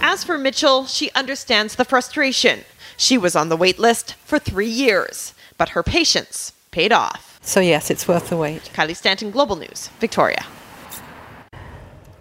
As 0.00 0.22
for 0.24 0.38
Mitchell, 0.38 0.86
she 0.86 1.10
understands 1.12 1.74
the 1.74 1.84
frustration. 1.84 2.60
She 2.96 3.18
was 3.18 3.34
on 3.34 3.48
the 3.48 3.56
wait 3.56 3.78
list 3.78 4.14
for 4.24 4.38
three 4.38 4.68
years, 4.68 5.34
but 5.56 5.70
her 5.70 5.82
patience 5.82 6.52
paid 6.70 6.92
off. 6.92 7.38
So, 7.42 7.60
yes, 7.60 7.90
it's 7.90 8.06
worth 8.06 8.28
the 8.28 8.36
wait. 8.36 8.70
Kylie 8.74 8.96
Stanton, 8.96 9.30
Global 9.30 9.56
News, 9.56 9.88
Victoria. 9.98 10.44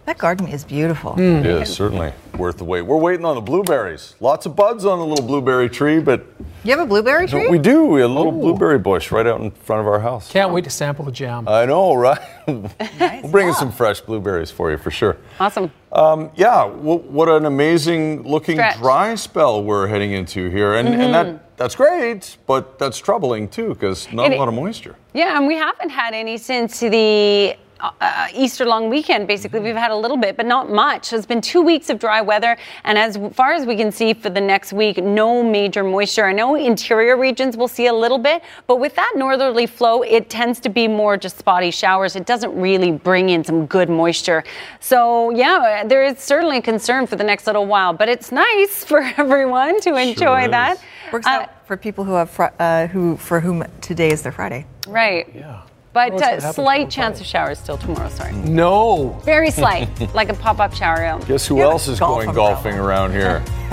That 0.06 0.18
garden 0.18 0.48
is 0.48 0.64
beautiful. 0.64 1.14
Hmm. 1.14 1.38
It 1.38 1.46
is 1.48 1.74
certainly 1.74 2.14
worth 2.38 2.58
the 2.58 2.64
wait. 2.64 2.84
We're 2.84 2.98
waiting 2.98 3.26
on 3.26 3.36
the 3.36 3.42
blueberries. 3.42 4.16
Lots 4.22 4.46
of 4.46 4.56
buds 4.56 4.86
on 4.86 5.00
the 5.00 5.06
little 5.06 5.28
blueberry 5.28 5.70
tree, 5.70 6.00
but 6.00 6.26
You 6.68 6.76
have 6.76 6.86
a 6.86 6.86
blueberry 6.86 7.28
tree? 7.28 7.48
we 7.48 7.60
do. 7.60 7.86
We 7.86 8.02
have 8.02 8.10
a 8.10 8.14
little 8.14 8.34
blueberry 8.34 8.78
bush 8.78 9.10
right 9.10 9.26
out 9.26 9.40
in 9.40 9.52
front 9.52 9.80
of 9.80 9.88
our 9.88 10.02
house. 10.02 10.30
Can't 10.30 10.52
wait 10.52 10.66
to 10.66 10.70
sample 10.70 11.06
the 11.06 11.14
jam. 11.14 11.48
I 11.48 11.66
know, 11.66 11.94
right? 11.96 12.20
we'll 12.48 13.32
bring 13.32 13.48
in 13.48 13.54
some 13.54 13.72
fresh 13.72 14.02
blueberries 14.02 14.52
for 14.52 14.70
you 14.70 14.78
for 14.78 14.92
sure. 14.92 15.16
Awesome. 15.40 15.72
Um, 15.94 16.30
yeah, 16.36 16.64
w- 16.68 17.00
what 17.00 17.30
an 17.30 17.46
amazing 17.46 18.24
looking 18.24 18.56
Stretch. 18.58 18.80
dry 18.80 19.16
spell 19.16 19.64
we're 19.64 19.88
heading 19.88 20.12
into 20.12 20.50
here, 20.50 20.74
and, 20.74 20.90
and 20.90 21.02
Mhm. 21.02 21.12
that 21.14 21.58
that's 21.58 21.74
great, 21.76 22.36
but 22.48 22.78
that's 22.78 22.98
troubling 22.98 23.48
too 23.48 23.70
because 23.70 24.12
not 24.12 24.30
It- 24.30 24.36
a 24.36 24.38
lot 24.38 24.50
of 24.50 24.54
moisture. 24.54 24.96
Yeah, 25.14 25.38
and 25.38 25.48
we 25.48 25.56
haven't 25.56 25.90
had 25.90 26.14
any 26.14 26.38
since 26.38 26.82
the 26.82 27.56
uh, 27.80 27.92
uh, 28.02 28.28
Easter 28.34 28.66
long 28.66 28.90
weekend. 28.90 29.28
Basically, 29.28 29.60
we've 29.60 29.76
had 29.76 29.92
a 29.92 29.96
little 29.96 30.18
bit, 30.18 30.36
but 30.38 30.46
not 30.46 30.70
much. 30.70 31.14
It's 31.14 31.26
been 31.26 31.42
two 31.42 31.62
weeks 31.62 31.90
of 31.90 32.00
dry 32.00 32.22
weather, 32.22 32.58
and 32.84 32.98
as 32.98 33.18
far 33.34 33.54
as 33.54 33.66
we 33.66 33.76
can 33.76 33.92
see 33.92 34.14
for 34.14 34.30
the 34.30 34.42
next 34.42 34.74
week, 34.74 34.98
no 34.98 35.44
major 35.44 35.84
moisture. 35.84 36.26
I 36.26 36.34
know 36.34 36.56
interior 36.56 37.18
regions 37.18 37.56
will 37.56 37.68
see 37.68 37.88
a 37.88 37.94
little 37.94 38.18
bit, 38.18 38.42
but 38.66 38.80
with 38.80 38.96
that 38.96 39.14
northerly 39.16 39.66
flow, 39.68 40.02
it 40.02 40.30
tends 40.30 40.60
to 40.62 40.70
be 40.70 40.88
more 40.88 41.18
just 41.18 41.38
spotty 41.38 41.72
showers. 41.72 42.16
It 42.16 42.26
doesn't 42.26 42.60
really 42.60 42.92
bring 42.92 43.30
in 43.30 43.44
some 43.44 43.66
good 43.66 43.90
moisture. 43.90 44.44
So 44.80 45.30
yeah, 45.32 45.84
there 45.86 46.04
is 46.04 46.20
certainly 46.20 46.58
a 46.58 46.62
concern 46.62 47.08
for 47.08 47.16
the 47.16 47.24
next 47.24 47.48
little 47.48 47.66
while, 47.66 47.94
but 47.94 48.10
it's 48.10 48.32
nice 48.32 48.84
for 48.90 49.02
everyone 49.18 49.80
to 49.82 49.96
enjoy 49.96 50.48
that. 50.50 50.80
Works 51.12 51.28
out 51.28 51.66
for 51.68 51.78
people 51.78 52.04
who 52.04 52.14
have 52.14 52.30
fr- 52.30 52.56
uh, 52.60 52.88
who 52.88 53.18
for 53.18 53.40
whom 53.40 53.64
today 53.82 54.10
is 54.10 54.22
their 54.22 54.32
Friday. 54.32 54.66
Right. 54.88 55.30
Yeah. 55.34 55.62
But 55.98 56.14
What's 56.14 56.46
uh, 56.46 56.54
slight 56.54 56.92
chance 56.92 57.20
of 57.20 57.26
showers 57.26 57.58
still 57.58 57.76
tomorrow. 57.76 58.08
Sorry. 58.10 58.32
No. 58.34 59.20
Very 59.24 59.50
slight, 59.50 59.90
like 60.14 60.30
a 60.30 60.36
pop-up 60.36 60.72
shower. 60.76 61.20
Guess 61.26 61.48
who 61.48 61.60
else 61.64 61.88
is 61.88 62.00
going 62.00 62.32
golfing 62.34 62.78
around 62.78 63.14
here? 63.14 63.40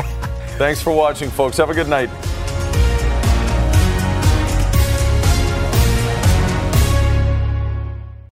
Thanks 0.56 0.80
for 0.80 0.90
watching, 0.90 1.28
folks. 1.28 1.58
Have 1.58 1.68
a 1.68 1.74
good 1.74 1.88
night. 1.88 2.08